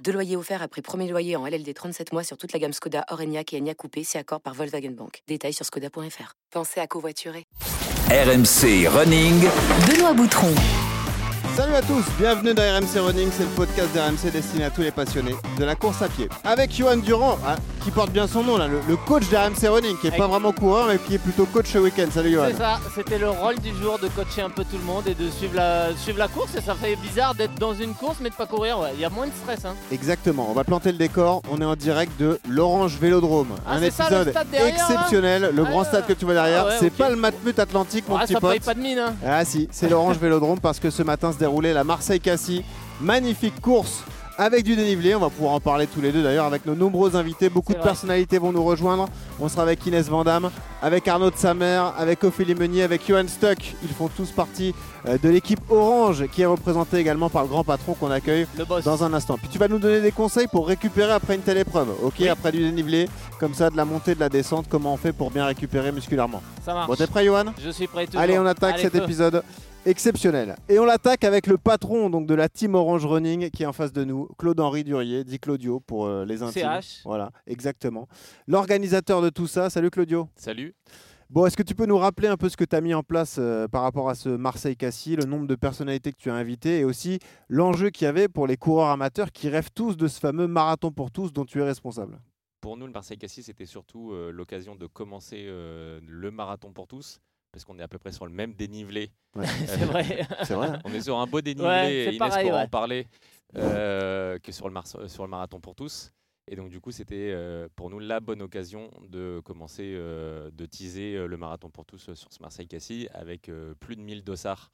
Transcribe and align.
Deux 0.00 0.12
loyers 0.12 0.36
offerts 0.36 0.62
après 0.62 0.82
premier 0.82 1.08
loyer 1.08 1.36
en 1.36 1.46
LLD 1.46 1.72
37 1.74 2.12
mois 2.12 2.24
sur 2.24 2.36
toute 2.36 2.52
la 2.52 2.58
gamme 2.58 2.72
Skoda, 2.72 3.04
Orenia 3.10 3.42
et 3.52 3.58
Enya 3.58 3.74
Coupé, 3.74 4.02
c'est 4.04 4.18
accord 4.18 4.40
par 4.40 4.54
Volkswagen 4.54 4.90
Bank. 4.90 5.22
Détails 5.28 5.52
sur 5.52 5.64
skoda.fr. 5.64 6.34
Pensez 6.50 6.80
à 6.80 6.86
covoiturer. 6.86 7.44
RMC 8.10 8.88
Running. 8.88 9.40
Benoît 9.88 10.14
Boutron. 10.14 10.54
Salut 11.54 11.74
à 11.74 11.82
tous, 11.82 12.04
bienvenue 12.18 12.54
dans 12.54 12.62
RMC 12.62 12.98
Running, 12.98 13.28
c'est 13.30 13.42
le 13.42 13.50
podcast 13.50 13.92
d'RMC 13.92 14.32
destiné 14.32 14.64
à 14.64 14.70
tous 14.70 14.80
les 14.80 14.90
passionnés 14.90 15.34
de 15.58 15.64
la 15.64 15.74
course 15.74 16.00
à 16.00 16.08
pied. 16.08 16.28
Avec 16.44 16.74
Johan 16.74 16.96
Durand, 16.96 17.38
hein, 17.46 17.56
qui 17.84 17.90
porte 17.90 18.10
bien 18.10 18.28
son 18.28 18.44
nom 18.44 18.56
là, 18.58 18.68
le, 18.68 18.78
le 18.88 18.96
coach 18.96 19.28
d'RMC 19.28 19.66
Running, 19.68 19.96
qui 19.98 20.06
est 20.06 20.16
pas 20.16 20.28
vraiment 20.28 20.52
coureur 20.52 20.86
mais 20.88 20.98
qui 20.98 21.14
est 21.16 21.18
plutôt 21.18 21.46
coach 21.46 21.66
ce 21.72 21.78
week-end. 21.78 22.06
Salut 22.12 22.32
Johan. 22.32 22.46
C'est 22.50 22.56
ça, 22.58 22.78
c'était 22.94 23.18
le 23.18 23.28
rôle 23.30 23.58
du 23.58 23.70
jour 23.82 23.98
de 23.98 24.08
coacher 24.08 24.42
un 24.42 24.50
peu 24.50 24.62
tout 24.64 24.76
le 24.78 24.84
monde 24.84 25.04
et 25.08 25.14
de 25.14 25.28
suivre 25.30 25.56
la, 25.56 25.88
suivre 25.96 26.18
la 26.18 26.28
course. 26.28 26.54
Et 26.56 26.60
ça 26.60 26.74
fait 26.74 26.94
bizarre 26.96 27.34
d'être 27.34 27.54
dans 27.56 27.74
une 27.74 27.94
course 27.94 28.18
mais 28.20 28.30
de 28.30 28.34
pas 28.34 28.46
courir. 28.46 28.78
ouais. 28.78 28.90
Il 28.94 29.00
y 29.00 29.04
a 29.04 29.10
moins 29.10 29.26
de 29.26 29.32
stress. 29.42 29.64
Hein. 29.64 29.74
Exactement, 29.90 30.46
on 30.48 30.52
va 30.52 30.62
planter 30.64 30.92
le 30.92 30.98
décor, 30.98 31.42
on 31.50 31.60
est 31.60 31.64
en 31.64 31.74
direct 31.76 32.12
de 32.20 32.38
l'Orange 32.48 32.96
Vélodrome. 33.00 33.48
Ah, 33.66 33.74
un 33.74 33.80
ça, 33.80 33.86
épisode 34.04 34.32
derrière, 34.52 34.68
exceptionnel, 34.68 35.50
le 35.52 35.64
Ah, 35.66 35.70
grand 35.70 35.84
stade 35.84 36.06
que 36.06 36.12
tu 36.12 36.24
vois 36.24 36.34
derrière. 36.34 36.64
ah 36.66 36.68
ouais, 36.70 36.76
c'est 36.78 36.90
pas 36.90 37.10
le 37.10 37.16
Matmut 37.16 37.58
Atlantique 37.58 38.08
mon 38.08 38.16
Ah, 38.16 38.24
petit 38.24 38.34
ça 38.34 38.40
paye 38.40 38.58
pote. 38.58 38.62
pas 38.64 38.74
de 38.74 38.80
mine. 38.80 38.98
Hein. 38.98 39.14
Ah 39.26 39.44
si, 39.44 39.68
c'est 39.72 39.88
l'Orange 39.88 40.18
Vélodrome 40.18 40.60
parce 40.60 40.78
que 40.78 40.90
ce 40.90 41.02
matin 41.02 41.32
se 41.32 41.38
déroulait 41.38 41.72
la 41.72 41.82
Marseille-Cassis. 41.84 42.62
Magnifique 43.00 43.60
course 43.60 44.04
avec 44.38 44.64
du 44.64 44.76
dénivelé. 44.76 45.14
On 45.14 45.20
va 45.20 45.30
pouvoir 45.30 45.54
en 45.54 45.60
parler 45.60 45.86
tous 45.86 46.00
les 46.00 46.12
deux 46.12 46.22
d'ailleurs 46.22 46.46
avec 46.46 46.66
nos 46.66 46.74
nombreux 46.74 47.16
invités. 47.16 47.48
Beaucoup 47.48 47.72
de 47.72 47.78
vrai. 47.78 47.86
personnalités 47.88 48.38
vont 48.38 48.52
nous 48.52 48.64
rejoindre. 48.64 49.08
On 49.40 49.48
sera 49.48 49.62
avec 49.62 49.84
Inès 49.86 50.08
Vandamme, 50.08 50.50
avec 50.80 51.06
Arnaud 51.08 51.30
de 51.30 51.36
Samer, 51.36 51.82
avec 51.98 52.22
Ophélie 52.24 52.54
Meunier, 52.54 52.82
avec 52.82 53.06
Johan 53.06 53.26
Stuck. 53.28 53.74
Ils 53.82 53.88
font 53.90 54.08
tous 54.08 54.30
partie 54.30 54.74
euh, 55.08 55.18
de 55.22 55.28
l'équipe 55.28 55.60
Orange 55.70 56.26
qui 56.32 56.42
est 56.42 56.46
représentée 56.46 56.98
également 56.98 57.28
par 57.30 57.42
le 57.42 57.48
grand 57.48 57.64
patron 57.64 57.94
qu'on 57.94 58.10
accueille 58.10 58.46
dans 58.84 59.04
un 59.04 59.12
instant. 59.14 59.36
Puis 59.38 59.48
tu 59.48 59.58
vas 59.58 59.68
nous 59.68 59.78
donner 59.78 60.00
des 60.00 60.12
conseils 60.12 60.46
pour 60.48 60.66
récupérer 60.68 61.12
après 61.12 61.34
une 61.34 61.42
telle 61.42 61.58
épreuve. 61.58 61.88
Ok, 62.02 62.14
Oui. 62.20 62.28
après 62.28 62.52
du 62.52 62.58
dénivelé, 62.58 63.08
comme 63.40 63.54
ça, 63.54 63.70
de 63.70 63.76
la 63.76 63.84
montée, 63.84 64.14
de 64.14 64.20
la 64.20 64.28
descente, 64.28 64.66
comment 64.68 64.94
on 64.94 64.96
fait 64.96 65.12
pour 65.12 65.30
bien 65.30 65.44
récupérer 65.46 65.92
musculairement. 65.92 66.42
Ça 66.64 66.74
marche. 66.74 66.88
Bon, 66.88 66.94
t'es 66.94 67.06
prêt, 67.06 67.24
Johan? 67.24 67.44
Je 67.62 67.70
suis 67.70 67.86
prêt 67.86 68.06
toujours. 68.06 68.20
Allez, 68.20 68.38
on 68.38 68.46
attaque 68.46 68.74
Allez, 68.74 68.82
cet 68.84 68.92
feu. 68.96 69.02
épisode 69.02 69.42
exceptionnel. 69.86 70.56
Et 70.68 70.78
on 70.78 70.84
l'attaque 70.84 71.24
avec 71.24 71.46
le 71.46 71.58
patron 71.58 72.10
donc 72.10 72.26
de 72.26 72.34
la 72.34 72.48
team 72.48 72.74
Orange 72.74 73.06
Running 73.06 73.50
qui 73.50 73.62
est 73.62 73.66
en 73.66 73.72
face 73.72 73.92
de 73.92 74.04
nous, 74.04 74.28
Claude-Henri 74.38 74.84
Durier, 74.84 75.24
dit 75.24 75.38
Claudio 75.38 75.80
pour 75.80 76.06
euh, 76.06 76.24
les 76.24 76.42
intimes. 76.42 76.80
CH. 76.80 77.02
Voilà, 77.04 77.30
exactement. 77.46 78.08
L'organisateur 78.46 79.22
de 79.22 79.30
tout 79.30 79.46
ça, 79.46 79.70
salut 79.70 79.90
Claudio. 79.90 80.28
Salut. 80.36 80.74
Bon, 81.30 81.46
est-ce 81.46 81.56
que 81.56 81.62
tu 81.62 81.74
peux 81.74 81.86
nous 81.86 81.96
rappeler 81.96 82.28
un 82.28 82.36
peu 82.36 82.50
ce 82.50 82.58
que 82.58 82.64
tu 82.64 82.76
as 82.76 82.82
mis 82.82 82.92
en 82.92 83.02
place 83.02 83.36
euh, 83.38 83.66
par 83.66 83.82
rapport 83.82 84.10
à 84.10 84.14
ce 84.14 84.28
Marseille-Cassis, 84.28 85.16
le 85.16 85.24
nombre 85.24 85.46
de 85.46 85.54
personnalités 85.54 86.12
que 86.12 86.18
tu 86.18 86.30
as 86.30 86.34
invitées 86.34 86.80
et 86.80 86.84
aussi 86.84 87.20
l'enjeu 87.48 87.88
qu'il 87.88 88.04
y 88.04 88.08
avait 88.08 88.28
pour 88.28 88.46
les 88.46 88.58
coureurs 88.58 88.90
amateurs 88.90 89.32
qui 89.32 89.48
rêvent 89.48 89.70
tous 89.74 89.96
de 89.96 90.08
ce 90.08 90.20
fameux 90.20 90.46
marathon 90.46 90.92
pour 90.92 91.10
tous 91.10 91.32
dont 91.32 91.46
tu 91.46 91.60
es 91.60 91.64
responsable? 91.64 92.20
Pour 92.60 92.76
nous, 92.76 92.86
le 92.86 92.92
Marseille-Cassis, 92.92 93.46
c'était 93.46 93.64
surtout 93.64 94.12
euh, 94.12 94.30
l'occasion 94.30 94.76
de 94.76 94.86
commencer 94.86 95.46
euh, 95.48 96.00
le 96.06 96.30
marathon 96.30 96.70
pour 96.70 96.86
tous, 96.86 97.18
parce 97.52 97.64
qu'on 97.64 97.78
est 97.78 97.82
à 97.82 97.88
peu 97.88 97.98
près 97.98 98.12
sur 98.12 98.26
le 98.26 98.32
même 98.32 98.54
dénivelé. 98.54 99.10
C'est 99.66 99.84
vrai. 99.84 100.26
C'est 100.44 100.54
vrai. 100.54 100.78
On 100.84 100.92
est 100.92 101.02
sur 101.02 101.18
un 101.18 101.26
beau 101.26 101.40
dénivelé, 101.40 101.66
Ouais, 101.68 102.04
Inès 102.06 102.18
pareil, 102.18 102.46
pourra 102.46 102.58
ouais. 102.58 102.64
en 102.64 102.68
parler, 102.68 103.06
euh, 103.56 104.38
que 104.38 104.50
sur 104.52 104.66
le, 104.66 104.72
mars- 104.74 104.96
euh, 104.98 105.08
sur 105.08 105.22
le 105.24 105.30
marathon 105.30 105.60
pour 105.60 105.74
tous. 105.74 106.10
Et 106.48 106.56
donc, 106.56 106.70
du 106.70 106.80
coup, 106.80 106.90
c'était 106.90 107.30
euh, 107.32 107.68
pour 107.76 107.88
nous 107.90 107.98
la 108.00 108.18
bonne 108.20 108.42
occasion 108.42 108.90
de 109.08 109.40
commencer, 109.44 109.92
euh, 109.94 110.50
de 110.50 110.66
teaser 110.66 111.14
euh, 111.14 111.26
le 111.26 111.36
marathon 111.36 111.70
pour 111.70 111.84
tous 111.84 112.08
euh, 112.08 112.14
sur 112.14 112.32
ce 112.32 112.42
Marseille-Cassis 112.42 113.08
avec 113.12 113.48
euh, 113.48 113.74
plus 113.78 113.94
de 113.96 114.00
1000 114.00 114.24
dossards 114.24 114.72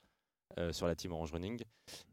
euh, 0.59 0.73
sur 0.73 0.87
la 0.87 0.95
team 0.95 1.13
Orange 1.13 1.33
Running 1.33 1.61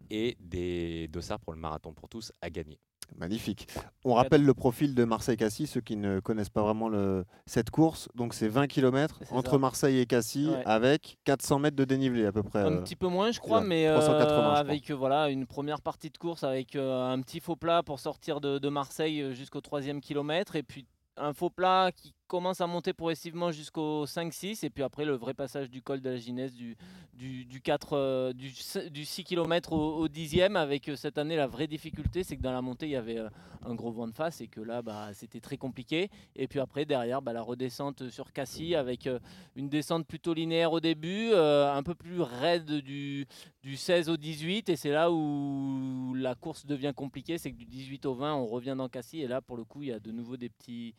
et 0.09 0.35
des 0.41 1.07
dossards 1.07 1.39
pour 1.39 1.53
le 1.53 1.59
marathon 1.59 1.93
pour 1.93 2.09
tous 2.09 2.33
à 2.41 2.49
gagner. 2.49 2.79
Magnifique. 3.17 3.67
On 4.03 4.13
rappelle 4.13 4.43
le 4.43 4.53
profil 4.53 4.93
de 4.95 5.03
Marseille-Cassis, 5.05 5.67
ceux 5.67 5.81
qui 5.81 5.95
ne 5.95 6.19
connaissent 6.19 6.49
pas 6.49 6.61
vraiment 6.63 6.89
le- 6.89 7.25
cette 7.45 7.69
course. 7.69 8.09
Donc 8.15 8.33
c'est 8.33 8.47
20 8.47 8.67
km 8.67 9.19
entre 9.31 9.51
ça. 9.51 9.57
Marseille 9.57 9.99
et 9.99 10.05
Cassis 10.05 10.49
Ouais. 10.49 10.63
avec 10.65 11.17
400 11.23 11.59
mètres 11.59 11.75
de 11.77 11.85
dénivelé 11.85 12.25
à 12.25 12.31
peu 12.31 12.43
près. 12.43 12.59
Un 12.59 12.73
euh. 12.73 12.81
petit 12.81 12.95
peu 12.95 13.07
moins, 13.07 13.31
je 13.31 13.39
crois, 13.39 13.61
mais 13.61 13.87
euh, 13.87 13.95
380, 13.99 14.27
je 14.27 14.41
crois. 14.41 14.57
avec 14.57 14.91
euh, 14.91 14.95
voilà 14.95 15.29
une 15.29 15.45
première 15.47 15.81
partie 15.81 16.09
de 16.09 16.17
course 16.17 16.43
avec 16.43 16.75
un 16.75 17.19
petit 17.21 17.39
faux 17.39 17.55
plat 17.55 17.83
pour 17.83 17.99
sortir 17.99 18.41
de, 18.41 18.57
de 18.59 18.69
Marseille 18.69 19.33
jusqu'au 19.33 19.61
troisième 19.61 20.01
kilomètre 20.01 20.55
et 20.55 20.63
puis 20.63 20.85
un 21.17 21.33
faux 21.33 21.49
plat 21.49 21.91
qui 21.95 22.13
commence 22.27 22.61
à 22.61 22.67
monter 22.67 22.93
progressivement 22.93 23.51
jusqu'au 23.51 24.05
5-6 24.05 24.65
et 24.65 24.69
puis 24.69 24.83
après 24.83 25.05
le 25.05 25.13
vrai 25.15 25.33
passage 25.33 25.69
du 25.69 25.81
col 25.81 26.01
de 26.01 26.09
la 26.09 26.17
Ginesse 26.17 26.53
du, 26.53 26.75
du, 27.13 27.45
du 27.45 27.61
4, 27.61 27.93
euh, 27.93 28.33
du, 28.33 28.47
s- 28.47 28.77
du 28.91 29.05
6 29.05 29.23
km 29.23 29.73
au, 29.73 29.95
au 29.97 30.07
dixième 30.07 30.55
avec 30.55 30.89
euh, 30.89 30.95
cette 30.95 31.17
année 31.17 31.35
la 31.35 31.47
vraie 31.47 31.67
difficulté 31.67 32.23
c'est 32.23 32.35
que 32.37 32.41
dans 32.41 32.51
la 32.51 32.61
montée 32.61 32.87
il 32.87 32.91
y 32.91 32.95
avait 32.95 33.19
euh, 33.19 33.29
un 33.65 33.75
gros 33.75 33.91
vent 33.91 34.07
de 34.07 34.13
face 34.13 34.41
et 34.41 34.47
que 34.47 34.61
là 34.61 34.81
bah, 34.81 35.09
c'était 35.13 35.39
très 35.39 35.57
compliqué. 35.57 36.09
Et 36.35 36.47
puis 36.47 36.59
après 36.59 36.85
derrière 36.85 37.21
bah, 37.21 37.33
la 37.33 37.41
redescente 37.41 38.09
sur 38.09 38.31
Cassis 38.33 38.75
avec 38.75 39.07
euh, 39.07 39.19
une 39.55 39.69
descente 39.69 40.05
plutôt 40.07 40.33
linéaire 40.33 40.73
au 40.73 40.79
début 40.79 41.29
euh, 41.31 41.71
un 41.73 41.83
peu 41.83 41.95
plus 41.95 42.21
raide 42.21 42.71
du, 42.81 43.27
du 43.63 43.77
16 43.77 44.09
au 44.09 44.17
18 44.17 44.69
et 44.69 44.75
c'est 44.75 44.91
là 44.91 45.11
où 45.11 46.13
la 46.15 46.35
course 46.35 46.65
devient 46.65 46.93
compliquée 46.95 47.37
c'est 47.37 47.51
que 47.51 47.57
du 47.57 47.65
18 47.65 48.05
au 48.07 48.13
20 48.15 48.33
on 48.35 48.45
revient 48.45 48.75
dans 48.77 48.89
Cassis 48.89 49.21
et 49.21 49.27
là 49.27 49.41
pour 49.41 49.57
le 49.57 49.63
coup 49.63 49.83
il 49.83 49.89
y 49.89 49.91
a 49.93 49.99
de 49.99 50.11
nouveau 50.11 50.37
des 50.37 50.49
petits 50.49 50.93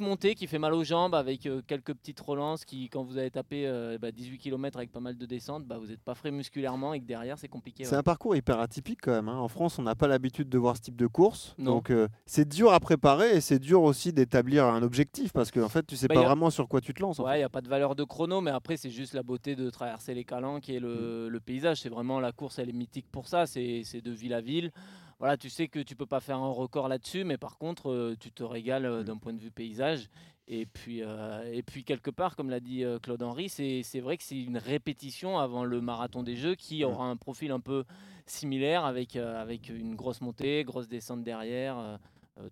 montée 0.00 0.34
qui 0.34 0.46
fait 0.46 0.58
mal 0.58 0.74
aux 0.74 0.84
jambes 0.84 1.14
avec 1.14 1.46
euh, 1.46 1.62
quelques 1.66 1.94
petites 1.94 2.20
relances 2.20 2.64
qui 2.64 2.88
quand 2.88 3.02
vous 3.04 3.16
avez 3.18 3.30
tapé 3.30 3.66
euh, 3.66 3.98
bah, 3.98 4.12
18 4.12 4.38
km 4.38 4.76
avec 4.78 4.92
pas 4.92 5.00
mal 5.00 5.16
de 5.16 5.26
descentes 5.26 5.64
bah, 5.66 5.78
vous 5.78 5.86
n'êtes 5.86 6.02
pas 6.02 6.14
frais 6.14 6.30
musculairement 6.30 6.94
et 6.94 7.00
que 7.00 7.04
derrière 7.06 7.38
c'est 7.38 7.48
compliqué 7.48 7.84
C'est 7.84 7.92
ouais. 7.92 7.96
un 7.98 8.02
parcours 8.02 8.36
hyper 8.36 8.58
atypique 8.60 9.00
quand 9.02 9.12
même. 9.12 9.28
hein. 9.28 9.38
En 9.38 9.48
France, 9.48 9.78
on 9.78 9.82
n'a 9.82 9.94
pas 9.94 10.06
l'habitude 10.08 10.48
de 10.48 10.58
voir 10.58 10.76
ce 10.76 10.82
type 10.82 10.96
de 10.96 11.06
course. 11.06 11.54
Non. 11.58 11.72
Donc 11.76 11.90
euh, 11.90 12.08
c'est 12.26 12.48
dur 12.48 12.72
à 12.72 12.80
préparer 12.80 13.36
et 13.36 13.40
c'est 13.40 13.58
dur 13.58 13.82
aussi 13.82 14.12
d'établir 14.12 14.64
un 14.66 14.82
objectif 14.82 15.32
parce 15.32 15.50
que 15.50 15.60
en 15.60 15.68
fait, 15.68 15.86
tu 15.86 15.96
sais 15.96 16.08
Bah, 16.08 16.14
pas 16.16 16.20
a- 16.22 16.26
vraiment 16.26 16.50
sur 16.50 16.68
quoi 16.68 16.80
tu 16.80 16.92
te 16.94 17.00
lances. 17.00 17.20
en 17.20 17.24
Ouais, 17.24 17.36
il 17.36 17.38
n'y 17.38 17.44
a 17.44 17.48
pas 17.48 17.60
de 17.60 17.68
valeur 17.68 17.94
de 17.94 18.04
chrono, 18.04 18.40
mais 18.40 18.50
après, 18.50 18.76
c'est 18.76 18.90
juste 18.90 19.14
la 19.14 19.22
beauté 19.22 19.56
de 19.56 19.70
traverser 19.70 20.14
les 20.14 20.24
calanques 20.24 20.68
et 20.68 20.80
le, 20.80 21.28
le 21.28 21.40
paysage. 21.40 21.80
C'est 21.82 21.88
vraiment 21.88 22.20
la 22.20 22.32
course, 22.32 22.58
elle 22.58 22.68
est 22.68 22.72
mythique 22.72 23.06
pour 23.10 23.26
ça. 23.28 23.46
C'est 23.46 23.82
de 24.02 24.10
ville 24.10 24.34
à 24.34 24.40
ville. 24.40 24.70
Voilà, 25.18 25.36
tu 25.36 25.50
sais 25.50 25.66
que 25.68 25.80
tu 25.80 25.96
peux 25.96 26.06
pas 26.06 26.20
faire 26.20 26.38
un 26.38 26.50
record 26.52 26.88
là-dessus, 26.88 27.24
mais 27.24 27.36
par 27.38 27.58
contre, 27.58 27.90
euh, 27.90 28.14
tu 28.20 28.30
te 28.30 28.44
régales 28.44 28.86
euh, 28.86 29.02
d'un 29.02 29.16
point 29.16 29.32
de 29.32 29.40
vue 29.40 29.50
paysage. 29.50 30.08
Et 30.46 30.64
puis, 30.64 31.02
euh, 31.02 31.42
et 31.52 31.62
puis 31.62 31.84
quelque 31.84 32.10
part, 32.10 32.34
comme 32.36 32.48
l'a 32.48 32.60
dit 32.60 32.82
euh, 32.84 32.98
Claude 32.98 33.22
Henry, 33.22 33.48
c'est 33.50 33.82
c'est 33.82 34.00
vrai 34.00 34.16
que 34.16 34.22
c'est 34.22 34.40
une 34.40 34.56
répétition 34.56 35.38
avant 35.38 35.64
le 35.64 35.80
marathon 35.80 36.22
des 36.22 36.36
Jeux 36.36 36.54
qui 36.54 36.84
aura 36.84 37.04
un 37.06 37.16
profil 37.16 37.50
un 37.50 37.60
peu 37.60 37.84
similaire 38.26 38.84
avec, 38.84 39.16
euh, 39.16 39.42
avec 39.42 39.68
une 39.68 39.94
grosse 39.94 40.20
montée, 40.22 40.64
grosse 40.64 40.88
descente 40.88 41.22
derrière. 41.22 41.98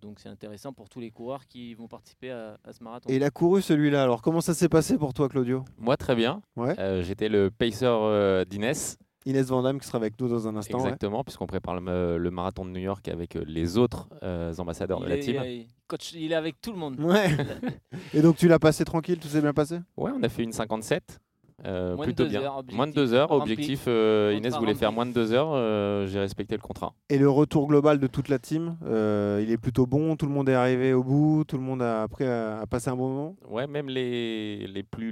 donc 0.01 0.19
c'est 0.19 0.29
intéressant 0.29 0.73
pour 0.73 0.89
tous 0.89 0.99
les 0.99 1.09
coureurs 1.11 1.45
qui 1.47 1.73
vont 1.73 1.87
participer 1.87 2.29
à, 2.31 2.57
à 2.63 2.73
ce 2.73 2.83
marathon. 2.83 3.09
Et 3.09 3.15
il 3.15 3.23
a 3.23 3.29
couru 3.31 3.61
celui-là. 3.61 4.03
Alors 4.03 4.21
comment 4.21 4.41
ça 4.41 4.53
s'est 4.53 4.69
passé 4.69 4.97
pour 4.97 5.13
toi, 5.13 5.27
Claudio? 5.29 5.63
Moi, 5.77 5.95
très 5.97 6.15
bien. 6.15 6.41
Ouais. 6.55 6.77
Euh, 6.79 7.01
J'étais 7.01 7.29
le 7.29 7.49
pacer 7.49 7.85
euh, 7.85 8.43
d'Inès. 8.45 8.97
Inès 9.29 9.47
Vandamme 9.47 9.79
qui 9.79 9.87
sera 9.87 9.97
avec 9.97 10.19
nous 10.19 10.27
dans 10.27 10.47
un 10.47 10.55
instant. 10.55 10.77
ouais. 10.77 10.83
Exactement, 10.85 11.23
puisqu'on 11.23 11.47
prépare 11.47 11.79
le, 11.79 12.17
le 12.17 12.31
marathon 12.31 12.65
de 12.65 12.71
New 12.71 12.79
York 12.81 13.07
avec 13.07 13.35
euh, 13.35 13.43
les 13.47 13.77
autres 13.77 14.07
euh, 14.23 14.53
ambassadeurs 14.57 14.99
de 15.01 15.07
la 15.07 15.15
est, 15.17 15.19
team. 15.19 15.41
il 15.43 15.51
est- 15.61 15.67
coach, 15.87 16.13
il 16.13 16.31
est 16.31 16.35
avec 16.35 16.59
tout 16.61 16.71
le 16.71 16.77
monde. 16.77 16.99
Ouais. 16.99 17.29
et 18.13 18.21
donc 18.21 18.35
tu 18.37 18.47
l'as 18.47 18.59
passé 18.59 18.83
tranquille, 18.85 19.19
tout 19.19 19.27
s'est 19.27 19.41
bien 19.41 19.53
passé? 19.53 19.79
Ouais, 19.97 20.11
on 20.15 20.21
a 20.23 20.29
fait 20.29 20.43
une 20.43 20.51
57. 20.51 21.19
Euh, 21.65 21.95
Moins 21.95 22.05
de 22.05 22.11
plutôt 22.11 22.23
deux 22.23 22.29
bien. 22.29 22.41
heures, 22.43 22.63
moins 22.71 22.85
de 22.85 22.91
objectif 22.91 22.95
deux 22.95 23.13
heures. 23.13 23.29
rempli. 23.29 23.53
Objectif, 23.53 23.83
euh, 23.87 24.35
Inès 24.37 24.55
voulait 24.57 24.75
faire 24.75 24.91
moins 24.91 25.05
de 25.05 25.11
deux 25.11 25.33
heures. 25.33 25.51
euh, 25.53 26.05
J'ai 26.05 26.19
respecté 26.19 26.55
le 26.55 26.61
contrat. 26.61 26.93
Et 27.09 27.17
le 27.17 27.29
retour 27.29 27.67
global 27.67 27.99
de 27.99 28.07
toute 28.07 28.29
la 28.29 28.37
team, 28.39 28.77
euh, 28.85 29.41
il 29.43 29.51
est 29.51 29.57
plutôt 29.57 29.85
bon. 29.87 30.15
Tout 30.15 30.27
le 30.27 30.31
monde 30.33 30.49
est 30.49 30.53
arrivé 30.53 30.93
au 30.93 31.03
bout. 31.03 31.43
Tout 31.47 31.57
le 31.57 31.63
monde 31.63 31.81
a 31.81 32.03
après 32.03 32.27
a, 32.27 32.59
a 32.59 32.65
passé 32.67 32.89
un 32.89 32.95
bon 32.95 33.09
moment? 33.09 33.35
Ouais, 33.49 33.67
même 33.67 33.89
les, 33.89 34.67
les 34.67 34.83
plus 34.83 35.11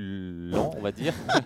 lents, 0.51 0.71
on 0.77 0.81
va 0.81 0.91
dire. 0.91 1.13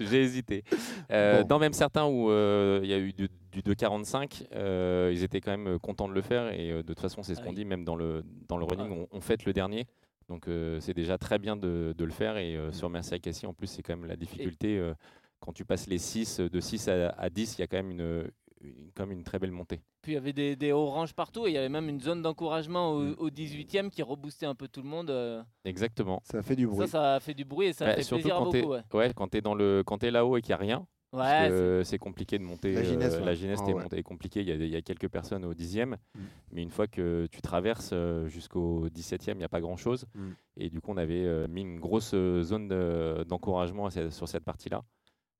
J'ai 0.00 0.20
hésité. 0.22 0.64
Euh, 1.10 1.40
Bon. 1.42 1.46
Dans 1.48 1.58
même 1.58 1.72
certains 1.72 2.06
où 2.06 2.30
euh, 2.30 2.80
il 2.82 2.88
y 2.90 2.94
a 2.94 2.98
eu 2.98 3.12
du, 3.12 3.28
du 3.52 3.60
2,45, 3.62 4.44
euh, 4.54 5.10
ils 5.12 5.22
étaient 5.22 5.40
quand 5.40 5.56
même 5.56 5.78
contents 5.78 6.08
de 6.08 6.14
le 6.14 6.22
faire. 6.22 6.52
Et 6.52 6.70
euh, 6.70 6.78
de 6.78 6.82
toute 6.88 7.00
façon, 7.00 7.22
c'est 7.22 7.34
ce 7.34 7.40
Ah 7.40 7.44
qu'on 7.44 7.50
oui. 7.50 7.56
dit, 7.56 7.64
même 7.64 7.84
dans 7.84 7.96
le, 7.96 8.22
dans 8.48 8.56
le 8.56 8.64
running, 8.64 8.90
on, 8.90 9.06
on 9.16 9.20
fête 9.20 9.44
le 9.44 9.52
dernier. 9.52 9.86
Donc 10.30 10.48
euh, 10.48 10.78
c'est 10.80 10.94
déjà 10.94 11.18
très 11.18 11.38
bien 11.38 11.56
de, 11.56 11.92
de 11.98 12.04
le 12.04 12.12
faire. 12.12 12.36
Et 12.38 12.56
euh, 12.56 12.72
sur 12.72 12.88
Mercier 12.88 13.18
Cassis, 13.20 13.44
en 13.46 13.52
plus, 13.52 13.66
c'est 13.66 13.82
quand 13.82 13.96
même 13.96 14.06
la 14.08 14.16
difficulté. 14.16 14.78
euh, 14.78 14.94
quand 15.40 15.52
tu 15.52 15.64
passes 15.64 15.86
les 15.88 15.98
6, 15.98 16.38
de 16.40 16.60
6 16.60 16.88
à, 16.88 17.08
à 17.10 17.28
10, 17.30 17.58
il 17.58 17.60
y 17.60 17.64
a 17.64 17.66
quand 17.66 17.78
même 17.78 17.90
une, 17.90 18.30
une- 18.62 18.92
comme 18.94 19.10
une 19.10 19.24
très 19.24 19.38
belle 19.38 19.50
montée. 19.50 19.80
Puis 20.02 20.12
il 20.12 20.14
y 20.14 20.18
avait 20.18 20.32
des, 20.32 20.54
des 20.54 20.70
oranges 20.72 21.14
partout 21.14 21.46
et 21.46 21.50
il 21.50 21.54
y 21.54 21.58
avait 21.58 21.68
même 21.70 21.88
une 21.88 22.00
zone 22.00 22.22
d'encouragement 22.22 22.92
au, 22.92 23.00
Mm. 23.00 23.14
au 23.18 23.30
18e 23.30 23.90
qui 23.90 24.02
reboostait 24.02 24.46
un 24.46 24.54
peu 24.54 24.68
tout 24.68 24.82
le 24.82 24.88
monde. 24.88 25.10
euh. 25.10 25.42
Exactement. 25.64 26.22
Ça 26.24 26.42
fait 26.42 26.56
du 26.56 26.66
bruit. 26.66 26.86
Ça, 26.86 26.92
ça 26.92 27.14
a 27.16 27.20
fait 27.20 27.34
du 27.34 27.44
bruit 27.44 27.68
et 27.68 27.72
ça 27.72 27.86
Ouais, 27.86 27.96
fait 28.02 28.08
plaisir 28.16 28.36
à 28.36 28.38
quand 28.38 28.50
t'es 28.50 28.60
beaucoup. 28.62 28.72
Ouais, 28.74 28.82
ouais, 28.94 29.12
quand 29.14 29.34
le 29.56 29.82
quand 29.84 29.98
t'es 29.98 30.10
là-haut 30.10 30.36
et 30.36 30.42
qu'il 30.42 30.50
n'y 30.50 30.54
a 30.54 30.58
rien, 30.58 30.86
Ouais, 31.12 31.48
que 31.48 31.82
c'est 31.84 31.98
compliqué 31.98 32.38
de 32.38 32.44
monter. 32.44 32.72
La 32.72 32.84
Gineste, 32.84 33.16
euh, 33.16 33.18
ouais. 33.20 33.24
la 33.26 33.34
Gineste 33.34 33.62
Ah 33.66 33.70
est 33.70 33.74
ouais. 33.74 33.82
montée- 33.82 33.98
est 33.98 34.02
compliquée. 34.04 34.40
Il 34.42 34.48
y, 34.48 34.52
a, 34.52 34.54
il 34.54 34.68
y 34.68 34.76
a 34.76 34.82
quelques 34.82 35.08
personnes 35.08 35.44
au 35.44 35.54
dixième, 35.54 35.96
Mm. 36.14 36.20
mais 36.52 36.62
une 36.62 36.70
fois 36.70 36.86
que 36.86 37.26
tu 37.32 37.40
traverses 37.42 37.90
euh, 37.92 38.28
jusqu'au 38.28 38.88
17e, 38.90 39.36
il 39.36 39.40
n'y 39.40 39.44
a 39.44 39.48
pas 39.48 39.60
grand-chose. 39.60 40.06
Mm. 40.14 40.28
Et 40.58 40.70
du 40.70 40.80
coup, 40.80 40.92
on 40.92 40.96
avait 40.96 41.24
euh, 41.24 41.48
mis 41.48 41.62
une 41.62 41.80
grosse 41.80 42.14
zone 42.14 42.68
de- 42.68 43.24
d'encouragement 43.28 43.90
sur 43.90 44.28
cette 44.28 44.44
partie-là, 44.44 44.82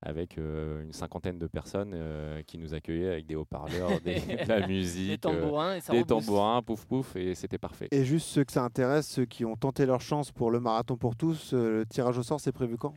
avec 0.03 0.39
euh, 0.39 0.83
une 0.83 0.93
cinquantaine 0.93 1.39
de 1.39 1.47
personnes 1.47 1.93
euh, 1.95 2.43
qui 2.47 2.57
nous 2.57 2.73
accueillaient 2.75 3.11
avec 3.13 3.27
des 3.27 3.35
haut-parleurs, 3.37 4.01
des- 4.05 4.15
de 4.21 4.49
la 4.49 4.63
des 4.63 4.67
musique, 4.73 5.11
euh, 5.13 5.17
tambourins 5.19 5.75
et 5.77 5.81
ça 5.81 5.93
des 5.93 6.05
tambourins, 6.05 6.63
pouf 6.63 6.87
pouf, 6.87 7.17
et 7.17 7.35
c'était 7.35 7.59
parfait. 7.59 7.89
Et 7.91 8.05
juste 8.05 8.27
ceux 8.29 8.45
que 8.45 8.53
ça 8.53 8.65
intéresse, 8.65 9.07
ceux 9.07 9.27
qui 9.27 9.45
ont 9.45 9.57
tenté 9.57 9.85
leur 9.85 10.01
chance 10.01 10.33
pour 10.33 10.51
le 10.51 10.59
marathon 10.61 10.97
pour 10.97 11.17
tous, 11.17 11.53
euh, 11.53 11.81
le 11.81 11.87
tirage 11.87 12.17
au 12.19 12.23
sort, 12.23 12.41
c'est 12.41 12.53
prévu 12.53 12.77
quand? 12.79 12.95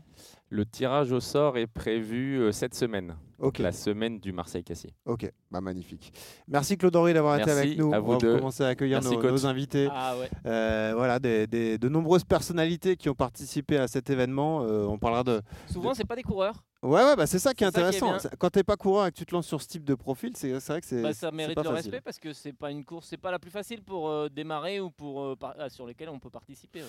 Le 0.50 0.66
tirage 0.66 1.12
au 1.12 1.20
sort 1.20 1.58
est 1.58 1.68
prévu 1.68 2.38
euh, 2.40 2.52
cette 2.52 2.74
semaine, 2.76 3.16
Ok, 3.44 3.60
la 3.60 3.72
semaine 3.72 4.20
du 4.20 4.32
Marseille-Cassis. 4.32 4.92
ok, 5.06 5.32
bah 5.52 5.60
magnifique. 5.62 6.14
Merci 6.48 6.78
Claude 6.78 6.96
Henry 6.96 7.14
d'avoir 7.14 7.40
été 7.40 7.52
avec 7.52 7.78
nous. 7.78 7.94
à 7.94 8.00
On 8.00 8.02
vous 8.02 8.12
va 8.14 8.18
deux. 8.18 8.38
commencer 8.38 8.64
à 8.64 8.68
accueillir 8.68 9.02
Merci, 9.02 9.18
nos, 9.18 9.46
invités. 9.46 9.88
Ah 9.92 10.18
ouais. 10.18 10.30
Euh, 10.46 10.94
voilà, 10.96 11.20
des, 11.20 11.46
des- 11.48 11.78
de 11.78 11.90
nombreuses 11.90 12.24
personnalités 12.24 12.96
qui 12.96 13.10
ont 13.10 13.16
participé 13.16 13.78
à 13.78 13.88
cet 13.88 14.10
événement. 14.10 14.64
Euh, 14.64 14.86
on 14.86 14.98
parlera 14.98 15.24
de. 15.24 15.42
Souvent, 15.72 15.94
c'est 15.94 16.06
pas 16.06 16.16
des 16.16 16.24
coureurs. 16.24 16.64
Ouais, 16.82 17.02
ouais, 17.04 17.16
bah 17.16 17.28
c'est 17.28 17.40
ça 17.40 17.54
qui 17.54 17.64
est 17.64 17.68
ça 17.68 17.72
qui 17.72 17.78
est 17.78 17.86
intéressant. 17.88 18.10
bien. 18.12 18.20
C'est- 18.20 18.36
Quand 18.38 18.50
t'es 18.50 18.64
pas 18.64 18.76
coureur 18.78 19.08
et 19.08 19.12
que 19.12 19.18
tu 19.18 19.26
te 19.26 19.34
lances 19.36 19.48
sur 19.48 19.62
ce 19.62 19.68
type 19.68 19.84
de 19.84 19.96
profil, 19.96 20.32
c'est 20.36 20.52
vrai 20.58 20.80
que 20.82 20.88
c'est. 20.88 21.02
Bah, 21.02 21.14
ça 21.14 21.32
mérite 21.32 21.56
pas 21.56 21.64
le 21.64 21.70
facile. 21.70 21.92
respect 21.92 22.02
parce 22.02 22.20
que 22.20 22.34
c'est 22.34 22.54
pas 22.54 22.72
une 22.72 22.84
course, 22.86 23.08
c'est 23.10 23.18
pas 23.18 23.32
la 23.32 23.40
plus 23.40 23.52
facile 23.52 23.82
pour 23.84 24.10
euh, 24.10 24.30
démarrer 24.30 24.80
ou 24.80 24.90
pour 24.90 25.22
euh, 25.22 25.36
par- 25.36 25.56
ah, 25.60 25.70
sur 25.70 25.86
lesquelles 25.86 26.10
on 26.10 26.20
peut 26.20 26.30
participer. 26.30 26.80
ouais. 26.82 26.88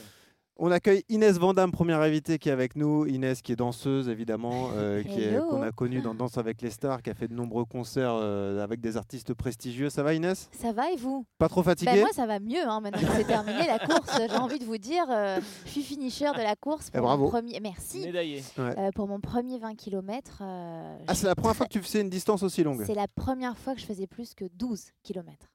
On 0.56 0.70
accueille 0.70 1.02
Inès 1.08 1.36
Vandamme, 1.36 1.72
première 1.72 2.00
invitée 2.00 2.38
qui 2.38 2.48
est 2.48 2.52
avec 2.52 2.76
nous. 2.76 3.06
Inès 3.06 3.42
qui 3.42 3.50
est 3.50 3.56
danseuse 3.56 4.08
évidemment, 4.08 4.68
euh, 4.74 5.02
qui 5.02 5.20
est- 5.20 5.32
Hello. 5.32 5.48
qu'on 5.48 5.62
a 5.62 5.72
connue 5.72 6.00
dans 6.00 6.14
Danse 6.14 6.38
avec 6.38 6.62
les 6.62 6.70
stars, 6.70 7.02
qui 7.02 7.10
a 7.10 7.14
fait 7.14 7.26
de 7.26 7.34
nombreux 7.34 7.64
concerts 7.64 8.14
euh, 8.14 8.62
avec 8.62 8.80
des 8.80 8.96
artistes 8.96 9.34
prestigieux. 9.34 9.90
Ça 9.90 10.04
va 10.04 10.14
Inès? 10.14 10.48
Ça 10.52 10.70
va 10.70 10.92
et 10.92 10.96
vous? 10.96 11.26
Pas 11.38 11.48
trop 11.48 11.62
Ben, 11.62 11.70
fatiguée? 11.70 12.00
Moi, 12.00 12.10
ça 12.12 12.26
va 12.26 12.38
mieux. 12.38 12.62
hein, 12.68 12.80
maintenant 12.80 13.00
que 13.00 13.14
c'est 13.16 13.24
terminé 13.24 13.66
la 13.66 13.80
course, 13.80 14.08
j'ai 14.30 14.36
envie 14.36 14.60
de 14.60 14.64
vous 14.64 14.78
dire, 14.78 15.04
euh, 15.10 15.40
je 15.64 15.70
suis 15.70 15.82
finisher 15.82 16.30
de 16.36 16.42
la 16.42 16.54
course 16.54 16.86
Eh, 16.94 16.98
pour 16.98 17.06
bravo. 17.08 17.24
mon 17.24 17.30
premier. 17.30 17.58
Merci. 17.60 18.02
Médaillé. 18.02 18.44
Euh, 18.60 18.90
pour 18.94 19.08
mon 19.08 19.18
premier 19.18 19.58
20 19.58 19.74
km. 19.74 20.40
Ah, 20.40 21.14
c'est 21.16 21.26
la 21.26 21.34
première 21.34 21.56
fois 21.56 21.66
que 21.66 21.72
tu 21.72 21.82
faisais 21.82 22.00
une 22.00 22.10
distance 22.10 22.44
aussi 22.44 22.62
longue. 22.62 22.84
c'est 22.86 22.94
la 22.94 23.08
première 23.08 23.58
fois 23.58 23.74
que 23.74 23.80
je 23.80 23.86
faisais 23.86 24.06
plus 24.06 24.34
que 24.34 24.44
12 24.54 24.92
km. 25.02 25.48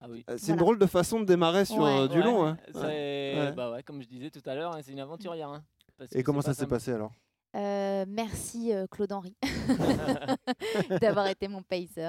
Ah 0.00 0.06
oui. 0.08 0.24
Euh, 0.30 0.36
C'est 0.38 0.52
une 0.52 0.58
drôle 0.58 0.78
de 0.78 0.86
façon 0.86 1.20
de 1.20 1.24
démarrer 1.26 1.64
sur 1.64 1.82
Ouais. 1.82 2.00
euh, 2.00 2.08
du 2.08 2.18
Ouais, 2.18 2.24
long. 2.24 2.46
hein. 2.46 2.56
Ouais. 2.74 2.80
Ouais. 2.82 3.52
Bah 3.54 3.70
ouais, 3.70 3.82
comme 3.82 4.00
je 4.02 4.08
disais 4.08 4.30
tout 4.30 4.40
à 4.46 4.54
l'heure, 4.54 4.74
hein, 4.74 4.80
c'est 4.82 4.92
une 4.92 5.00
aventurière. 5.00 5.48
hein, 5.50 5.62
parce 5.98 6.10
Et 6.14 6.20
que 6.20 6.26
comment 6.26 6.40
ça 6.40 6.54
s'est 6.54 6.66
passé 6.66 6.92
alors? 6.92 7.12
Euh, 7.56 8.04
merci 8.08 8.72
euh, 8.72 8.86
Claude 8.90 9.12
Henry 9.12 9.36
d'avoir 11.00 11.26
été 11.26 11.48
mon 11.48 11.62
pacer. 11.62 12.08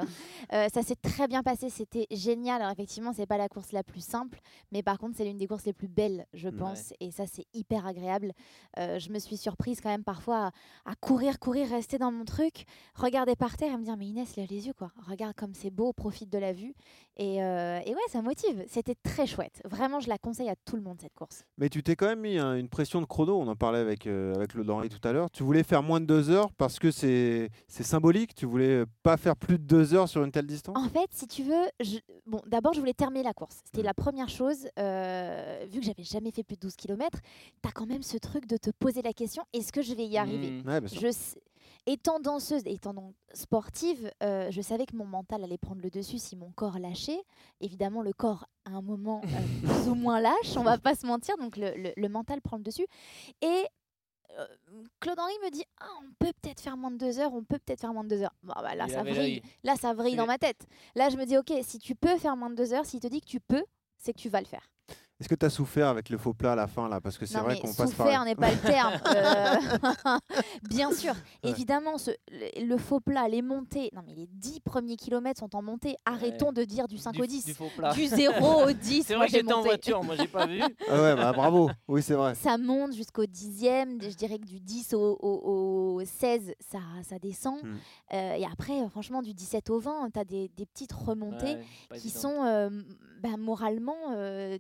Euh, 0.54 0.68
ça 0.74 0.82
s'est 0.84 0.96
très 0.96 1.28
bien 1.28 1.44
passé, 1.44 1.70
c'était 1.70 2.08
génial. 2.12 2.62
Alors 2.62 2.72
effectivement, 2.72 3.14
c'est 3.14 3.26
pas 3.26 3.38
la 3.38 3.50
course 3.50 3.72
la 3.72 3.84
plus 3.84 4.04
simple, 4.04 4.40
mais 4.72 4.84
par 4.84 4.98
contre, 4.98 5.18
c'est 5.18 5.26
l'une 5.26 5.38
des 5.38 5.48
courses 5.48 5.66
les 5.66 5.74
plus 5.74 5.88
belles, 5.88 6.26
je 6.34 6.50
Mm. 6.50 6.58
pense, 6.58 6.94
et 7.00 7.12
ça 7.12 7.26
c'est 7.28 7.46
hyper 7.54 7.86
agréable. 7.86 8.32
Euh, 8.80 9.00
je 9.00 9.10
me 9.12 9.20
suis 9.20 9.38
surprise 9.38 9.80
quand 9.82 9.90
même 9.90 10.04
parfois 10.04 10.48
à, 10.86 10.92
à 10.92 10.96
courir, 10.96 11.40
courir, 11.40 11.70
rester 11.70 11.98
dans 11.98 12.12
mon 12.12 12.26
truc, 12.26 12.66
regarder 12.96 13.36
par 13.36 13.58
terre 13.58 13.74
et 13.74 13.78
me 13.78 13.84
dire 13.84 13.98
mais 13.98 14.08
Inès, 14.08 14.36
lève 14.36 14.50
les 14.50 14.68
yeux 14.68 14.74
quoi. 14.74 14.92
Regarde 15.08 15.36
comme 15.36 15.54
c'est 15.54 15.70
beau, 15.72 15.94
profite 15.94 16.30
de 16.30 16.38
la 16.38 16.54
vue. 16.54 16.74
Et, 17.18 17.44
euh, 17.44 17.80
et 17.86 17.94
ouais, 17.94 18.02
ça 18.10 18.22
motive. 18.22 18.64
C'était 18.68 18.96
très 18.96 19.28
chouette. 19.28 19.62
Vraiment, 19.66 20.00
je 20.00 20.10
la 20.10 20.18
conseille 20.18 20.50
à 20.50 20.56
tout 20.66 20.76
le 20.76 20.82
monde 20.82 20.98
cette 21.00 21.14
course. 21.14 21.44
Mais 21.58 21.70
tu 21.70 21.84
t'es 21.84 21.96
quand 21.96 22.08
même 22.08 22.22
mis 22.22 22.40
hein, 22.40 22.56
une 22.56 22.70
pression 22.70 23.00
de 23.02 23.06
chrono, 23.06 23.38
on 23.40 23.48
en 23.48 23.56
parlait 23.56 23.80
avec, 23.80 24.08
euh, 24.08 24.34
avec 24.34 24.52
Claude 24.52 24.70
Henry 24.70 24.90
tout 24.90 25.06
à 25.08 25.12
l'heure. 25.12 25.30
Tu 25.30 25.44
voulais 25.44 25.62
faire 25.64 25.84
moins 25.84 26.00
de 26.00 26.06
deux 26.06 26.30
heures 26.32 26.52
parce 26.54 26.80
que 26.80 26.90
c'est 26.90 27.50
c'est 27.68 27.84
symbolique, 27.84 28.36
tu 28.36 28.46
voulais 28.46 28.82
euh, 28.82 28.86
pas 29.04 29.18
faire 29.18 29.36
plus 29.36 29.58
de 29.58 29.64
deux 29.64 29.94
heures 29.94 30.08
sur 30.10 30.24
une 30.24 30.32
telle 30.32 30.48
distance? 30.48 30.76
En 30.78 30.90
fait, 30.90 31.08
si 31.12 31.28
tu 31.28 31.44
veux, 31.44 31.66
je... 31.80 31.98
bon, 32.26 32.42
d'abord, 32.48 32.74
je 32.74 32.80
voulais 32.80 32.94
terminer 32.94 33.24
la 33.24 33.34
course. 33.34 33.58
C'était 33.66 33.82
Mm. 33.82 33.86
la 33.86 33.94
première 33.94 34.30
chose. 34.30 34.68
euh, 34.80 35.66
vu 35.72 35.80
que 35.80 35.86
j'avais 35.86 36.04
jamais 36.04 36.32
fait 36.32 36.44
plus 36.44 36.56
de 36.56 36.62
12 36.62 36.76
km, 36.76 37.20
tu 37.62 37.70
as 37.70 37.72
quand 37.72 37.86
même 37.86 38.04
ce 38.04 38.18
truc 38.18 38.46
de 38.48 38.58
te 38.58 38.70
poser 38.72 39.02
la 39.02 39.14
question 39.14 39.44
est-ce 39.54 39.72
que 39.72 39.82
je 39.82 39.94
vais 39.94 40.06
y 40.06 40.18
arriver? 40.18 40.52
Mm. 40.64 40.68
Ouais, 40.68 40.88
sûr. 40.88 41.02
je 41.02 41.40
Étant 41.88 42.20
danseuse, 42.20 42.62
étant 42.66 42.94
donc 42.94 43.16
sportive, 43.34 44.12
euh, 44.22 44.52
je 44.52 44.62
savais 44.62 44.86
que 44.86 44.96
mon 44.96 45.06
mental 45.06 45.44
allait 45.44 45.58
prendre 45.58 45.82
le 45.82 45.90
dessus 45.90 46.20
si 46.20 46.36
mon 46.36 46.52
corps 46.52 46.78
lâchait. 46.78 47.20
Évidemment, 47.60 48.04
le 48.04 48.14
corps, 48.14 48.46
à 48.66 48.72
un 48.72 48.82
moment, 48.84 49.22
euh, 49.24 49.28
plus 49.66 49.90
ou 49.90 49.96
moins 49.96 50.20
lâche, 50.20 50.56
on 50.58 50.64
va 50.64 50.78
pas 50.78 50.94
se 50.94 51.08
mentir, 51.08 51.36
donc 51.38 51.58
le, 51.58 51.72
le- 51.76 51.94
le 51.98 52.10
mental 52.10 52.40
prend 52.42 52.58
le 52.58 52.64
dessus. 52.64 52.86
Et 53.42 53.64
euh, 54.40 54.48
Claude 55.00 55.20
Henry 55.20 55.34
me 55.44 55.52
dit 55.52 55.64
ah, 55.80 55.88
on 56.04 56.12
peut 56.20 56.32
peut-être 56.42 56.62
faire 56.62 56.78
moins 56.78 56.92
de 56.92 56.98
deux 56.98 57.20
heures, 57.20 57.34
on 57.34 57.44
peut 57.44 57.60
peut-être 57.60 57.82
faire 57.82 57.94
moins 57.94 58.04
de 58.04 58.10
deux 58.10 58.22
heures. 58.22 58.36
Bah, 58.44 58.76
là, 58.76 58.88
ça 58.88 59.04
vrille. 59.04 59.42
Là, 59.64 59.76
ça 59.76 59.94
vrille 59.94 60.14
Il 60.14 60.18
dans 60.18 60.26
ma 60.26 60.38
tête. 60.38 60.68
Là, 60.96 61.10
je 61.10 61.18
me 61.18 61.26
dis 61.26 61.38
ok, 61.38 61.52
si 61.64 61.80
tu 61.80 61.96
peux 61.96 62.18
faire 62.18 62.36
moins 62.38 62.50
de 62.50 62.56
deux 62.56 62.74
heures, 62.74 62.86
s'il 62.86 63.00
te 63.00 63.08
dit 63.08 63.22
que 63.22 63.28
tu 63.28 63.40
peux, 63.40 63.64
c'est 63.98 64.14
que 64.14 64.20
tu 64.20 64.30
vas 64.30 64.40
le 64.40 64.48
faire. 64.48 64.70
Est-ce 65.22 65.30
que 65.30 65.36
tu 65.36 65.46
as 65.46 65.50
souffert 65.52 65.88
avec 65.88 66.10
le 66.10 66.18
faux 66.18 66.34
plat 66.34 66.54
à 66.54 66.56
la 66.56 66.66
fin 66.68 66.90
là? 66.90 67.00
Parce 67.00 67.18
que 67.18 67.26
c'est 67.28 67.38
vrai 67.38 67.56
qu'on 67.60 67.68
passe 67.68 67.94
par. 67.94 68.08
souffert 68.08 68.26
n'est 68.26 68.36
pas 68.36 68.52
le 68.52 68.58
terme. 68.58 68.94
Euh, 69.16 69.56
Bien 70.70 70.92
sûr, 70.94 71.14
Ouais. 71.44 71.50
évidemment, 71.52 71.98
ce- 71.98 72.12
le, 72.32 72.66
le 72.66 72.78
faux 72.78 73.00
plat, 73.00 73.28
les 73.28 73.42
montées. 73.42 73.90
Non, 73.96 74.02
mais 74.06 74.14
les 74.16 74.28
10 74.28 74.60
premiers 74.62 74.96
kilomètres 74.96 75.40
sont 75.40 75.56
en 75.56 75.62
montée. 75.62 75.96
Arrêtons 76.06 76.52
de 76.52 76.64
dire 76.64 76.88
du 76.88 76.98
5 76.98 77.12
Du- 77.14 77.22
au 77.22 77.26
10. 77.26 77.46
Du 77.46 77.54
faux 77.54 77.70
plat. 77.76 77.92
Du 77.94 78.06
0 78.06 78.64
au 78.68 78.72
10. 78.72 79.04
C'est 79.04 79.14
moi, 79.16 79.26
vrai 79.26 79.32
que 79.32 79.38
j'étais 79.40 79.54
en 79.54 79.62
voiture, 79.62 80.04
moi 80.04 80.16
j'ai 80.16 80.28
pas 80.28 80.46
vu. 80.48 80.60
Ah 80.90 81.02
ouais, 81.02 81.16
bah, 81.16 81.32
bravo. 81.34 81.70
Oui, 81.88 82.02
c'est 82.02 82.14
vrai. 82.14 82.36
Ça 82.36 82.58
monte 82.58 82.94
jusqu'au 82.94 83.26
dixième. 83.26 84.02
Je 84.02 84.10
dirais 84.16 84.40
que 84.40 84.46
du 84.46 84.60
10 84.60 84.94
au, 84.94 85.18
au- 85.22 85.96
au 86.00 86.06
16, 86.06 86.54
ça, 86.60 86.80
ça 87.08 87.20
descend. 87.20 87.62
Mm. 87.64 87.76
Euh, 88.14 88.34
et 88.36 88.46
après, 88.46 88.82
euh, 88.82 88.90
franchement, 88.90 89.22
du 89.22 89.34
17 89.34 89.70
au 89.70 89.80
20, 89.80 90.10
tu 90.14 90.20
as 90.20 90.26
des, 90.26 90.50
des 90.56 90.66
petites 90.66 90.94
remontées 90.94 91.56
Ouais, 91.92 91.98
qui 92.00 92.08
évident. 92.08 92.20
sont 92.20 92.44
euh, 92.46 92.70
bah, 93.22 93.38
moralement 93.38 93.96
euh, 94.16 94.58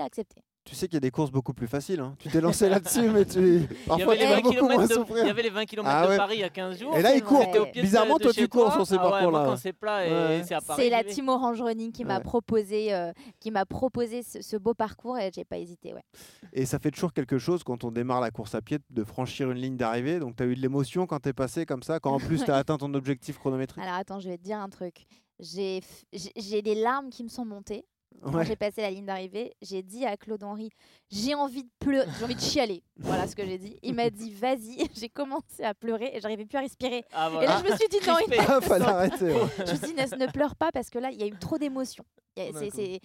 à 0.00 0.04
accepter. 0.04 0.42
Tu 0.64 0.76
sais 0.76 0.86
qu'il 0.86 0.94
y 0.94 0.98
a 0.98 1.00
des 1.00 1.10
courses 1.10 1.32
beaucoup 1.32 1.54
plus 1.54 1.66
faciles. 1.66 1.98
hein. 1.98 2.14
Tu 2.20 2.28
t'es 2.28 2.40
lancé 2.40 2.68
là-dessus, 2.68 3.08
mais 3.10 3.24
tu. 3.24 3.40
Il 3.40 3.62
y, 3.62 3.66
Parfois, 3.88 4.12
avait 4.12 4.16
tu 4.16 4.20
les 4.22 4.26
vas 4.28 4.34
20 4.36 4.42
beaucoup 4.42 4.54
moins 4.54 4.86
kilomètres 4.86 5.12
de, 5.14 5.20
il 5.20 5.26
y 5.26 5.30
avait 5.30 5.42
les 5.42 5.50
20 5.50 5.64
km 5.64 5.88
Ah 5.92 6.06
de. 6.06 6.16
Paris 6.16 6.34
il 6.36 6.40
y 6.40 6.44
a 6.44 6.50
15 6.50 6.78
jours. 6.78 6.96
Et 6.96 7.02
là, 7.02 7.16
il 7.16 7.22
court. 7.24 7.44
Bizarrement, 7.74 8.16
de 8.18 8.22
toi, 8.22 8.32
tu 8.32 8.46
cours 8.46 8.72
sur 8.72 8.86
ces 8.86 8.94
Ah 8.94 9.04
ouais, 9.04 9.10
parcours-là. 9.10 9.50
Ouais. 9.50 9.56
c'est 9.56 9.72
plat 9.72 10.06
et 10.06 10.10
Ouais. 10.12 10.44
c'est 10.46 10.54
à 10.54 10.60
Paris. 10.60 10.80
C'est 10.84 10.88
la 10.90 11.02
team 11.02 11.28
Orange 11.28 11.60
Running 11.60 11.90
qui 11.90 12.04
m'a 12.04 12.18
Ouais. 12.18 12.22
proposé, 12.22 12.94
euh, 12.94 13.10
qui 13.40 13.50
m'a 13.50 13.66
proposé 13.66 14.22
ce, 14.22 14.40
ce 14.40 14.56
beau 14.56 14.72
parcours 14.72 15.18
et 15.18 15.32
j'ai 15.34 15.44
pas 15.44 15.58
hésité. 15.58 15.94
Ouais. 15.94 16.04
Et 16.52 16.64
ça 16.64 16.78
fait 16.78 16.92
toujours 16.92 17.12
quelque 17.12 17.38
chose 17.38 17.64
quand 17.64 17.82
on 17.82 17.90
démarre 17.90 18.20
la 18.20 18.30
course 18.30 18.54
à 18.54 18.62
pied 18.62 18.78
de 18.88 19.02
franchir 19.02 19.50
une 19.50 19.58
ligne 19.58 19.76
d'arrivée. 19.76 20.20
Donc, 20.20 20.36
tu 20.36 20.44
as 20.44 20.46
eu 20.46 20.54
de 20.54 20.60
l'émotion 20.60 21.08
quand 21.08 21.18
tu 21.18 21.30
es 21.30 21.32
passé 21.32 21.66
comme 21.66 21.82
ça, 21.82 21.98
quand 21.98 22.12
en 22.12 22.18
plus 22.18 22.44
tu 22.44 22.52
as 22.52 22.56
atteint 22.56 22.76
ton 22.78 22.94
objectif 22.94 23.36
chronométrique? 23.36 23.82
Alors 23.82 23.96
attends, 23.96 24.20
je 24.20 24.28
vais 24.28 24.38
te 24.38 24.44
dire 24.44 24.58
un 24.60 24.68
truc. 24.68 25.06
J'ai 25.40 25.80
f- 25.80 26.04
j'ai 26.12 26.30
j'ai 26.36 26.62
des 26.62 26.76
larmes 26.76 27.10
qui 27.10 27.24
me 27.24 27.28
sont 27.28 27.44
montées 27.44 27.84
quand 28.22 28.34
Ouais. 28.34 28.44
j'ai 28.46 28.56
passé 28.56 28.80
la 28.82 28.90
ligne 28.90 29.06
d'arrivée. 29.06 29.52
J'ai 29.62 29.82
dit 29.82 30.04
à 30.04 30.16
Claude 30.16 30.42
Henry, 30.42 30.70
j'ai 31.10 31.34
envie 31.34 31.62
de 31.64 31.70
pleurer, 31.78 32.06
j'ai 32.18 32.24
envie 32.24 32.34
de 32.34 32.40
chialer. 32.40 32.82
Voilà 32.96 33.26
ce 33.26 33.34
que 33.36 33.44
j'ai 33.46 33.58
dit. 33.58 33.78
Il 33.82 33.94
m'a 33.94 34.10
dit, 34.10 34.30
vas-y. 34.32 34.86
J'ai 34.94 35.08
commencé 35.08 35.62
à 35.64 35.74
pleurer 35.74 36.10
et 36.14 36.20
j'arrivais 36.20 36.44
plus 36.44 36.56
à 36.58 36.60
respirer. 36.60 37.04
Ah, 37.12 37.30
Et 37.42 37.46
là, 37.46 37.62
je 37.64 37.70
me 37.72 37.76
suis 37.76 37.88
dit, 37.88 37.98
non. 38.06 38.18
Inès, 38.18 38.46
Ah, 38.48 38.60
fallait 38.60 38.84
arrêter. 38.84 39.24
ouais. 39.32 39.40
je 39.56 39.62
me 39.62 39.66
suis 39.66 39.78
dit, 39.78 39.90
Inès, 39.92 40.12
ne 40.12 40.26
pleure 40.26 40.54
pas 40.56 40.70
parce 40.72 40.88
que 40.90 40.98
là, 40.98 41.10
il 41.10 41.18
y 41.20 41.22
a 41.22 41.26
eu 41.26 41.36
trop 41.38 41.58
d'émotions. 41.58 42.04
Il 42.36 43.00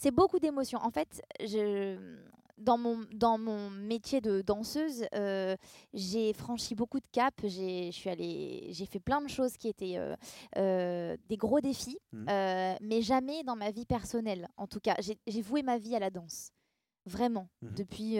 c'est 0.00 0.10
beaucoup 0.12 0.38
d'émotions. 0.38 0.78
En 0.82 0.90
fait, 0.90 1.20
je, 1.40 1.96
dans, 2.58 2.76
mon, 2.78 3.00
dans 3.12 3.38
mon 3.38 3.70
métier 3.70 4.20
de 4.20 4.42
danseuse, 4.42 5.06
euh, 5.14 5.56
j'ai 5.94 6.32
franchi 6.32 6.74
beaucoup 6.74 7.00
de 7.00 7.06
caps. 7.12 7.36
J'ai 7.44 7.90
je 7.92 7.96
suis 7.96 8.10
allée- 8.10 8.68
j'ai 8.72 8.86
fait 8.86 9.00
plein 9.00 9.20
de 9.22 9.28
choses 9.28 9.56
qui 9.56 9.68
étaient 9.68 9.96
euh, 9.96 10.14
euh, 10.56 11.16
des 11.28 11.36
gros 11.36 11.60
défis, 11.60 11.98
euh, 12.14 12.74
mais 12.80 13.02
jamais 13.02 13.42
dans 13.44 13.56
ma 13.56 13.70
vie 13.70 13.86
personnelle. 13.86 14.48
En 14.56 14.66
tout 14.66 14.80
cas, 14.80 14.96
j'ai 15.26 15.42
voué 15.42 15.62
ma 15.62 15.78
vie 15.78 15.94
à 15.94 15.98
la 15.98 16.10
danse. 16.10 16.50
Vraiment. 17.06 17.48
Mhm. 17.62 17.74
Depuis 17.74 18.14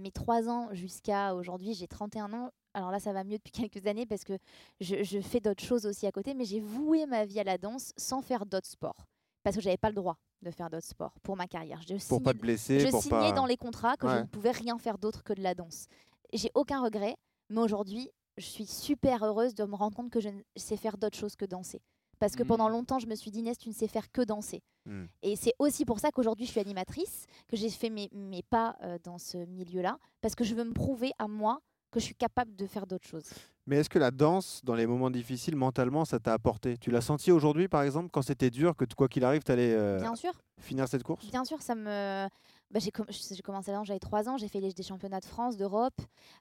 mes 0.00 0.10
3 0.12 0.48
ans 0.48 0.68
jusqu'à 0.72 1.34
aujourd'hui, 1.34 1.74
j'ai 1.74 1.86
31 1.86 2.32
ans. 2.32 2.50
Alors 2.74 2.90
là, 2.90 2.98
ça 2.98 3.12
va 3.12 3.24
mieux 3.24 3.36
depuis 3.36 3.52
quelques 3.68 3.86
années 3.86 4.06
parce 4.06 4.24
que 4.24 4.32
je, 4.80 5.02
je 5.02 5.20
fais 5.20 5.40
d'autres 5.40 5.62
choses 5.62 5.84
aussi 5.84 6.06
à 6.06 6.12
côté, 6.12 6.32
mais 6.32 6.46
j'ai 6.46 6.60
voué 6.60 7.04
ma 7.06 7.26
vie 7.26 7.40
à 7.40 7.44
la 7.44 7.58
danse 7.58 7.92
sans 7.98 8.22
faire 8.22 8.46
d'autres 8.46 8.68
sports. 8.70 9.06
Parce 9.42 9.56
que 9.56 9.62
j'avais 9.62 9.76
pas 9.76 9.88
le 9.88 9.94
droit 9.94 10.16
de 10.42 10.50
faire 10.50 10.70
d'autres 10.70 10.86
sports 10.86 11.14
pour 11.22 11.36
ma 11.36 11.46
carrière. 11.46 11.80
Je 11.82 11.94
Pour 11.94 12.00
signais- 12.02 12.20
pas 12.20 12.32
te 12.34 12.38
blesser, 12.38 12.80
je 12.80 12.88
pour 12.88 13.02
signais 13.02 13.30
pas. 13.30 13.32
dans 13.32 13.46
les 13.46 13.56
contrats 13.56 13.96
que 13.96 14.08
je 14.08 14.16
ne 14.18 14.24
pouvais 14.24 14.50
rien 14.52 14.78
faire 14.78 14.98
d'autre 14.98 15.22
que 15.24 15.32
de 15.32 15.42
la 15.42 15.54
danse. 15.54 15.86
J'ai 16.32 16.50
aucun 16.54 16.82
regret, 16.82 17.16
mais 17.50 17.60
aujourd'hui, 17.60 18.08
je 18.38 18.44
suis 18.46 18.66
super 18.66 19.22
heureuse 19.24 19.54
de 19.54 19.64
me 19.64 19.74
rendre 19.74 19.96
compte 19.96 20.10
que 20.10 20.20
je 20.20 20.28
ne 20.30 20.40
sais 20.56 20.76
faire 20.76 20.96
d'autres 20.96 21.18
choses 21.18 21.36
que 21.36 21.44
danser. 21.44 21.80
Parce 22.18 22.36
que 22.36 22.44
pendant 22.44 22.66
Mhm. 22.66 22.72
longtemps, 22.72 22.98
je 23.00 23.06
me 23.08 23.16
suis 23.16 23.32
dit, 23.32 23.40
Inès, 23.40 23.58
tu 23.58 23.68
ne 23.68 23.74
sais 23.74 23.88
faire 23.88 24.10
que 24.12 24.22
danser. 24.22 24.62
Mm. 24.86 25.04
Et 25.22 25.34
c'est 25.34 25.54
aussi 25.58 25.84
pour 25.84 25.98
ça 25.98 26.12
qu'aujourd'hui, 26.12 26.46
je 26.46 26.52
suis 26.52 26.60
animatrice, 26.60 27.26
que 27.48 27.56
j'ai 27.56 27.68
fait 27.68 27.90
mes, 27.90 28.08
mes 28.12 28.42
pas 28.44 28.76
euh, 28.82 28.96
dans 29.02 29.18
ce 29.18 29.38
milieu-là, 29.38 29.98
parce 30.20 30.36
que 30.36 30.44
je 30.44 30.54
veux 30.54 30.62
me 30.64 30.72
prouver 30.72 31.10
à 31.18 31.26
moi 31.26 31.60
que 31.92 32.00
je 32.00 32.06
suis 32.06 32.14
capable 32.16 32.56
de 32.56 32.66
faire 32.66 32.86
d'autres 32.86 33.06
choses. 33.06 33.30
Mais 33.66 33.76
est-ce 33.76 33.88
que 33.88 34.00
la 34.00 34.10
danse, 34.10 34.60
dans 34.64 34.74
les 34.74 34.86
moments 34.88 35.10
difficiles, 35.10 35.54
mentalement, 35.54 36.04
ça 36.04 36.18
t'a 36.18 36.32
apporté? 36.32 36.76
Tu 36.78 36.90
l'as 36.90 37.00
senti 37.00 37.30
aujourd'hui, 37.30 37.68
par 37.68 37.82
exemple, 37.82 38.08
quand 38.10 38.22
c'était 38.22 38.50
dur, 38.50 38.74
que 38.74 38.84
quoi 38.96 39.06
qu'il 39.08 39.24
arrive, 39.24 39.44
tu 39.44 39.52
allais 39.52 39.98
Bien 39.98 40.16
sûr, 40.16 40.32
finir 40.58 40.88
cette 40.88 41.04
course? 41.04 41.24
Bien 41.30 41.44
sûr, 41.44 41.62
ça 41.62 41.76
me. 41.76 42.26
Bah, 42.72 42.80
j'ai 42.80 42.90
com- 42.90 43.06
j'ai 43.08 43.42
commencé 43.42 43.70
là, 43.70 43.82
j'avais 43.84 44.00
3 44.00 44.28
ans, 44.28 44.36
j'ai 44.38 44.48
fait 44.48 44.58
les, 44.60 44.72
des 44.72 44.82
championnats 44.82 45.20
de 45.20 45.26
France, 45.26 45.56
d'Europe. 45.58 45.94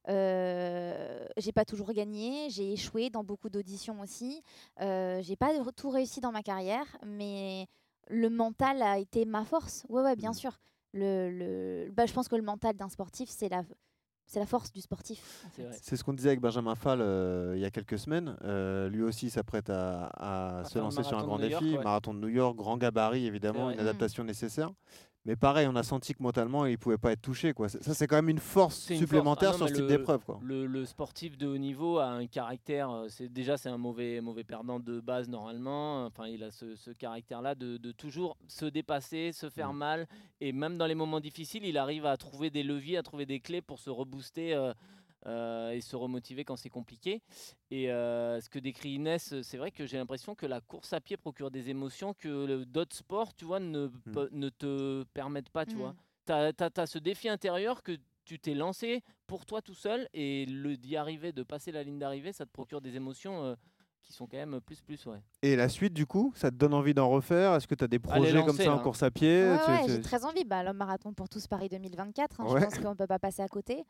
Euh, 0.10 1.25
j'ai 1.38 1.51
pas 1.51 1.65
toujours 1.65 1.91
gagné, 1.93 2.50
j'ai 2.50 2.74
échoué 2.74 3.10
dans 3.10 3.24
beaucoup 3.24 3.50
d'auditions 3.50 4.00
aussi. 4.01 4.41
Euh, 4.81 5.22
j'ai 5.22 5.36
pas 5.36 5.50
tout 5.75 5.89
réussi 5.89 6.22
dans 6.22 6.31
ma 6.31 6.41
carrière, 6.43 6.86
mais 7.05 7.67
le 8.10 8.29
mental 8.29 8.81
a 8.81 8.98
été 8.98 9.25
ma 9.25 9.43
force. 9.46 9.86
Ouais, 9.89 10.01
ouais, 10.01 10.15
bien 10.15 10.31
Mm. 10.31 10.36
sûr. 10.36 10.58
Le, 10.93 11.29
le... 11.31 11.91
Bah, 11.91 12.05
je 12.05 12.13
pense 12.13 12.27
que 12.27 12.36
le 12.36 12.41
mental 12.41 12.75
d'un 12.75 12.89
sportif, 12.89 13.29
c'est 13.29 13.48
la, 13.50 13.63
c'est 14.32 14.40
la 14.40 14.46
force 14.46 14.72
du 14.72 14.80
sportif. 14.80 15.46
C'est 15.82 15.98
ce 15.98 16.04
qu'on 16.06 16.14
disait 16.14 16.30
avec 16.30 16.40
Benjamin 16.40 16.76
Fall 16.76 17.00
euh, 17.02 17.52
il 17.58 17.62
y 17.62 17.66
a 17.66 17.70
quelques 17.70 18.00
semaines. 18.00 18.38
Euh, 18.46 18.88
lui 18.88 19.04
aussi 19.04 19.30
s'apprête 19.30 19.70
à, 19.70 20.06
à 20.06 20.60
À 20.60 20.64
se 20.64 20.80
lancer 20.80 21.04
sur 21.04 21.18
un 21.18 21.24
marathon 21.26 21.28
grand 21.28 21.40
défi, 21.40 21.52
York, 21.52 21.78
ouais. 21.80 21.84
marathon 21.84 22.14
de 22.14 22.20
New 22.20 22.30
York, 22.30 22.56
grand 22.56 22.78
gabarit 22.78 23.26
évidemment, 23.26 23.70
une 23.72 23.76
Mm. 23.78 23.82
adaptation 23.82 24.24
nécessaire. 24.24 24.72
Mais 25.25 25.36
pareil, 25.36 25.68
on 25.68 25.75
a 25.75 25.84
senti 25.84 26.16
que 26.16 26.24
mentalement, 26.24 26.66
il 26.66 26.80
pouvait 26.80 26.98
pas 26.98 27.12
être 27.12 27.22
touché. 27.22 27.54
Quoi. 27.54 27.70
Ça, 27.70 27.94
c'est 27.94 28.08
quand 28.08 28.16
même 28.16 28.30
une 28.30 28.40
force 28.40 28.80
supplémentaire 28.92 29.50
Ah 29.50 29.58
non, 29.58 29.58
sur 29.60 29.68
ce 29.70 29.74
type 29.74 29.84
le- 29.84 29.88
d'épreuve. 29.90 30.22
Le, 30.42 30.66
le 30.66 30.84
sportif 30.86 31.38
de 31.38 31.46
haut 31.46 31.60
niveau 31.60 32.00
a 32.00 32.06
un 32.08 32.25
caractère, 32.25 32.90
euh, 32.90 33.06
c'est 33.08 33.30
déjà 33.30 33.56
c'est 33.56 33.70
un 33.70 33.78
mauvais, 33.78 34.20
mauvais 34.20 34.44
perdant 34.44 34.80
de 34.80 35.00
base 35.00 35.30
normalement. 35.30 36.06
Enfin, 36.08 36.25
il 36.28 36.42
a 36.44 36.50
ce, 36.50 36.75
ce 36.75 36.90
caractère-là 36.90 37.54
de, 37.54 37.78
de 37.78 37.92
toujours 37.92 38.36
se 38.48 38.66
dépasser, 38.66 39.32
se 39.32 39.50
faire 39.51 39.74
Mm. 39.74 39.78
mal, 39.78 40.08
et 40.40 40.51
même 40.54 40.75
dans 40.78 40.88
les 40.88 40.96
moments 40.96 41.20
difficiles, 41.20 41.66
il 41.66 41.78
arrive 41.78 42.08
à 42.08 42.18
trouver 42.18 42.50
des 42.50 42.63
leviers, 42.63 42.98
à 42.98 43.04
trouver 43.04 43.28
des 43.28 43.40
clés 43.40 43.62
pour 43.62 43.78
se 43.78 43.92
rebooster. 43.92 44.56
euh, 44.56 44.74
euh, 45.25 45.72
et 45.72 45.82
se 45.82 45.96
remotiver 45.96 46.44
quand 46.46 46.56
c'est 46.56 46.70
compliqué. 46.70 47.22
Et 47.70 47.92
euh, 47.92 48.40
ce 48.42 48.50
que 48.50 48.60
décrit 48.60 48.92
Inès, 48.94 49.42
c'est 49.42 49.58
vrai 49.58 49.72
que 49.72 49.86
j'ai 49.86 49.98
l'impression 49.98 50.36
que 50.36 50.46
la 50.46 50.62
course 50.62 50.94
à 50.94 51.01
pied 51.01 51.18
procure 51.18 51.51
des 51.51 51.70
émotions 51.70 52.13
que 52.13 52.46
le- 52.46 52.66
d'autres 52.66 52.96
sports, 52.96 53.34
tu 53.36 53.46
vois, 53.46 53.60
ne, 53.60 53.88
pe- 53.88 54.30
ne 54.32 54.50
te 54.50 55.04
permettent 55.13 55.50
pas, 55.50 55.66
tu 55.66 55.75
Mm. 55.75 55.80
vois. 55.80 55.96
Tu 56.25 56.34
as, 56.34 56.86
ce 56.86 56.98
défi 57.00 57.30
intérieur 57.30 57.84
que 57.84 57.98
tu 58.25 58.40
t'es 58.40 58.54
lancé 58.54 59.04
pour 59.28 59.46
toi 59.46 59.62
tout 59.62 59.74
seul 59.74 60.08
et 60.13 60.46
le 60.46 60.78
d'y 60.78 60.96
arriver, 60.96 61.32
de 61.32 61.44
passer 61.44 61.72
la 61.72 61.84
ligne 61.84 62.00
d'arrivée, 62.00 62.32
ça 62.34 62.46
te 62.46 62.51
procure 62.51 62.82
des 62.82 62.96
émotions 62.96 63.44
euh, 63.44 63.56
qui 64.01 64.13
sont 64.13 64.28
quand 64.28 64.38
même 64.38 64.60
plus 64.62 64.82
plus, 64.82 65.06
ouais. 65.08 65.22
Et 65.43 65.55
la 65.55 65.69
suite, 65.69 65.93
du 65.93 66.05
coup, 66.05 66.31
ça 66.36 66.51
te 66.51 66.55
donne 66.55 66.74
envie 66.75 66.93
d'en 66.93 67.10
refaire? 67.10 67.55
Est-ce 67.55 67.65
que 67.65 67.74
tu 67.74 67.83
as 67.83 67.88
des 67.88 67.98
projets 67.98 68.43
comme 68.45 68.55
ça 68.55 68.75
en 68.75 68.79
course 68.79 69.01
à 69.01 69.10
pied? 69.10 69.41
Ouais, 69.43 69.57
ouais, 69.67 69.83
j'ai 69.88 70.01
très 70.01 70.24
envie. 70.24 70.43
Bah, 70.43 70.62
le 70.63 70.71
marathon 70.71 71.13
pour 71.13 71.29
tous 71.29 71.48
Paris 71.48 71.67
2024, 71.67 72.41
hein, 72.41 72.45
Ouais. 72.45 72.60
je 72.60 72.65
pense 72.65 72.77
qu'on 72.77 72.91
ne 72.91 72.95
peut 72.95 73.07
pas 73.07 73.17
passer 73.17 73.41
à 73.41 73.48
côté. 73.48 73.83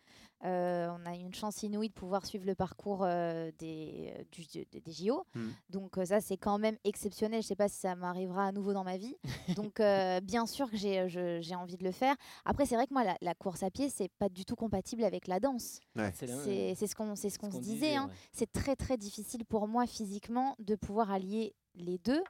Euh, 0.45 0.89
on 0.97 1.05
a 1.05 1.13
une 1.13 1.33
chance 1.33 1.61
inouïe 1.63 1.89
de 1.89 1.93
pouvoir 1.93 2.25
suivre 2.25 2.45
le 2.45 2.55
parcours 2.55 3.01
euh, 3.03 3.51
des, 3.59 4.13
euh, 4.17 4.23
du- 4.31 4.45
des- 4.71 4.79
des 4.79 4.91
JO. 4.93 5.25
Mm. 5.35 5.47
Donc 5.69 5.97
euh, 5.97 6.05
ça, 6.05 6.21
c'est 6.21 6.37
quand 6.37 6.57
même 6.57 6.77
exceptionnel. 6.85 7.41
Je 7.41 7.45
ne 7.45 7.49
sais 7.49 7.55
pas 7.57 7.67
si 7.67 7.79
ça 7.79 7.95
m'arrivera 7.95 8.45
à 8.47 8.51
nouveau 8.53 8.71
dans 8.73 8.85
ma 8.85 8.95
vie. 8.95 9.17
Donc 9.57 9.81
euh, 9.81 10.21
bien 10.21 10.45
sûr 10.45 10.71
que 10.71 10.77
j'ai 10.77 11.55
envie 11.55 11.75
de 11.77 11.83
le 11.83 11.91
faire. 11.91 12.15
Après, 12.45 12.65
c'est 12.65 12.75
vrai 12.75 12.87
que 12.87 12.93
moi, 12.93 13.03
la, 13.03 13.17
la 13.21 13.33
course 13.35 13.61
à 13.63 13.69
pied, 13.69 13.89
c'est 13.89 14.09
pas 14.19 14.29
du 14.29 14.45
tout 14.45 14.55
compatible 14.55 15.03
avec 15.03 15.27
la 15.27 15.41
danse. 15.41 15.79
Ouais. 15.97 16.11
C'est 16.15 16.27
ce 16.27 16.95
qu'on 16.95 17.15
c'est 17.17 17.29
ce 17.29 17.35
ce 17.35 17.39
qu'on 17.39 17.51
se 17.51 17.59
disait. 17.59 17.95
hein. 17.97 18.05
ouais. 18.07 18.13
C'est 18.31 18.51
très 18.51 18.75
très 18.77 18.95
difficile 18.97 19.43
pour 19.43 19.67
moi 19.67 19.85
physiquement 19.85 20.55
de 20.59 20.75
pouvoir 20.75 21.11
allier 21.11 21.40
les 21.75 21.97
deux. 21.97 22.21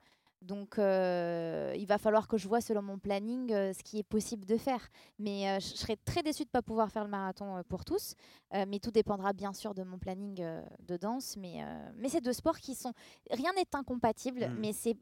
Donc 0.42 0.80
euh, 0.80 1.72
il 1.78 1.86
va 1.86 2.00
falloir 2.00 2.28
que 2.28 2.36
je 2.36 2.48
vois 2.48 2.62
selon 2.62 2.82
mon 2.82 2.98
planning 2.98 3.52
euh, 3.54 3.74
ce 3.74 3.84
qui 3.84 4.00
est 4.00 4.04
possible 4.04 4.46
de 4.46 4.58
faire. 4.58 4.90
Mais 5.20 5.48
euh, 5.48 5.60
je 5.60 5.68
serais 5.78 5.98
très 6.04 6.24
déçue 6.24 6.44
de 6.44 6.48
ne 6.50 6.52
pas 6.52 6.64
pouvoir 6.64 6.92
faire 6.92 7.04
le 7.04 7.12
marathon 7.12 7.58
euh, 7.58 7.62
pour 7.68 7.86
tous. 7.86 8.16
Euh, 8.56 8.66
mais 8.68 8.80
tout 8.80 8.90
dépendra 8.90 9.34
bien 9.34 9.54
sûr 9.54 9.76
de 9.76 9.84
mon 9.84 10.00
planning 10.00 10.42
euh, 10.42 10.64
de 10.88 10.98
danse. 10.98 11.38
Mais, 11.38 11.64
euh, 11.64 11.92
mais 11.96 12.10
c'est 12.10 12.22
deux 12.22 12.34
sports 12.34 12.58
qui 12.58 12.74
sont... 12.74 12.92
Rien 13.30 13.52
n'est 13.54 13.70
incompatible, 13.74 14.48
Mm. 14.50 14.56
mais 14.60 14.74
c'est 14.74 14.98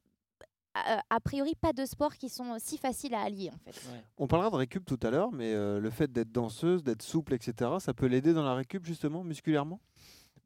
a, 0.76 1.20
priori 1.20 1.56
pas 1.56 1.74
deux 1.74 1.86
sports 1.86 2.16
qui 2.16 2.30
sont 2.30 2.58
si 2.60 2.78
faciles 2.78 3.14
à 3.14 3.22
allier 3.22 3.50
en 3.54 3.58
fait. 3.58 3.76
Ouais. 3.92 4.04
On 4.18 4.28
parlera 4.28 4.50
de 4.50 4.56
récup 4.56 4.86
tout 4.86 5.00
à 5.02 5.10
l'heure, 5.10 5.32
mais 5.32 5.54
euh, 5.54 5.80
le 5.80 5.90
fait 5.90 6.12
d'être 6.12 6.32
danseuse, 6.32 6.84
d'être 6.84 7.02
souple, 7.02 7.34
etc., 7.34 7.72
ça 7.80 7.94
peut 7.94 8.06
l'aider 8.06 8.34
dans 8.34 8.44
la 8.44 8.54
récup, 8.56 8.86
justement, 8.86 9.24
musculairement? 9.24 9.80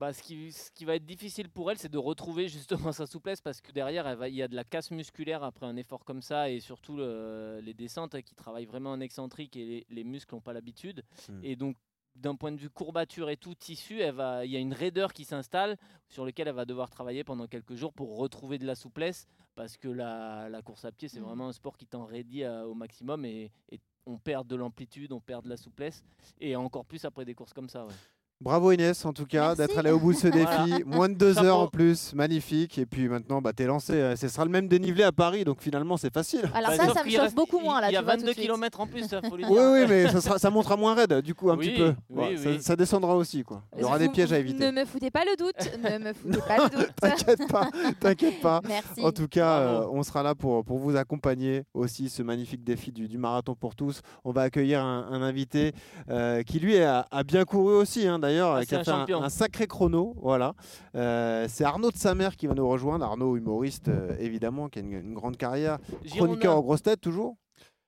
Bah, 0.03 0.12
ce, 0.12 0.22
qui, 0.22 0.51
ce 0.51 0.69
qui 0.72 0.83
va 0.83 0.95
être 0.95 1.05
difficile 1.05 1.48
pour 1.50 1.72
elle, 1.72 1.77
c'est 1.77 1.88
de 1.88 1.98
retrouver 1.98 2.50
justement 2.50 2.91
sa 2.91 3.05
souplesse 3.07 3.39
parce 3.39 3.62
que 3.62 3.72
derrière, 3.72 4.05
elle 4.05 4.17
va- 4.17 4.27
il 4.27 4.36
y 4.36 4.41
a 4.41 4.50
de 4.50 4.55
la 4.55 4.65
casse 4.65 4.91
musculaire 4.91 5.43
après 5.43 5.65
un 5.65 5.77
effort 5.77 6.03
comme 6.03 6.22
ça 6.22 6.50
et 6.50 6.60
surtout 6.60 6.98
le- 6.98 7.62
les 7.63 7.74
descentes 7.74 8.22
qui 8.22 8.36
travaillent 8.36 8.65
vraiment 8.65 8.91
en 8.91 9.00
excentrique 9.00 9.55
et 9.55 9.65
les, 9.65 9.86
les 9.89 10.03
muscles 10.03 10.36
n'ont 10.36 10.41
pas 10.41 10.51
l'habitude. 10.51 11.03
Mm. 11.29 11.39
Et 11.43 11.55
donc, 11.55 11.77
d'un 12.15 12.36
point 12.36 12.51
de 12.51 12.57
vue 12.57 12.69
courbature 12.69 13.29
et 13.29 13.38
tout, 13.38 13.55
tissu, 13.55 14.01
elle 14.01 14.13
va- 14.15 14.45
il 14.45 14.51
y 14.51 14.57
a 14.57 14.60
une 14.60 14.74
raideur 14.74 15.13
qui 15.13 15.24
s'installe 15.24 15.77
sur 16.10 16.25
laquelle 16.25 16.50
elle 16.50 16.53
va 16.55 16.65
devoir 16.65 16.89
travailler 16.89 17.24
pendant 17.24 17.48
quelques 17.48 17.75
jours 17.75 17.93
pour 17.93 18.17
retrouver 18.17 18.57
de 18.57 18.65
la 18.65 18.75
souplesse 18.75 19.25
parce 19.55 19.77
que 19.77 19.88
la, 19.88 20.50
la 20.50 20.62
course 20.62 20.83
à 20.83 20.91
pied, 20.91 21.07
c'est 21.07 21.22
Mm. 21.22 21.24
vraiment 21.24 21.48
un 21.48 21.53
sport 21.53 21.77
qui 21.77 21.86
t'enraidit 21.88 22.43
à- 22.43 22.67
au 22.67 22.74
maximum 22.74 23.24
et, 23.24 23.51
et 23.72 23.79
on 24.05 24.17
perd 24.17 24.48
de 24.48 24.57
l'amplitude, 24.57 25.13
on 25.13 25.22
perd 25.22 25.45
de 25.45 25.50
la 25.50 25.55
souplesse 25.57 26.03
et 26.41 26.57
encore 26.57 26.83
plus 26.83 27.05
après 27.05 27.24
des 27.24 27.36
courses 27.36 27.53
comme 27.53 27.69
ça. 27.69 27.86
ouais. 27.86 27.93
Bravo 28.41 28.73
Inès, 28.73 29.05
en 29.05 29.13
tout 29.13 29.25
cas, 29.25 29.55
d'être 29.55 29.77
allée 29.77 29.91
au 29.91 29.99
bout 29.99 30.11
de 30.11 30.17
ce 30.17 30.27
Voilà. 30.33 30.65
défi. 30.65 30.83
Moins 30.85 31.07
de 31.07 31.13
deux 31.13 31.33
Chapeau. 31.33 31.45
heures 31.47 31.59
en 31.59 31.67
plus, 31.67 32.13
magnifique. 32.13 32.77
Et 32.77 32.85
puis 32.85 33.07
maintenant, 33.07 33.41
bah, 33.41 33.53
t'es 33.53 33.65
lancé. 33.65 33.93
Euh, 33.93 34.15
Ce 34.17 34.27
sera 34.27 34.43
le 34.43 34.51
même 34.51 34.67
dénivelé 34.67 35.03
à 35.03 35.13
Paris, 35.13 35.45
donc 35.45 35.61
finalement, 35.61 35.95
c'est 35.95 36.13
facile. 36.13 36.41
Alors 36.53 36.71
Bah, 36.71 36.75
ça, 36.75 36.85
sauf 36.87 36.93
ça 36.97 37.03
me 37.05 37.09
chauffe 37.09 37.21
reste- 37.21 37.35
beaucoup 37.35 37.59
il- 37.59 37.63
moins 37.63 37.79
là. 37.79 37.89
Il 37.89 37.93
y 37.93 37.95
a 37.95 37.99
tu 37.99 38.05
vois, 38.05 38.13
tout 38.15 38.21
de 38.21 38.25
22 38.25 38.33
suite. 38.33 38.45
km 38.51 38.79
en 38.81 38.87
plus, 38.87 39.03
ça 39.07 39.21
faut 39.21 39.37
lui 39.37 39.45
Oui, 39.45 39.51
dire. 39.53 39.71
oui, 39.71 39.85
mais 39.87 40.09
ça, 40.09 40.19
sera, 40.19 40.39
ça 40.39 40.49
montera 40.49 40.75
moins 40.75 40.93
raide, 40.93 41.21
du 41.21 41.33
coup, 41.33 41.51
un 41.51 41.57
Oui, 41.57 41.69
petit 41.69 41.77
peu. 41.77 41.93
oui, 42.09 42.37
ça, 42.37 42.49
oui. 42.49 42.57
ça 42.61 42.75
descendra 42.75 43.15
aussi, 43.15 43.43
quoi. 43.43 43.61
Il 43.77 43.81
y 43.81 43.85
aura 43.85 43.97
des 43.97 44.09
pièges 44.09 44.33
à 44.33 44.35
Ne 44.35 44.41
éviter. 44.41 44.71
me 44.73 44.83
foutez 44.83 45.09
pas 45.09 45.23
le 45.23 45.37
doute. 45.37 45.55
ne 45.81 45.97
me 46.03 46.13
foutez 46.13 46.39
pas 46.45 46.57
le 46.57 46.69
doute. 46.69 46.89
T'inquiète 47.01 47.47
pas, 47.49 47.69
t'inquiète 48.01 48.41
pas. 48.41 48.59
Merci. 48.67 49.01
En 49.03 49.11
tout 49.13 49.27
cas, 49.29 49.59
euh, 49.59 49.87
on 49.89 50.03
sera 50.03 50.21
là 50.21 50.35
pour, 50.35 50.65
pour 50.65 50.79
vous 50.79 50.97
accompagner 50.97 51.63
aussi 51.73 52.09
ce 52.09 52.21
magnifique 52.21 52.63
défi 52.65 52.91
du, 52.91 53.07
du 53.07 53.17
marathon 53.17 53.55
pour 53.55 53.73
tous. 53.75 54.01
On 54.25 54.31
va 54.33 54.41
accueillir 54.41 54.83
un, 54.83 55.07
un 55.11 55.21
invité 55.21 55.71
euh, 56.09 56.43
qui 56.43 56.59
lui 56.59 56.77
a, 56.79 57.07
a 57.09 57.23
bien 57.23 57.45
couru 57.45 57.73
aussi, 57.75 58.05
hein, 58.05 58.19
d'ailleurs, 58.23 58.55
Ah, 58.55 58.61
qui 58.61 58.67
c'est 58.69 58.75
a 58.77 58.79
un 58.79 58.83
fait 58.83 58.91
un, 58.91 58.99
champion. 59.01 59.21
un 59.23 59.29
sacré 59.29 59.67
chrono. 59.67 60.15
Voilà, 60.21 60.55
Euh, 60.95 61.45
c'est 61.49 61.63
Arnaud 61.63 61.91
de 61.91 61.97
sa 61.97 62.15
mère 62.15 62.35
qui 62.35 62.47
va 62.47 62.55
nous 62.55 62.67
rejoindre. 62.67 63.05
Arnaud, 63.05 63.37
humoriste 63.37 63.89
euh, 63.89 64.15
évidemment, 64.19 64.67
qui 64.69 64.79
a 64.79 64.81
une, 64.81 64.93
une 64.93 65.13
grande 65.13 65.37
carrière, 65.37 65.77
chroniqueur 66.09 66.57
aux 66.57 66.63
grosses 66.63 66.81
têtes 66.83 67.01
toujours? 67.01 67.37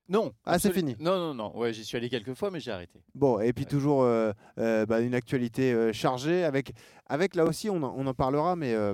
Non. 0.07 0.33
Ah, 0.45 0.59
c'est 0.59 0.71
fini. 0.71 0.95
Non, 0.99 1.17
non, 1.17 1.33
non. 1.33 1.57
Ouais, 1.57 1.73
j'y 1.73 1.83
suis 1.83 1.97
allé 1.97 2.09
quelques 2.09 2.35
fois, 2.35 2.51
mais 2.51 2.59
j'ai 2.59 2.69
arrêté. 2.69 3.01
Bon, 3.15 3.39
et 3.39 3.53
puis 3.53 3.63
Ouais. 3.63 3.69
toujours 3.71 4.03
euh, 4.03 4.33
euh, 4.59 4.85
bah, 4.85 4.99
une 5.01 5.15
actualité 5.15 5.73
euh, 5.73 5.91
chargée 5.93 6.43
avec, 6.43 6.73
avec 7.07 7.33
là 7.33 7.43
aussi, 7.43 7.71
on 7.71 7.81
en, 7.81 7.91
on 7.97 8.05
en 8.05 8.13
parlera, 8.13 8.55
mais 8.55 8.75
euh, 8.75 8.93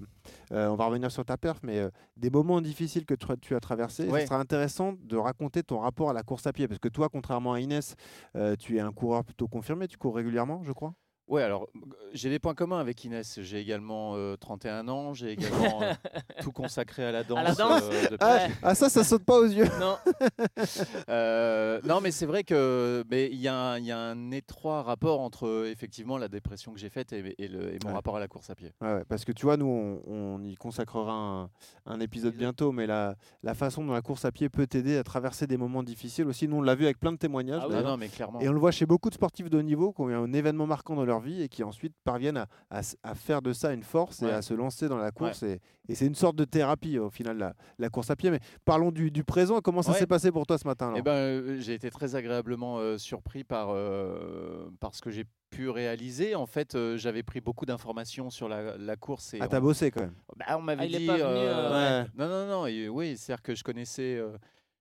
euh, 0.53 0.69
on 0.69 0.75
va 0.75 0.85
revenir 0.85 1.11
sur 1.11 1.25
ta 1.25 1.35
perf, 1.35 1.59
mais 1.63 1.79
euh, 1.79 1.89
des 2.15 2.29
moments 2.29 2.61
difficiles 2.61 3.05
que 3.05 3.13
tu, 3.13 3.29
as- 3.29 3.35
tu 3.35 3.55
as 3.55 3.59
traversés. 3.59 4.07
Ouais. 4.07 4.21
Ce 4.21 4.27
sera 4.27 4.39
intéressant 4.39 4.93
de 5.03 5.17
raconter 5.17 5.63
ton 5.63 5.79
rapport 5.79 6.09
à 6.09 6.13
la 6.13 6.23
course 6.23 6.47
à 6.47 6.53
pied, 6.53 6.69
parce 6.69 6.79
que 6.79 6.87
toi, 6.87 7.09
contrairement 7.11 7.51
à 7.51 7.59
Inès, 7.59 7.95
euh, 8.37 8.55
tu 8.57 8.77
es 8.77 8.79
un 8.79 8.93
coureur 8.93 9.25
plutôt 9.25 9.49
confirmé, 9.49 9.89
tu 9.89 9.97
cours 9.97 10.15
régulièrement, 10.15 10.63
je 10.63 10.71
crois? 10.71 10.93
Ouais, 11.31 11.43
alors 11.43 11.63
euh, 11.75 11.79
j'ai 12.13 12.29
des 12.29 12.39
points 12.39 12.53
communs 12.53 12.79
avec 12.79 13.03
Inès. 13.05 13.39
J'ai 13.41 13.59
également 13.59 14.13
euh, 14.15 14.35
31 14.35 14.87
ans. 14.89 15.13
J'ai 15.13 15.31
également 15.31 15.81
euh, 15.81 15.93
tout 16.41 16.51
consacré 16.51 17.05
à 17.05 17.11
la 17.13 17.23
danse. 17.23 17.39
la 17.43 17.55
danse 17.55 17.83
euh, 17.89 18.01
depuis- 18.03 18.17
Ah, 18.19 18.47
ah, 18.61 18.75
ça, 18.75 18.89
ça 18.89 19.03
saute 19.05 19.23
pas 19.23 19.39
aux 19.39 19.45
yeux. 19.45 19.65
Non, 19.79 19.95
Euh, 21.09 21.79
non, 21.85 22.01
mais 22.01 22.11
c'est 22.11 22.25
vrai 22.25 22.43
que 22.43 23.03
mais 23.09 23.27
il 23.31 23.39
y, 23.39 23.47
a 23.47 23.55
un- 23.55 23.77
il 23.79 23.85
y 23.85 23.91
a 23.91 23.97
un 23.97 24.31
étroit 24.31 24.83
rapport 24.83 25.19
entre 25.21 25.47
euh, 25.47 25.69
effectivement 25.71 26.17
la 26.17 26.27
dépression 26.27 26.73
que 26.73 26.79
j'ai 26.79 26.89
faite 26.89 27.13
et, 27.13 27.35
et 27.37 27.47
le- 27.47 27.73
et 27.73 27.77
mon 27.83 27.89
Ouais. 27.91 27.95
rapport 27.95 28.15
à 28.17 28.19
la 28.19 28.27
course 28.27 28.49
à 28.49 28.55
pied. 28.55 28.71
Ouais, 28.81 28.93
ouais, 28.93 29.03
parce 29.07 29.25
que 29.25 29.31
tu 29.31 29.45
vois, 29.45 29.57
nous, 29.57 29.65
on, 29.65 30.01
on 30.07 30.43
y 30.43 30.55
consacrera 30.55 31.11
un, 31.13 31.49
un 31.85 31.99
épisode 31.99 32.35
bientôt, 32.35 32.71
mais 32.71 32.87
la, 32.87 33.15
la 33.43 33.53
façon 33.53 33.83
dont 33.85 33.93
la 33.93 34.01
course 34.01 34.25
à 34.25 34.31
pied 34.31 34.49
peut 34.49 34.67
t'aider 34.67 34.97
à 34.97 35.03
traverser 35.03 35.47
des 35.47 35.57
moments 35.57 35.83
difficiles 35.83 36.27
aussi, 36.27 36.47
nous, 36.47 36.57
on 36.57 36.61
l'a 36.61 36.75
vu 36.75 36.83
avec 36.85 36.99
plein 36.99 37.11
de 37.13 37.17
témoignages. 37.17 37.61
Ah 37.63 37.67
oui. 37.69 37.75
Ah 37.77 37.83
non, 37.83 37.97
mais 37.97 38.07
clairement. 38.09 38.39
Et 38.41 38.49
on 38.49 38.53
le 38.53 38.59
voit 38.59 38.71
chez 38.71 38.85
beaucoup 38.85 39.09
de 39.09 39.15
sportifs 39.15 39.49
de 39.49 39.57
haut 39.57 39.61
niveau 39.63 39.91
qui 39.93 40.01
ont 40.01 40.09
eu 40.09 40.13
un 40.15 40.31
événement 40.33 40.67
marquant 40.67 40.95
dans 40.95 41.05
leur 41.05 41.20
vie 41.21 41.41
et 41.41 41.47
qui 41.49 41.63
ensuite 41.63 41.93
parviennent 42.03 42.45
à, 42.69 42.81
à 43.03 43.15
faire 43.15 43.41
de 43.41 43.53
ça 43.53 43.73
une 43.73 43.83
force 43.83 44.21
et 44.21 44.29
à 44.29 44.41
se 44.41 44.53
lancer 44.53 44.89
dans 44.89 44.97
la 44.97 45.11
course. 45.11 45.43
Et, 45.43 45.59
et 45.87 45.95
c'est 45.95 46.05
une 46.05 46.15
sorte 46.15 46.35
de 46.35 46.43
thérapie 46.45 46.97
au 46.99 47.09
final, 47.09 47.37
la, 47.37 47.53
la 47.79 47.89
course 47.89 48.09
à 48.09 48.15
pied. 48.15 48.29
Mais 48.31 48.39
parlons 48.65 48.91
du, 48.91 49.11
du 49.11 49.23
présent. 49.23 49.61
Comment 49.61 49.81
ça 49.81 49.91
Ouais. 49.93 49.99
s'est 49.99 50.07
passé 50.07 50.31
pour 50.31 50.45
toi 50.45 50.57
ce 50.57 50.67
matin 50.67 50.93
Eh 50.97 51.01
ben, 51.01 51.11
euh, 51.11 51.57
j'ai 51.59 51.73
été 51.73 51.89
très 51.89 52.15
agréablement 52.15 52.77
euh, 52.79 52.97
surpris 52.97 53.43
par, 53.43 53.69
euh, 53.71 54.69
par 54.79 54.93
ce 54.95 55.01
que 55.01 55.09
j'ai 55.11 55.25
pu 55.49 55.69
réaliser. 55.69 56.33
En 56.35 56.45
fait, 56.45 56.75
euh, 56.75 56.97
j'avais 56.97 57.23
pris 57.23 57.41
beaucoup 57.41 57.65
d'informations 57.65 58.29
sur 58.29 58.47
la, 58.47 58.77
la 58.77 58.95
course. 58.95 59.33
Et 59.33 59.39
Ah, 59.41 59.47
t'as 59.47 59.59
on, 59.59 59.63
bossé 59.63 59.91
quand 59.91 60.01
même. 60.01 60.13
bah, 60.37 60.57
on 60.57 60.61
m'avait 60.61 60.81
Ah, 60.83 60.85
est 60.85 60.99
dit. 60.99 61.05
pas 61.07 61.13
venu, 61.17 61.23
euh, 61.23 61.53
euh, 61.69 62.03
Ouais. 62.03 62.09
Non, 62.17 62.27
non, 62.29 62.47
non. 62.47 62.67
et 62.67 62.87
oui, 62.89 63.17
c'est-à-dire 63.17 63.41
que 63.43 63.53
je 63.55 63.63
connaissais. 63.63 64.21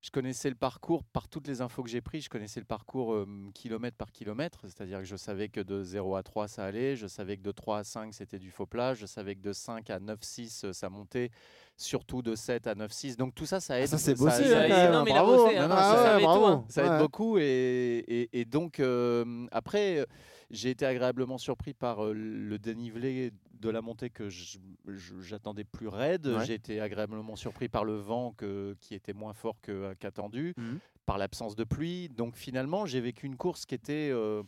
Je 0.02 0.10
connaissais 0.10 0.48
le 0.48 0.54
parcours 0.56 1.04
par 1.04 1.28
toutes 1.28 1.46
les 1.46 1.60
infos 1.60 1.82
que 1.82 1.90
j'ai 1.90 2.00
prises. 2.00 2.24
Je 2.24 2.30
connaissais 2.30 2.58
le 2.60 2.64
parcours 2.66 3.12
euh, 3.12 3.26
kilomètre 3.54 3.96
par 3.98 4.10
kilomètre, 4.12 4.60
c'est-à-dire 4.62 4.98
que 5.00 5.04
je 5.04 5.16
savais 5.16 5.48
que 5.48 5.60
de 5.60 5.82
0 5.82 6.16
à 6.16 6.22
3 6.22 6.48
ça 6.48 6.64
allait, 6.64 6.96
je 6.96 7.06
savais 7.06 7.36
que 7.36 7.42
de 7.42 7.52
3 7.52 7.78
à 7.78 7.84
5 7.84 8.14
c'était 8.14 8.38
du 8.38 8.50
faux 8.50 8.64
plat, 8.66 8.94
je 8.94 9.04
savais 9.04 9.34
que 9.34 9.42
de 9.42 9.52
5 9.52 9.90
à 9.90 10.00
9, 10.00 10.18
6 10.22 10.64
euh, 10.64 10.72
ça 10.72 10.88
montait, 10.88 11.30
surtout 11.76 12.22
de 12.22 12.34
7 12.34 12.66
à 12.66 12.74
9, 12.74 12.90
6. 12.90 13.16
Donc 13.18 13.34
tout 13.34 13.44
ça, 13.46 13.60
ça 13.60 13.78
aide. 13.78 13.88
ça, 13.88 13.98
c'est 13.98 14.16
ça- 14.16 14.24
bossé, 14.24 14.44
ça 14.48 14.60
hein, 14.60 14.64
aide. 14.86 14.92
non, 14.92 15.04
mais 15.04 15.10
bravo. 15.10 15.36
bossé, 15.36 15.56
hein. 15.58 15.62
Non, 15.62 15.68
non, 15.68 15.74
Ah 15.78 15.82
ça 15.82 15.90
ouais, 15.98 16.02
savait 16.08 16.18
tout, 16.20 16.24
bravo. 16.26 16.44
hein. 16.46 16.64
Ça 16.70 16.84
aide 16.84 16.90
Ouais. 16.92 16.98
beaucoup 16.98 17.38
et, 17.38 17.42
et- 17.44 18.40
et 18.40 18.44
donc 18.46 18.80
euh, 18.80 19.46
après 19.52 19.98
euh, 19.98 20.06
j'ai 20.50 20.70
été 20.70 20.86
agréablement 20.86 21.36
surpris 21.38 21.74
par 21.74 22.06
euh, 22.06 22.12
le 22.14 22.58
dénivelé 22.58 23.32
de 23.60 23.70
la 23.70 23.82
montée 23.82 24.10
que 24.10 24.28
je- 24.28 24.58
je- 24.88 25.20
j'attendais 25.20 25.64
plus 25.64 25.88
raide. 25.88 26.26
Ouais. 26.26 26.44
J'ai 26.46 26.54
été 26.54 26.80
agréablement 26.80 27.36
surpris 27.36 27.68
par 27.68 27.84
le 27.84 27.94
vent 27.96 28.32
que- 28.36 28.74
qui 28.80 28.94
était 28.94 29.12
moins 29.12 29.34
fort 29.34 29.56
que- 29.60 29.94
qu'attendu, 30.00 30.54
Mhm. 30.56 30.78
par 31.06 31.18
l'absence 31.18 31.54
de 31.56 31.64
pluie. 31.64 32.08
Donc 32.08 32.36
finalement 32.36 32.86
j'ai 32.86 33.00
vécu 33.00 33.26
une 33.26 33.36
course 33.36 33.66
qui 33.66 33.74
était 33.74 34.10
euh, 34.12 34.42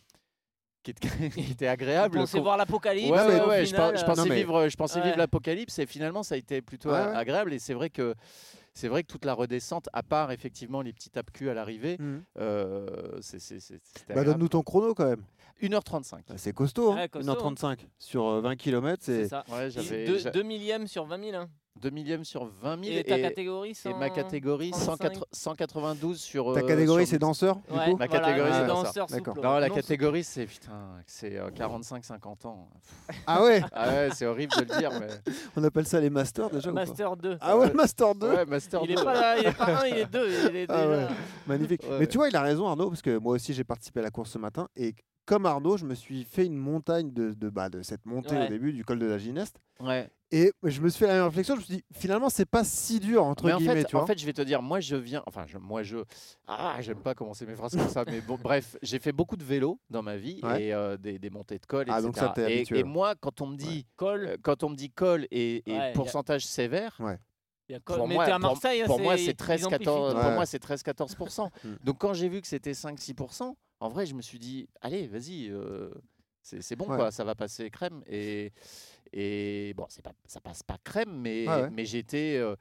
qui 0.83 0.91
était, 0.91 1.07
qui 1.47 1.51
était 1.51 1.67
agréable. 1.67 2.17
Pensait 2.17 2.37
qu'on- 2.37 2.43
voir 2.43 2.57
l'apocalypse. 2.57 3.09
Ouais, 3.09 3.25
ouais, 3.25 3.39
au 3.41 3.47
ouais, 3.49 3.65
je, 3.65 3.71
je 3.71 3.75
euh, 3.75 3.91
pensais 4.05 4.21
Non, 4.21 4.25
mais- 4.27 4.35
vivre, 4.35 4.67
je 4.67 4.75
pensais 4.75 4.99
Ouais. 4.99 5.05
vivre 5.05 5.17
l'apocalypse 5.17 5.79
et 5.79 5.85
finalement 5.85 6.23
ça 6.23 6.35
a 6.35 6.37
été 6.37 6.61
plutôt 6.61 6.89
Ouais, 6.89 6.97
a- 6.97 7.09
ouais. 7.11 7.15
agréable 7.15 7.53
et 7.53 7.59
c'est 7.59 7.73
vrai 7.73 7.89
que 7.89 8.15
c'est 8.73 8.87
vrai 8.87 9.03
que 9.03 9.07
toute 9.07 9.25
la 9.25 9.33
redescente, 9.33 9.87
à 9.93 10.03
part 10.03 10.31
effectivement 10.31 10.81
les 10.81 10.93
petits 10.93 11.09
tapes 11.09 11.31
cul 11.31 11.49
à 11.49 11.53
l'arrivée, 11.53 11.97
Mhm. 11.99 12.23
euh, 12.39 13.19
c'est- 13.21 13.39
c'est- 13.39 13.59
c'est- 13.59 13.81
c'était 13.97 14.13
Bah, 14.13 14.23
donne-nous 14.23 14.47
ton 14.49 14.61
chrono 14.63 14.93
quand 14.93 15.05
même. 15.07 15.23
1h35. 15.61 16.25
Bah, 16.27 16.33
c'est 16.37 16.53
costaud, 16.53 16.91
hein, 16.91 16.95
Ouais, 16.95 17.09
costaud. 17.09 17.31
1h35 17.31 17.87
sur 17.99 18.25
euh, 18.27 18.41
20 18.41 18.55
km. 18.55 19.01
c'est 19.03 19.23
C'est 19.23 19.29
ça. 19.29 19.43
Ouais, 19.49 19.69
j'avais 19.69 20.05
Deux, 20.05 20.17
j'a- 20.17 20.31
deux 20.31 20.43
millièmes 20.43 20.87
sur 20.87 21.05
20 21.05 21.19
000. 21.23 21.35
hein. 21.35 21.49
2 21.81 21.89
millièmes 21.89 22.23
sur 22.23 22.45
20 22.45 22.83
000 22.85 22.97
Et 22.97 23.03
ta 23.03 23.17
et, 23.17 23.21
catégorie 23.21 23.77
et 23.85 23.93
ma 23.95 24.09
catégorie 24.09 24.71
135. 24.73 25.23
180 25.31 25.95
192 25.97 26.19
sur. 26.21 26.53
ta 26.53 26.59
euh, 26.59 26.67
catégorie, 26.67 27.05
sur 27.05 27.11
c'est 27.11 27.19
danseur 27.19 27.55
du 27.55 27.61
Ouais, 27.77 27.85
coup 27.91 27.97
Ma 27.97 28.07
voilà, 28.07 28.07
catégorie, 28.07 28.51
c'est 28.53 28.67
danseur. 28.67 29.07
D'accord. 29.07 29.35
Non, 29.37 29.57
la 29.59 29.69
Non, 29.69 29.75
catégorie, 29.75 30.23
c'est 30.23 30.45
putain, 30.45 30.71
c'est 31.05 31.37
euh, 31.37 31.49
45-50 31.49 32.47
ans. 32.47 32.69
Ah 33.27 33.43
ouais, 33.43 33.61
Ah 33.71 33.87
ouais, 33.89 34.09
c'est 34.13 34.25
horrible 34.25 34.53
de 34.55 34.61
le 34.73 34.79
dire, 34.79 34.91
mais. 34.99 35.07
on 35.57 35.63
appelle 35.63 35.85
ça 35.87 35.99
les 35.99 36.09
masters 36.09 36.49
déjà 36.49 36.71
ou 36.71 36.73
pas 36.75 36.85
Master 36.85 37.17
2. 37.17 37.37
Ah 37.41 37.57
ouais, 37.57 37.73
Master 37.73 38.15
2 38.15 38.27
Ouais, 38.29 38.45
Master 38.45 38.81
Il 38.83 38.91
est 38.91 38.95
2. 38.95 39.03
pas 39.03 39.13
là, 39.13 39.37
il 39.39 39.47
est 39.47 39.57
pas 39.57 39.81
un, 39.81 39.85
il 39.87 39.97
est 39.97 40.05
deux. 40.11 40.29
Il 40.49 40.55
est 40.55 40.65
Ah 40.69 40.75
déjà... 40.77 40.87
ouais. 40.89 41.07
Magnifique. 41.47 41.83
Ouais. 41.83 41.99
Mais 41.99 42.07
tu 42.07 42.17
vois, 42.17 42.29
il 42.29 42.35
a 42.35 42.41
raison 42.41 42.67
Arnaud, 42.67 42.89
parce 42.89 43.01
que 43.01 43.17
moi 43.17 43.33
aussi 43.33 43.53
j'ai 43.53 43.63
participé 43.63 43.99
à 43.99 44.03
la 44.03 44.11
course 44.11 44.31
ce 44.31 44.37
matin 44.37 44.67
et 44.75 44.93
comme 45.25 45.45
Arnaud, 45.45 45.77
je 45.77 45.85
me 45.85 45.95
suis 45.95 46.23
fait 46.23 46.45
une 46.45 46.57
montagne 46.57 47.11
de, 47.13 47.33
de, 47.33 47.49
bah, 47.49 47.69
de 47.69 47.81
cette 47.81 48.05
montée 48.05 48.35
Ouais. 48.35 48.45
au 48.45 48.49
début 48.49 48.73
du 48.73 48.83
col 48.83 48.99
de 48.99 49.05
la 49.05 49.17
Gineste. 49.17 49.59
Ouais. 49.79 50.09
Et 50.31 50.51
je 50.63 50.81
me 50.81 50.89
suis 50.89 50.99
fait 50.99 51.07
la 51.07 51.13
même 51.13 51.25
réflexion, 51.25 51.53
je 51.55 51.59
me 51.59 51.65
suis 51.65 51.75
dit 51.75 51.83
finalement 51.93 52.27
c'est 52.27 52.47
pas 52.47 52.63
si 52.63 52.99
dur 52.99 53.23
entre 53.23 53.45
Mais 53.45 53.53
en 53.53 53.57
guillemets, 53.59 53.75
fait, 53.81 53.85
tu 53.85 53.95
en 53.95 53.99
vois. 53.99 54.07
fait, 54.07 54.17
je 54.19 54.25
vais 54.25 54.33
te 54.33 54.41
dire, 54.41 54.63
moi 54.63 54.79
je 54.79 54.95
viens, 54.95 55.21
enfin, 55.27 55.45
je- 55.47 55.59
moi 55.59 55.83
je, 55.83 55.97
ah, 56.47 56.77
j'aime 56.79 56.97
pas 57.01 57.13
commencer 57.13 57.45
mes 57.45 57.53
phrases 57.53 57.75
comme 57.75 57.87
ça, 57.87 58.03
mais 58.07 58.19
bon, 58.19 58.39
bref, 58.41 58.75
j'ai 58.81 58.97
fait 58.97 59.11
beaucoup 59.11 59.37
de 59.37 59.43
vélo 59.43 59.79
dans 59.91 60.01
ma 60.01 60.17
vie 60.17 60.39
Ouais. 60.41 60.63
et 60.65 60.73
euh, 60.73 60.97
des, 60.97 61.19
des 61.19 61.29
montées 61.29 61.59
de 61.59 61.65
col, 61.67 61.85
Ah, 61.87 61.99
etc. 61.99 62.03
donc 62.07 62.17
ça, 62.17 62.31
t'es 62.33 62.41
et, 62.51 62.55
habitué, 62.57 62.79
et 62.79 62.83
moi, 62.83 63.13
quand 63.15 63.41
on 63.41 63.45
me 63.47 63.55
dit, 63.55 63.85
Col. 63.95 64.25
euh, 64.25 64.37
quand 64.41 64.63
on 64.63 64.69
me 64.69 64.75
dit 64.75 64.89
col 64.89 65.27
et, 65.29 65.57
et 65.69 65.71
Ouais, 65.71 65.77
y 65.77 65.79
a- 65.79 65.91
pourcentage 65.93 66.47
sévère, 66.47 66.97
Il 67.69 67.73
y 67.73 67.75
a 67.75 67.79
Col. 67.79 67.97
pour 67.97 68.07
mais 68.07 68.15
moi- 68.15 68.23
à 68.25 68.31
pour- 68.31 68.39
Marseille. 68.39 68.81
hein, 68.81 68.85
pour 68.87 68.99
moi 68.99 69.15
c'est- 69.17 69.25
c'est 69.25 69.31
ils 69.31 69.35
13 69.35 69.65
amplifient 69.65 69.85
14 69.85 70.13
tout. 70.13 70.19
pour 70.19 70.29
Ouais. 70.29 70.35
moi 70.35 70.45
c'est 70.47 70.59
13 70.59 70.81
14 70.83 71.15
Mm. 71.63 71.69
Donc 71.83 71.97
quand 71.99 72.13
j'ai 72.13 72.27
vu 72.27 72.41
que 72.41 72.47
c'était 72.47 72.73
5 72.73 72.99
6 72.99 73.15
en 73.83 73.89
vrai, 73.89 74.05
je 74.05 74.15
me 74.15 74.21
suis 74.21 74.39
dit 74.39 74.67
allez, 74.81 75.07
vas-y 75.07 75.49
euh, 75.49 75.89
c'est 76.41 76.75
bon 76.75 76.85
Ouais. 76.87 76.95
quoi, 76.95 77.11
ça 77.11 77.23
va 77.23 77.35
passer 77.35 77.69
crème 77.69 78.01
et 78.07 78.51
et 79.11 79.73
bon, 79.75 79.85
c'est 79.89 80.01
pas 80.01 80.13
ça 80.25 80.39
passe 80.41 80.63
pas 80.63 80.77
crème 80.83 81.11
mais 81.21 81.47
Ouais, 81.47 81.61
ouais. 81.63 81.69
mais 81.71 81.85
j'étais 81.85 82.37
euh, 82.37 82.55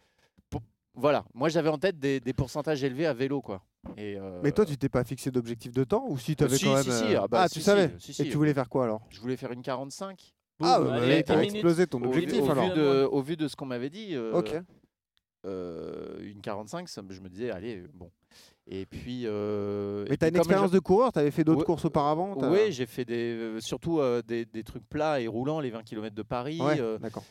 voilà, 0.95 1.25
moi 1.33 1.49
j'avais 1.49 1.71
en 1.71 1.79
tête 1.79 1.99
des, 1.99 2.21
des 2.21 2.33
pourcentages 2.35 2.85
élevés 2.85 3.07
à 3.07 3.15
vélo 3.15 3.41
quoi. 3.41 3.65
Et 3.97 4.17
euh, 4.19 4.41
Mais 4.43 4.53
toi, 4.53 4.65
tu 4.67 4.77
t'es 4.77 4.89
pas 4.89 5.05
fixé 5.05 5.31
d'objectif 5.31 5.73
de 5.73 5.85
temps 5.85 6.05
ou 6.09 6.19
si 6.19 6.35
tu 6.37 6.45
avais 6.45 6.57
si, 6.57 6.65
quand 6.65 6.75
même 6.75 6.85
si, 6.85 6.91
si, 6.91 7.17
ah 7.17 7.27
bah, 7.29 7.49
tu 7.49 7.55
si, 7.55 7.61
si, 7.61 7.65
savais 7.65 7.91
si, 7.99 8.15
si. 8.15 8.23
Et 8.23 8.29
tu 8.29 8.37
voulais 8.37 8.55
faire 8.55 8.69
quoi 8.69 8.85
alors? 8.85 9.03
Je 9.11 9.21
voulais 9.21 9.37
faire 9.37 9.53
une 9.53 9.63
45 9.63 10.35
Ah, 10.61 10.79
bah, 10.81 11.01
ouais, 11.01 11.23
t'as 11.23 11.43
explosé 11.43 11.87
ton 11.87 12.03
objectif 12.05 12.41
au 12.43 12.51
alors. 12.51 12.69
vu 12.69 12.77
de, 12.79 13.09
au 13.11 13.23
vu 13.23 13.37
de 13.37 13.49
ce 13.49 13.57
qu'on 13.57 13.67
m'avait 13.67 13.91
dit. 13.91 14.15
euh, 14.15 14.33
Ok. 14.39 14.55
euh, 15.45 16.21
une 16.23 16.41
45, 16.41 16.89
ça, 16.89 17.03
je 17.09 17.21
me 17.21 17.29
disais, 17.29 17.51
allez, 17.51 17.83
bon. 17.95 18.11
Et 18.67 18.87
puis. 18.87 19.23
euh, 19.27 20.05
Mais 20.09 20.17
t'as 20.17 20.27
puis 20.29 20.35
une 20.37 20.41
expérience 20.41 20.71
de 20.71 20.79
coureur, 20.79 21.13
t'avais 21.13 21.31
fait 21.31 21.45
d'autres 21.45 21.61
Ouais, 21.61 21.65
courses 21.67 21.85
auparavant 21.85 22.37
Oui, 22.51 22.71
j'ai 22.73 22.87
fait 22.87 23.05
des, 23.05 23.35
euh, 23.35 23.61
surtout 23.61 23.99
euh, 23.99 24.23
des, 24.23 24.45
des 24.45 24.63
trucs 24.63 24.89
plats 24.89 25.21
et 25.21 25.27
roulants, 25.27 25.61
les 25.61 25.71
20 25.71 25.83
km 25.83 26.15
de 26.15 26.23
Paris. 26.23 26.61
Ouais, 26.61 26.81
euh, 26.81 26.99
d'accord. 26.99 27.25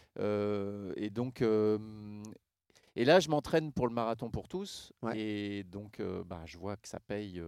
et 0.97 1.09
donc. 1.09 1.41
et 1.41 3.05
là, 3.05 3.19
je 3.19 3.29
m'entraîne 3.29 3.71
pour 3.71 3.88
le 3.88 3.93
marathon 3.93 4.29
pour 4.29 4.47
tous. 4.47 4.91
Ouais. 5.01 5.17
Et 5.17 5.63
donc, 5.63 6.01
bah, 6.25 6.41
je 6.45 6.57
vois 6.57 6.75
que 6.75 6.88
ça 6.88 7.00
paye, 7.00 7.41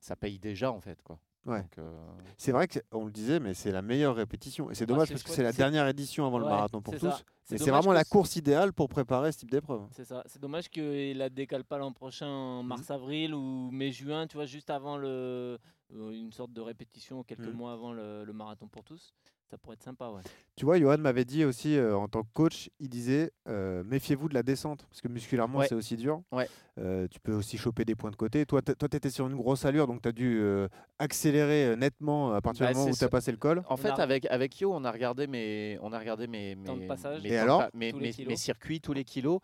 ça 0.00 0.16
paye 0.16 0.38
déjà, 0.38 0.72
en 0.72 0.80
fait. 0.80 1.00
Quoi. 1.02 1.18
Ouais. 1.46 1.64
Euh, 1.78 1.92
C'est 2.36 2.52
vrai 2.52 2.66
qu'on 2.68 3.04
le 3.06 3.10
disait, 3.12 3.38
mais 3.40 3.54
c'est 3.54 3.70
la 3.72 3.80
meilleure 3.82 4.16
répétition. 4.16 4.70
Et 4.70 4.74
c'est 4.74 4.84
dommage 4.86 5.08
c'est 5.08 5.14
parce 5.14 5.22
que 5.22 5.30
c'est 5.30 5.42
la 5.42 5.52
dernière 5.52 5.86
édition 5.88 6.26
avant 6.26 6.38
le 6.38 6.44
marathon 6.46 6.80
pour 6.82 6.94
tous. 6.98 7.04
Mais 7.50 7.58
c'est 7.58 7.64
dommage 7.66 7.84
vraiment 7.84 7.92
la 7.92 8.04
course 8.04 8.34
idéale 8.36 8.72
pour 8.72 8.88
préparer 8.88 9.30
ce 9.30 9.38
type 9.38 9.50
d'épreuve. 9.52 9.86
C'est 9.92 10.04
ça. 10.04 10.22
C'est 10.26 10.40
dommage 10.42 10.68
qu'il 10.68 11.16
la 11.16 11.28
décale 11.30 11.62
pas 11.64 11.78
l'an 11.78 11.92
prochain 11.92 12.26
en 12.28 12.62
Mhm. 12.62 12.68
mars-avril 12.68 13.34
ou 13.34 13.70
mai-juin, 13.70 14.26
tu 14.26 14.36
vois, 14.36 14.46
juste 14.46 14.68
avant 14.70 14.96
le, 14.98 15.58
euh, 15.94 16.10
une 16.10 16.32
sorte 16.32 16.52
de 16.52 16.60
répétition 16.60 17.22
quelques 17.22 17.40
Mhm. 17.46 17.52
mois 17.52 17.72
avant 17.72 17.92
le, 17.92 18.24
le 18.24 18.32
marathon 18.32 18.66
pour 18.66 18.82
tous. 18.82 19.14
Ça 19.48 19.56
pourrait 19.58 19.74
être 19.74 19.82
sympa, 19.84 20.08
ouais. 20.08 20.22
Tu 20.56 20.64
vois, 20.64 20.76
Johan 20.76 20.98
m'avait 20.98 21.24
dit 21.24 21.44
aussi 21.44 21.76
euh, 21.76 21.96
en 21.96 22.08
tant 22.08 22.22
que 22.24 22.28
coach, 22.32 22.68
il 22.80 22.88
disait 22.88 23.30
euh, 23.48 23.84
méfiez-vous 23.84 24.28
de 24.28 24.34
la 24.34 24.42
descente 24.42 24.84
parce 24.90 25.00
que 25.00 25.06
musculairement 25.06 25.60
Ouais. 25.60 25.68
c'est 25.68 25.76
aussi 25.76 25.96
dur. 25.96 26.20
Ouais. 26.32 26.48
Euh, 26.78 27.06
tu 27.08 27.20
peux 27.20 27.32
aussi 27.32 27.56
choper 27.56 27.84
des 27.84 27.94
points 27.94 28.10
de 28.10 28.16
côté. 28.16 28.44
Toi, 28.44 28.60
tu 28.62 28.72
étais 28.96 29.08
sur 29.10 29.28
une 29.28 29.36
grosse 29.36 29.64
allure 29.64 29.86
donc 29.86 30.02
tu 30.02 30.08
as 30.08 30.12
dû 30.12 30.38
euh, 30.40 30.66
accélérer 30.98 31.76
nettement 31.76 32.32
à 32.32 32.40
partir 32.40 32.66
Bah, 32.66 32.72
du 32.72 32.78
moment 32.78 32.90
où 32.90 32.96
tu 32.96 33.04
as 33.04 33.08
passé 33.08 33.30
le 33.30 33.36
col. 33.36 33.60
En 33.68 33.74
On 33.74 33.76
fait, 33.76 33.90
a- 33.90 33.94
avec, 33.94 34.26
avec 34.26 34.58
Yo, 34.60 34.72
on 34.74 34.84
a 34.84 34.90
regardé 34.90 35.28
mes, 35.28 35.78
on 35.80 35.92
a 35.92 35.98
regardé 36.00 36.26
mes, 36.26 36.56
Temps 36.64 36.74
de 36.74 36.80
mes- 36.80 36.86
passage. 36.88 37.24
Et 37.24 37.36
temps 37.36 37.42
alors 37.42 37.68
mes 37.72 38.36
circuits, 38.36 38.80
tous 38.80 38.92
les 38.94 39.04
kilos. 39.04 39.38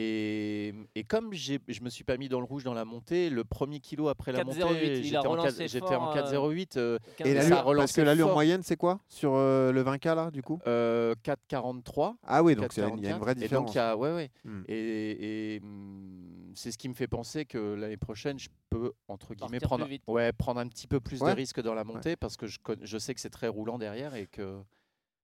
Et, 0.00 0.74
et 0.94 1.02
comme 1.02 1.32
je 1.34 1.58
me 1.82 1.90
suis 1.90 2.04
pas 2.04 2.16
mis 2.16 2.28
dans 2.28 2.38
le 2.38 2.46
rouge 2.46 2.62
dans 2.62 2.72
la 2.74 2.84
montée, 2.84 3.30
le 3.30 3.42
premier 3.42 3.80
kilo 3.80 4.08
après 4.08 4.30
la 4.30 4.44
4,08, 4.44 4.64
montée, 4.64 5.02
j'étais 5.02 5.16
en, 5.16 5.22
relancé 5.30 5.48
quatre- 5.58 5.68
j'étais 5.72 5.86
fort, 5.86 6.02
en 6.02 6.16
euh, 6.16 6.22
4,08. 6.22 6.76
euh, 6.76 6.98
Et 7.24 7.34
l'allure, 7.34 7.64
parce 7.76 7.92
que 7.92 8.00
l'allure 8.02 8.32
moyenne 8.32 8.62
c'est 8.62 8.76
quoi 8.76 9.00
sur 9.08 9.32
euh, 9.34 9.72
le 9.72 9.82
20K 9.82 10.14
là 10.14 10.30
du 10.30 10.42
coup 10.42 10.60
euh, 10.68 11.14
4,43. 11.24 12.14
Ah 12.24 12.42
oui, 12.44 12.54
donc 12.54 12.72
c'est- 12.72 12.80
il 12.80 12.84
y 12.84 12.86
a 12.86 12.90
une 12.90 13.16
4,44. 13.16 13.18
vraie 13.18 13.32
Et 13.32 13.34
donc, 13.34 13.42
différence. 13.42 13.72
il 13.72 13.76
y 13.76 13.80
a, 13.80 13.96
ouais, 13.96 14.14
ouais. 14.14 14.30
Hmm. 14.44 14.62
Et, 14.68 15.54
et, 15.56 15.60
hum, 15.62 16.52
c'est 16.54 16.70
ce 16.70 16.78
qui 16.78 16.88
me 16.88 16.94
fait 16.94 17.08
penser 17.08 17.44
que 17.44 17.74
l'année 17.74 17.96
prochaine, 17.96 18.38
je 18.38 18.48
peux, 18.70 18.92
entre 19.08 19.34
guillemets, 19.34 19.58
Partir 19.58 19.68
prendre, 19.68 19.86
vite. 19.86 20.02
ouais, 20.06 20.32
prendre 20.32 20.60
un 20.60 20.68
petit 20.68 20.86
peu 20.86 21.00
plus 21.00 21.20
Ouais. 21.20 21.30
de 21.32 21.36
risques 21.36 21.60
dans 21.60 21.74
la 21.74 21.82
montée 21.84 22.14
parce 22.16 22.36
que 22.36 22.46
je, 22.46 22.58
je 22.82 22.98
sais 22.98 23.14
que 23.14 23.20
c'est 23.20 23.30
très 23.30 23.48
roulant 23.48 23.78
derrière 23.78 24.14
et 24.14 24.26
que. 24.26 24.58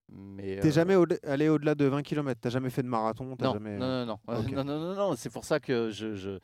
Mais, 0.09 0.61
T'es 0.61 0.69
euh, 0.69 0.73
jamais 0.73 0.97
au- 0.97 1.07
allé 1.23 1.49
au-delà 1.49 1.75
de 1.75 1.85
20 1.87 2.03
km, 2.03 2.41
t'as 2.41 2.51
jamais 2.51 2.71
fait 2.71 2.83
de 2.83 2.89
marathon, 2.89 3.37
non, 3.41 3.53
jamais. 3.53 3.79
non, 3.79 4.05
non, 4.07 4.07
non, 4.07 4.19
non, 4.53 4.65
non, 4.65 4.79
non, 4.81 4.95
non, 4.95 5.17
c'est 5.17 5.31
pour 5.31 5.45
ça 5.45 5.61
que 5.61 5.91
je, 5.91 6.39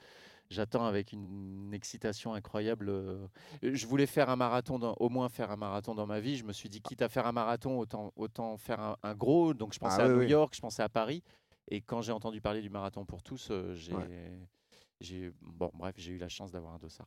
j'attends 0.49 0.85
avec 0.87 1.13
une 1.13 1.71
excitation 1.75 2.33
incroyable. 2.35 2.89
euh, 2.89 3.27
Je 3.63 3.87
voulais 3.87 4.07
faire 4.07 4.31
un 4.31 4.37
marathon, 4.37 4.79
dans- 4.79 4.95
au 4.99 5.09
moins 5.09 5.29
faire 5.29 5.51
un 5.51 5.57
marathon 5.57 5.95
dans 5.95 6.07
ma 6.07 6.21
vie. 6.21 6.37
Je 6.37 6.45
me 6.45 6.53
suis 6.53 6.69
dit, 6.69 6.81
quitte 6.81 7.03
à 7.03 7.09
faire 7.09 7.27
un 7.27 7.33
marathon, 7.33 7.79
autant, 7.79 8.13
autant 8.17 8.57
faire 8.57 8.81
un, 8.81 8.97
un 9.03 9.15
gros. 9.15 9.55
Donc 9.55 9.73
je 9.75 9.79
pensais 9.79 10.03
Ah 10.03 10.05
à 10.07 10.09
oui, 10.09 10.15
New 10.15 10.21
oui. 10.21 10.29
York, 10.29 10.55
je 10.57 10.61
pensais 10.61 10.83
à 10.83 10.89
Paris. 10.89 11.23
Et 11.69 11.81
quand 11.83 12.01
j'ai 12.03 12.13
entendu 12.13 12.41
parler 12.41 12.63
du 12.63 12.71
marathon 12.71 13.05
pour 13.05 13.23
tous, 13.23 13.49
euh, 13.51 13.75
j'ai, 13.75 13.95
j'ai, 15.01 15.31
bon, 15.41 15.71
bref, 15.75 15.95
j'ai 15.99 16.13
eu 16.13 16.19
la 16.19 16.29
chance 16.29 16.51
d'avoir 16.51 16.75
un 16.75 16.79
dossard. 16.79 17.07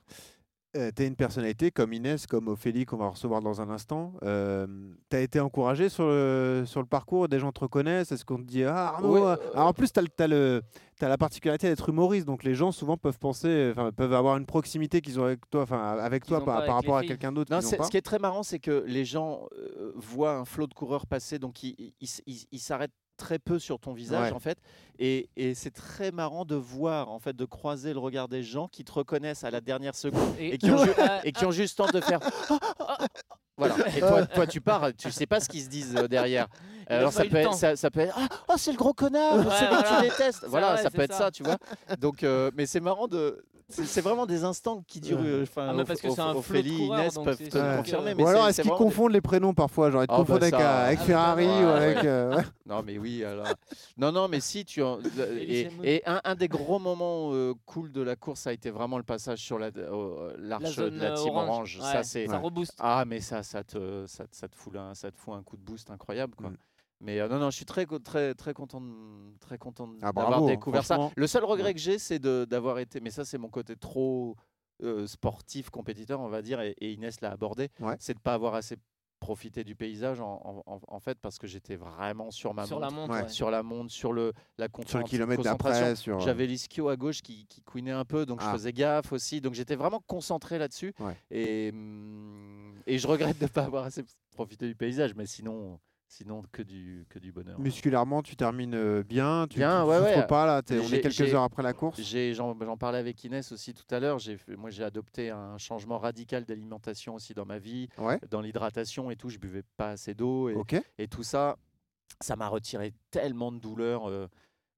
Euh, 0.75 0.89
t'es 0.89 1.05
une 1.05 1.15
personnalité 1.15 1.69
comme 1.69 1.93
Inès, 1.93 2.25
comme 2.25 2.47
Ophélie 2.47 2.85
qu'on 2.85 2.97
va 2.97 3.09
recevoir 3.09 3.41
dans 3.41 3.61
un 3.61 3.69
instant. 3.69 4.13
Euh, 4.23 4.65
t'as 5.07 5.19
été 5.19 5.39
encouragé 5.39 5.87
sur 5.87 6.05
le, 6.07 6.63
sur 6.65 6.79
le 6.79 6.87
parcours, 6.87 7.27
des 7.27 7.37
gens 7.37 7.51
te 7.51 7.59
reconnaissent, 7.59 8.11
est-ce 8.11 8.25
qu'on 8.25 8.37
te 8.37 8.43
dit 8.47 8.63
ah 8.63 8.87
Arnaud 8.95 9.13
Ouais, 9.13 9.21
euh, 9.21 9.35
euh, 9.35 9.51
Alors 9.53 9.67
en 9.67 9.73
plus 9.73 9.91
t'as, 9.91 10.01
le- 10.01 10.07
t'as, 10.07 10.25
le, 10.25 10.63
t'as 10.97 11.09
la 11.09 11.19
particularité 11.19 11.67
d'être 11.67 11.89
humoriste, 11.89 12.25
donc 12.25 12.43
les 12.43 12.55
gens 12.55 12.71
souvent 12.71 12.97
peuvent 12.97 13.19
penser, 13.19 13.71
peuvent 13.95 14.13
avoir 14.13 14.35
une 14.37 14.47
proximité 14.47 15.01
qu'ils 15.01 15.19
ont 15.19 15.25
avec 15.25 15.47
toi, 15.51 15.61
enfin 15.61 15.95
avec 15.99 16.25
toi 16.25 16.43
par, 16.43 16.65
rapport 16.65 16.97
à 16.97 17.03
quelqu'un 17.03 17.31
d'autre. 17.31 17.51
Ce 17.61 17.89
qui 17.89 17.97
est 17.97 18.01
très 18.01 18.17
marrant, 18.17 18.41
c'est 18.41 18.59
que 18.59 18.83
les 18.87 19.05
gens 19.05 19.47
euh, 19.55 19.93
voient 19.95 20.37
un 20.37 20.45
flot 20.45 20.65
de 20.65 20.73
coureurs 20.73 21.05
passer, 21.05 21.37
donc 21.37 21.61
ils 21.61 22.59
s'arrêtent 22.59 22.91
très 23.23 23.39
peu 23.39 23.57
sur 23.59 23.79
ton 23.79 23.93
visage 23.93 24.29
Ouais. 24.29 24.35
en 24.35 24.39
fait, 24.39 24.57
et, 24.99 25.29
et 25.37 25.53
c'est 25.55 25.71
très 25.71 26.11
marrant 26.11 26.43
de 26.45 26.55
voir 26.55 27.09
en 27.09 27.19
fait 27.19 27.35
de 27.35 27.45
croiser 27.45 27.93
le 27.93 27.99
regard 27.99 28.27
des 28.27 28.43
gens 28.43 28.67
qui 28.67 28.83
te 28.83 28.91
reconnaissent 28.91 29.43
à 29.45 29.51
la 29.51 29.61
dernière 29.61 29.95
seconde 29.95 30.35
et 30.37 30.57
qui 30.57 30.69
ont, 30.71 30.83
ju- 30.83 30.91
et 31.23 31.31
qui 31.31 31.45
ont 31.45 31.51
juste 31.51 31.77
temps 31.77 31.87
de 31.87 32.01
faire. 32.01 32.19
Voilà. 33.55 33.75
Et 33.95 33.99
toi, 33.99 34.25
toi, 34.25 34.47
tu 34.47 34.61
pars, 34.61 34.89
tu 34.97 35.11
sais 35.11 35.27
pas 35.27 35.39
ce 35.39 35.47
qu'ils 35.47 35.61
se 35.61 35.69
disent 35.69 35.95
euh, 35.95 36.07
derrière. 36.07 36.47
Il 36.89 36.93
Alors 36.95 37.13
ça 37.13 37.23
peut, 37.23 37.35
être, 37.37 37.53
ça, 37.53 37.75
ça 37.75 37.91
peut 37.91 37.99
être 37.99 38.15
ah 38.17 38.27
oh, 38.49 38.55
c'est 38.57 38.71
le 38.71 38.77
gros 38.77 38.93
connard, 38.93 39.35
Ouais, 39.37 39.43
celui 39.43 39.69
que 39.69 39.75
voilà. 39.75 39.95
tu 40.01 40.09
détestes. 40.09 40.39
C'est 40.41 40.47
Voilà, 40.47 40.67
vrai, 40.73 40.77
ça 40.77 40.89
c'est 40.89 40.97
peut 40.97 41.03
être 41.03 41.13
ça. 41.13 41.17
ça, 41.25 41.31
tu 41.31 41.43
vois. 41.43 41.57
Donc, 41.99 42.23
euh, 42.23 42.49
mais 42.55 42.65
c'est 42.65 42.79
marrant 42.79 43.07
de 43.07 43.45
C'est 43.73 44.01
vraiment 44.01 44.25
des 44.25 44.43
instants 44.43 44.83
qui 44.87 44.99
durent. 45.01 45.19
Ouais. 45.19 45.25
euh, 45.27 45.43
enfin, 45.43 45.67
Ah, 45.69 45.73
mais 45.73 45.83
parce 45.83 45.99
que 46.01 46.09
c'est 46.09 46.19
un 46.21 46.33
Ophélie, 46.35 46.77
coureurs, 46.77 46.99
Inès 46.99 47.13
donc 47.15 47.25
peuvent 47.25 47.37
te 47.37 47.57
le 47.57 47.77
confirmer. 47.77 48.13
mais 48.15 48.23
Ou 48.23 48.27
alors, 48.27 48.47
est-ce 48.47 48.61
qu'ils 48.61 48.69
vraiment 48.69 48.85
des- 48.85 48.91
confondent 48.95 49.11
les 49.11 49.21
prénoms 49.21 49.53
parfois 49.53 49.89
Genre, 49.91 50.03
ils 50.03 50.07
te 50.07 50.11
Ah, 50.11 50.17
bah, 50.17 50.23
confondent 50.25 50.43
avec, 50.43 50.55
ça- 50.55 50.61
euh, 50.81 50.85
avec 50.87 50.99
Ah, 51.01 51.03
Ferrari 51.05 51.45
ouais, 51.47 51.63
ou 51.63 51.67
avec. 51.67 52.03
euh, 52.05 52.35
ouais. 52.37 52.43
Non, 52.65 52.83
mais 52.85 52.97
oui, 52.97 53.23
alors. 53.23 53.47
Non, 53.97 54.11
non, 54.11 54.27
mais 54.27 54.39
si, 54.39 54.63
tu. 54.65 54.81
en- 54.83 54.99
Et, 55.37 55.69
et 55.83 56.03
un, 56.07 56.21
un 56.23 56.35
des 56.35 56.47
gros 56.47 56.79
moments 56.79 57.31
euh, 57.33 57.53
cool 57.65 57.91
de 57.91 58.01
la 58.01 58.15
course, 58.15 58.41
ça 58.41 58.51
a 58.51 58.53
été 58.53 58.69
vraiment 58.69 58.97
le 58.97 59.03
passage 59.03 59.39
sur 59.39 59.57
la- 59.59 59.71
euh, 59.75 60.33
La 60.37 60.59
l'arche 60.59 60.75
de 60.77 60.83
la 60.85 61.11
euh, 61.11 61.15
team 61.15 61.29
orange. 61.35 61.49
orange. 61.49 61.79
Ouais, 61.81 61.91
Ça, 61.91 62.03
c'est. 62.03 62.27
ça 62.27 62.37
rebooste. 62.37 62.75
Ah, 62.79 63.03
mais 63.07 63.19
ça, 63.21 63.43
ça 63.43 63.63
te, 63.63 64.05
ça, 64.07 64.25
te- 64.25 64.35
ça 64.35 64.47
te 64.47 64.55
fout 64.55 64.75
un, 64.75 64.93
ça 64.93 65.11
te 65.11 65.17
fout 65.17 65.33
un 65.33 65.43
coup 65.43 65.57
de 65.57 65.61
boost 65.63 65.89
incroyable, 65.91 66.35
quoi. 66.35 66.51
Mm. 67.03 67.05
Mais 67.05 67.19
euh, 67.19 67.27
non, 67.27 67.37
non, 67.39 67.49
je 67.51 67.55
suis 67.57 67.65
très, 67.65 67.85
très, 67.85 68.33
très 68.33 68.53
content, 68.53 68.81
de- 68.81 69.37
très 69.39 69.57
content 69.57 69.89
Ah, 70.01 70.07
d'avoir 70.07 70.29
bravo, 70.29 70.47
découvert 70.47 70.85
ça. 70.85 71.11
Le 71.15 71.27
seul 71.27 71.43
regret 71.43 71.67
Ouais. 71.67 71.73
que 71.73 71.79
j'ai, 71.79 71.99
c'est 71.99 72.19
de- 72.19 72.45
d'avoir 72.49 72.79
été, 72.79 72.99
mais 73.01 73.11
ça, 73.11 73.25
c'est 73.25 73.37
mon 73.37 73.49
côté 73.49 73.75
trop 73.75 74.35
euh, 74.81 75.05
sportif, 75.07 75.69
compétiteur, 75.69 76.19
on 76.19 76.27
va 76.29 76.41
dire, 76.41 76.59
et, 76.59 76.71
et 76.79 76.91
Inès 76.93 77.21
l'a 77.21 77.31
abordé, 77.31 77.69
Ouais. 77.79 77.95
c'est 77.99 78.15
de 78.15 78.19
pas 78.19 78.33
avoir 78.33 78.55
assez 78.55 78.75
profité 79.19 79.63
du 79.63 79.75
paysage, 79.75 80.19
en, 80.19 80.41
en- 80.43 80.73
en- 80.73 80.79
en 80.85 80.99
fait, 80.99 81.17
parce 81.21 81.37
que 81.37 81.47
j'étais 81.47 81.77
vraiment 81.77 82.31
sur 82.31 82.53
ma 82.53 82.65
Sur 82.65 82.79
montre, 82.81 82.89
la 82.89 83.01
montre, 83.01 83.13
Ouais. 83.13 83.29
sur 83.29 83.51
la 83.51 83.63
montre, 83.63 83.91
sur 83.91 84.11
le, 84.11 84.33
la 84.57 84.67
Sur 84.85 84.97
le 84.97 85.05
kilomètre 85.05 85.43
d'après. 85.43 85.95
Sur... 85.95 86.19
J'avais 86.19 86.47
l'ischio 86.47 86.89
à 86.89 86.97
gauche 86.97 87.21
qui, 87.21 87.45
qui 87.47 87.61
couinait 87.61 87.91
un 87.91 88.03
peu, 88.03 88.25
donc 88.25 88.39
Ah. 88.41 88.47
je 88.47 88.51
faisais 88.57 88.73
gaffe 88.73 89.13
aussi. 89.13 89.39
Donc 89.39 89.53
j'étais 89.53 89.75
vraiment 89.77 90.01
concentré 90.07 90.57
là-dessus. 90.57 90.93
Ouais. 90.99 91.15
Et, 91.31 91.69
hum, 91.71 92.73
et 92.85 92.97
je 92.97 93.07
regrette 93.07 93.37
de 93.37 93.43
ne 93.45 93.49
pas 93.49 93.63
avoir 93.63 93.85
assez 93.85 94.03
profité 94.35 94.67
du 94.67 94.75
paysage, 94.75 95.15
mais 95.15 95.25
sinon, 95.27 95.79
sinon 96.07 96.43
que, 96.51 96.61
du, 96.61 97.05
que 97.09 97.17
du 97.19 97.31
bonheur. 97.31 97.59
Musculairement, 97.59 98.21
tu 98.21 98.35
termines 98.35 98.75
euh, 98.75 99.03
bien. 99.03 99.47
Tu, 99.49 99.57
Bien, 99.57 99.83
tu 99.83 99.89
ouais, 99.89 99.97
souffres 99.97 100.17
ouais. 100.19 100.27
pas 100.27 100.45
là. 100.45 100.61
on 100.69 100.93
est 100.93 101.01
quelques 101.01 101.33
heures 101.33 101.43
après 101.43 101.63
la 101.63 101.73
course. 101.73 101.99
J'ai- 102.01 102.33
J'en 102.33 102.55
parlais 102.77 102.99
avec 102.99 103.23
Inès 103.23 103.51
aussi 103.51 103.73
tout 103.73 103.83
à 103.93 103.99
l'heure. 103.99 104.17
Moi, 104.57 104.69
j'ai 104.69 104.83
adopté 104.83 105.29
un 105.31 105.57
changement 105.57 105.97
radical 105.97 106.45
d'alimentation 106.45 107.15
aussi 107.15 107.33
dans 107.33 107.45
ma 107.45 107.57
vie, 107.59 107.87
Ouais. 107.97 108.19
dans 108.29 108.41
l'hydratation 108.41 109.09
et 109.11 109.15
tout. 109.15 109.29
Je 109.29 109.39
buvais 109.39 109.63
pas 109.77 109.91
assez 109.91 110.13
d'eau 110.13 110.49
et, 110.49 110.55
et 110.97 111.07
tout 111.07 111.23
ça, 111.23 111.57
ça 112.21 112.35
m'a 112.35 112.47
retiré 112.47 112.93
tellement 113.11 113.51
de 113.51 113.57
douleurs. 113.59 114.07
euh. 114.09 114.27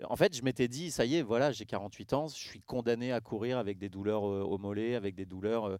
En 0.10 0.16
fait, 0.18 0.36
je 0.36 0.44
m'étais 0.44 0.68
dit, 0.68 0.92
ça 0.92 1.06
y 1.06 1.16
est, 1.16 1.22
voilà, 1.22 1.52
j'ai 1.54 1.66
48 1.66 2.14
ans, 2.14 2.28
je 2.28 2.36
suis 2.36 2.62
condamné 2.62 3.14
à 3.14 3.22
courir 3.22 3.58
avec 3.58 3.78
des 3.78 3.88
douleurs 3.88 4.28
euh, 4.30 4.42
au 4.42 4.58
mollet, 4.58 4.96
avec 4.96 5.16
des 5.16 5.26
douleurs. 5.26 5.66
euh, 5.70 5.78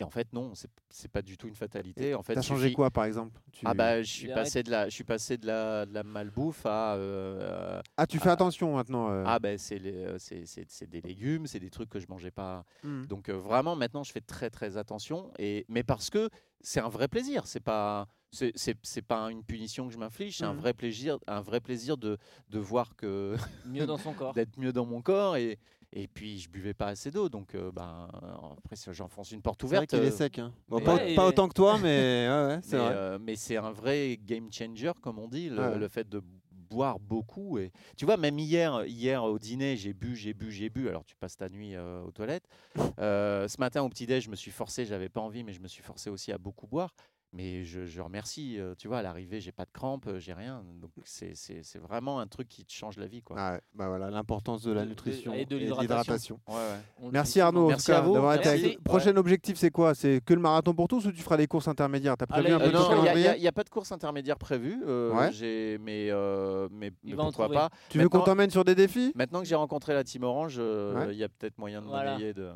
Et 0.00 0.04
en 0.04 0.10
fait, 0.10 0.32
non, 0.32 0.54
c'est 0.54 0.70
c'est 0.90 1.08
pas 1.10 1.22
du 1.22 1.36
tout 1.38 1.46
une 1.46 1.54
fatalité. 1.54 2.14
En 2.16 2.22
fait, 2.22 2.34
T'as 2.34 2.42
changé 2.42 2.64
suffit- 2.64 2.74
quoi 2.74 2.90
par 2.90 3.04
exemple? 3.04 3.40
Tu- 3.52 3.64
Ah 3.64 3.74
bah, 3.74 4.02
je 4.02 4.10
suis 4.10 4.26
passé 4.28 4.64
de 4.64 4.70
la, 4.70 4.88
je 4.88 4.94
suis 4.94 5.04
passé 5.04 5.36
de 5.38 5.46
la, 5.46 5.86
de 5.86 5.94
la 5.94 6.02
malbouffe 6.02 6.66
à. 6.66 6.94
euh, 6.96 7.80
Ah, 7.96 8.04
tu 8.06 8.18
fais 8.18 8.30
attention 8.30 8.74
maintenant. 8.74 9.10
euh. 9.10 9.22
ah 9.26 9.38
ben 9.38 9.56
c'est 9.56 9.78
les- 9.78 9.92
euh, 10.04 10.18
c'est 10.18 10.46
c'est- 10.46 10.68
c'est 10.68 10.88
des 10.88 11.00
légumes, 11.00 11.46
c'est 11.46 11.60
des 11.60 11.70
trucs 11.70 11.88
que 11.90 12.00
je 12.00 12.06
mangeais 12.08 12.32
pas. 12.32 12.64
Hmm. 12.82 13.04
Donc 13.06 13.28
euh, 13.28 13.34
vraiment 13.36 13.76
maintenant 13.76 14.02
je 14.02 14.10
fais 14.10 14.20
très 14.20 14.50
très 14.50 14.76
attention 14.76 15.30
et 15.38 15.64
mais 15.68 15.84
parce 15.84 16.10
que 16.10 16.28
c'est 16.60 16.80
un 16.80 16.88
vrai 16.88 17.06
plaisir, 17.06 17.46
c'est 17.46 17.60
pas 17.62 18.08
c'est 18.32 18.50
c'est- 18.56 18.76
c'est 18.82 19.02
pas 19.02 19.30
une 19.30 19.44
punition 19.44 19.86
que 19.86 19.92
je 19.92 19.98
m'inflige, 19.98 20.38
c'est 20.38 20.44
un 20.44 20.54
Mhm. 20.54 20.58
vrai 20.60 20.72
plaisir, 20.74 21.18
un 21.28 21.40
vrai 21.40 21.60
plaisir 21.60 21.96
de, 21.96 22.18
de 22.48 22.58
voir 22.58 22.96
que 22.96 23.36
Mieux 23.64 23.86
dans 23.86 23.98
son 23.98 24.12
corps. 24.28 24.34
d'être 24.34 24.58
mieux 24.58 24.72
dans 24.72 24.86
mon 24.86 25.02
corps 25.02 25.36
et 25.36 25.60
et 25.96 26.08
puis 26.08 26.38
je 26.40 26.48
buvais 26.50 26.74
pas 26.74 26.88
assez 26.88 27.10
d'eau 27.10 27.28
donc 27.28 27.54
euh, 27.54 27.70
ben 27.72 28.08
après 28.58 28.76
j'enfonce 28.92 29.30
une 29.32 29.40
porte 29.40 29.60
C'est 29.62 29.66
vrai 29.68 29.76
ouverte. 29.78 29.90
qu'il 29.90 30.02
est 30.02 30.08
euh, 30.08 30.10
sec. 30.10 30.38
hein. 30.40 30.52
Bon, 30.68 30.80
pas, 30.80 30.96
Ouais, 30.96 31.18
autant 31.18 31.48
que 31.48 31.54
toi, 31.54 31.78
mais 31.82 32.26
ouais, 32.28 32.46
ouais, 32.54 32.58
c'est 32.62 32.76
vrai. 32.76 32.92
euh, 32.94 33.18
mais 33.20 33.36
c'est 33.36 33.56
un 33.56 33.70
vrai 33.70 34.18
game 34.22 34.52
changer, 34.52 34.92
comme 35.00 35.18
on 35.18 35.28
dit, 35.28 35.48
le, 35.48 35.88
fait 35.88 36.08
de 36.08 36.20
boire 36.70 36.98
beaucoup. 36.98 37.58
Et 37.58 37.70
tu 37.96 38.04
vois, 38.04 38.16
même 38.16 38.38
hier, 38.38 38.84
hier 38.86 39.22
au 39.22 39.38
dîner, 39.38 39.76
j'ai 39.76 39.92
bu, 39.92 40.16
j'ai 40.16 40.34
bu, 40.34 40.50
j'ai 40.50 40.70
bu. 40.70 40.88
Alors 40.88 41.04
tu 41.04 41.14
passes 41.14 41.36
ta 41.36 41.48
nuit 41.48 41.74
euh, 41.76 42.02
aux 42.02 42.10
toilettes. 42.10 42.48
Euh, 42.98 43.46
ce 43.46 43.58
matin 43.60 43.82
au 43.82 43.88
petit 43.88 44.06
déj, 44.06 44.24
je 44.24 44.30
me 44.30 44.36
suis 44.36 44.50
forcé. 44.50 44.84
J'avais 44.84 45.08
pas 45.08 45.20
envie, 45.20 45.44
mais 45.44 45.52
je 45.52 45.60
me 45.60 45.68
suis 45.68 45.82
forcé 45.82 46.10
aussi 46.10 46.32
à 46.32 46.38
beaucoup 46.38 46.66
boire. 46.66 46.92
Mais 47.36 47.64
je, 47.64 47.84
je 47.84 48.00
remercie. 48.00 48.60
euh, 48.60 48.76
tu 48.78 48.86
vois, 48.86 48.98
à 48.98 49.02
l'arrivée, 49.02 49.40
j'ai 49.40 49.50
pas 49.50 49.64
de 49.64 49.70
crampes, 49.72 50.06
euh, 50.06 50.20
j'ai 50.20 50.32
rien. 50.32 50.62
Donc 50.80 50.92
c'est- 51.02 51.34
vraiment 51.80 52.20
un 52.20 52.28
truc 52.28 52.48
qui 52.48 52.64
te 52.64 52.72
change 52.72 52.96
la 52.96 53.06
vie, 53.08 53.22
quoi. 53.22 53.34
Ah 53.36 53.52
ouais, 53.54 53.60
bah 53.74 53.88
voilà, 53.88 54.08
l'importance 54.08 54.62
de 54.62 54.70
la 54.70 54.82
De- 54.82 54.84
de- 54.84 54.90
nutrition 54.90 55.34
et 55.34 55.44
de 55.44 55.56
l'hydratation. 55.56 56.38
Ouais, 56.48 56.54
ouais. 56.54 57.08
Merci. 57.10 57.40
Arnaud 57.40 57.64
en 57.64 57.68
Merci 57.70 57.86
tout 57.86 57.92
cas, 57.92 57.98
à 57.98 58.02
vous. 58.02 58.12
d'avoir 58.14 58.34
été 58.34 58.48
Merci. 58.48 58.64
avec 58.66 58.76
nous. 58.78 58.82
Prochain 58.84 59.16
objectif, 59.16 59.56
c'est 59.56 59.72
quoi? 59.72 59.94
C'est 59.96 60.20
que 60.24 60.32
le 60.32 60.40
marathon 60.40 60.74
pour 60.74 60.86
tous 60.86 61.04
ou 61.06 61.10
tu 61.12 61.22
feras 61.22 61.36
des 61.36 61.48
courses 61.48 61.66
intermédiaires? 61.66 62.16
T'as 62.16 62.26
prévu 62.26 62.46
Allez, 62.46 62.54
un 62.54 62.60
euh, 62.60 62.64
peu 62.66 62.70
de 62.70 62.76
non, 62.76 63.04
il 63.34 63.40
n'y 63.40 63.48
a, 63.48 63.52
pas 63.52 63.64
de 63.64 63.70
course 63.70 63.90
intermédiaire 63.90 64.38
prévue. 64.38 64.80
euh, 64.86 65.12
Ouais. 65.12 65.32
j'ai- 65.32 65.78
mais, 65.78 66.10
euh, 66.10 66.68
mais, 66.70 66.92
pourquoi 67.16 67.48
pas? 67.50 67.68
Tu 67.88 67.98
veux 67.98 68.08
qu'on 68.08 68.20
t'emmène 68.20 68.50
sur 68.50 68.64
des 68.64 68.76
défis? 68.76 69.12
Maintenant 69.16 69.40
que 69.40 69.46
j'ai 69.46 69.56
rencontré 69.56 69.92
la 69.92 70.04
team 70.04 70.22
Orange, 70.22 70.54
euh, 70.58 70.92
il 71.06 71.08
Ouais. 71.08 71.16
y 71.16 71.24
a 71.24 71.28
peut-être 71.28 71.58
moyen 71.58 71.82
de 71.82 71.86
Voilà. 71.88 72.16
de. 72.16 72.52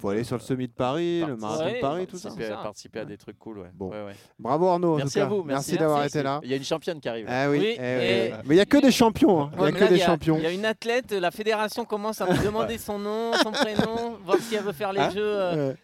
Faut 0.00 0.08
aller 0.08 0.24
sur 0.24 0.36
le 0.36 0.42
semi 0.42 0.66
de 0.66 0.72
Paris, 0.72 1.22
le 1.26 1.36
marathon 1.36 1.70
de 1.74 1.80
Paris, 1.80 2.06
tout 2.06 2.16
ça. 2.16 2.30
participer, 2.62 3.00
à 3.00 3.04
des 3.04 3.18
trucs 3.18 3.38
cool, 3.38 3.58
ouais. 3.58 3.70
Bon. 3.74 3.90
Ouais, 3.90 4.02
ouais. 4.04 4.14
Bravo 4.38 4.68
Arnaud 4.68 4.94
en 4.94 4.96
Merci 4.96 5.12
tout 5.14 5.18
cas. 5.20 5.24
à 5.26 5.28
vous. 5.28 5.42
Merci, 5.44 5.72
Merci, 5.72 5.76
d'avoir 5.76 6.04
été 6.04 6.22
là. 6.22 6.40
Il 6.42 6.50
y 6.50 6.54
a 6.54 6.56
une 6.56 6.64
championne 6.64 7.00
qui 7.00 7.08
arrive. 7.08 7.26
Ah 7.28 7.50
oui, 7.50 7.58
Oui, 7.58 7.76
eh 7.78 7.82
et- 7.82 8.30
oui. 8.32 8.38
mais 8.46 8.54
il 8.54 8.56
n'y 8.56 8.60
a 8.60 8.66
que 8.66 8.78
des 8.78 8.90
champions. 8.92 9.42
hein. 9.42 9.50
Il 9.54 9.60
mais 9.60 9.68
a 9.68 9.72
que 9.72 9.80
là, 9.80 9.86
des 9.88 9.96
y 9.98 10.02
a- 10.02 10.06
champions. 10.06 10.36
Il 10.38 10.42
y 10.44 10.46
a 10.46 10.52
une 10.52 10.64
athlète, 10.64 11.12
la 11.12 11.30
fédération 11.30 11.84
commence 11.84 12.20
à 12.22 12.26
me 12.32 12.42
demander 12.44 12.78
son 12.78 12.98
nom, 12.98 13.32
son 13.42 13.52
prénom, 13.52 14.16
voir 14.24 14.38
si 14.40 14.54
elle 14.54 14.62
veut 14.64 14.72
faire 14.72 14.92
les 14.94 15.00
Hein 15.00 15.10
jeux 15.10 15.20
euh, 15.22 15.68
Ouais. 15.68 15.76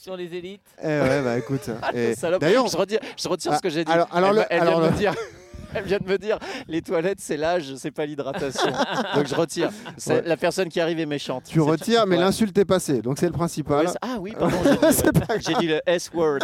sur 0.00 0.16
les 0.16 0.32
élites. 0.34 0.66
Eh 0.80 0.86
ouais, 0.86 1.22
bah 1.22 1.36
écoute. 1.38 1.68
et- 1.94 2.14
Salope. 2.14 2.40
D'ailleurs, 2.40 2.68
je 2.68 2.76
retire, 2.76 3.00
je 3.16 3.28
retire 3.28 3.52
Ah, 3.52 3.56
ce 3.56 3.62
que 3.62 3.70
j'ai 3.70 3.84
dit. 3.84 3.90
alors- 3.90 4.06
alors 4.12 4.30
elle, 4.30 4.36
le- 4.36 4.44
elle 4.50 4.60
alors 4.60 4.80
vient 4.80 4.82
de 4.82 4.86
le- 4.90 4.92
me 4.94 4.98
dire. 4.98 5.14
Elle 5.74 5.84
vient 5.84 5.98
de 5.98 6.08
me 6.08 6.18
dire, 6.18 6.38
les 6.68 6.82
toilettes, 6.82 7.20
c'est 7.20 7.36
l'âge, 7.36 7.74
c'est 7.76 7.90
pas 7.90 8.06
l'hydratation. 8.06 8.70
Donc 9.16 9.26
je 9.26 9.34
retire. 9.34 9.70
Ouais. 10.06 10.22
La 10.24 10.36
personne 10.36 10.68
qui 10.68 10.80
arrive 10.80 10.98
est 11.00 11.06
méchante. 11.06 11.44
tu 11.44 11.60
retires, 11.60 12.06
mais 12.06 12.16
Ouais. 12.16 12.22
l'insulte 12.22 12.56
est 12.58 12.64
passée, 12.64 13.02
donc 13.02 13.18
c'est 13.18 13.26
le 13.26 13.32
principal. 13.32 13.86
Ah 14.00 14.16
oui, 14.20 14.32
pardon, 14.38 14.56
j'ai 14.64 14.70
dit, 14.76 14.78
C'est 14.92 15.26
pas 15.26 15.38
j'ai 15.38 15.54
dit 15.54 15.66
le 15.68 15.80
S-word. 15.86 16.38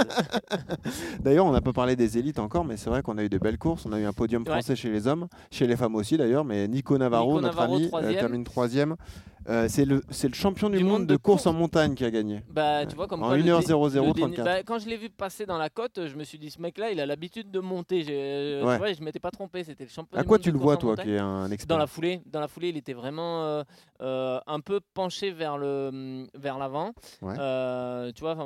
D'ailleurs, 1.20 1.46
on 1.46 1.52
n'a 1.52 1.60
pas 1.60 1.72
parlé 1.72 1.96
des 1.96 2.18
élites 2.18 2.38
encore, 2.38 2.64
mais 2.64 2.76
c'est 2.76 2.90
vrai 2.90 3.02
qu'on 3.02 3.16
a 3.18 3.22
eu 3.22 3.28
de 3.28 3.38
belles 3.38 3.58
courses. 3.58 3.84
On 3.86 3.92
a 3.92 3.98
eu 3.98 4.04
un 4.04 4.12
podium 4.12 4.42
Ouais. 4.42 4.50
français 4.52 4.74
chez 4.76 4.90
les 4.90 5.06
hommes, 5.06 5.28
chez 5.50 5.66
les 5.66 5.76
femmes 5.76 5.94
aussi 5.94 6.16
d'ailleurs, 6.16 6.44
mais 6.44 6.66
Nico 6.68 6.96
Navarro, 6.98 7.34
Nico 7.34 7.40
notre 7.42 7.56
Navarro, 7.56 7.76
ami, 7.76 7.90
euh, 8.16 8.18
termine 8.18 8.44
troisième. 8.44 8.96
Euh, 9.48 9.66
c'est 9.68 9.84
le, 9.84 10.02
c'est 10.10 10.28
le 10.28 10.34
champion 10.34 10.68
du, 10.68 10.78
Du 10.78 10.84
monde, 10.84 11.00
monde 11.00 11.06
de 11.06 11.16
course 11.16 11.44
course. 11.44 11.46
en 11.46 11.52
montagne 11.58 11.94
qui 11.94 12.04
a 12.04 12.10
gagné. 12.10 12.42
Bah, 12.50 12.84
tu 12.86 12.94
vois, 12.94 13.06
comme 13.06 13.22
En 13.22 13.28
quoi, 13.28 13.36
le 13.38 13.42
1h00 13.42 13.90
dé- 13.90 13.98
le 14.06 14.12
dé- 14.12 14.20
34. 14.20 14.44
bah, 14.44 14.62
quand 14.62 14.78
je 14.78 14.88
l'ai 14.88 14.96
vu 14.98 15.08
passer 15.10 15.46
dans 15.46 15.56
la 15.58 15.70
côte, 15.70 16.06
je 16.06 16.14
me 16.14 16.24
suis 16.24 16.38
dit, 16.38 16.50
ce 16.50 16.60
mec-là, 16.60 16.90
il 16.90 17.00
a 17.00 17.06
l'habitude 17.06 17.50
de 17.50 17.58
monter. 17.60 18.02
J'ai- 18.02 18.12
euh, 18.12 18.78
Ouais. 18.78 18.94
Je 18.94 19.02
m'étais 19.02 19.18
pas 19.18 19.30
trompé, 19.30 19.64
c'était 19.64 19.84
le 19.84 19.90
champion 19.90 20.18
À 20.18 20.22
du 20.22 20.28
quoi 20.28 20.36
monde 20.36 20.42
tu 20.44 20.50
de 20.50 20.54
le 20.56 20.60
vois, 20.62 20.76
toi, 20.76 20.90
montagne. 20.90 21.06
qui 21.06 21.12
est 21.14 21.18
un 21.18 21.50
expert 21.50 21.68
Dans 21.74 21.78
la 21.78 21.86
foulée, 21.86 22.20
dans 22.26 22.40
la 22.40 22.48
foulée, 22.48 22.68
il 22.68 22.76
était 22.76 22.92
vraiment 22.92 23.44
euh, 23.44 23.62
euh, 24.02 24.38
un 24.46 24.60
peu 24.60 24.80
penché 24.94 25.30
vers 25.32 25.56
le 25.58 26.26
vers 26.34 26.58
l'avant, 26.58 26.92
Ouais. 27.22 27.34
Tu 28.14 28.20
vois, 28.20 28.36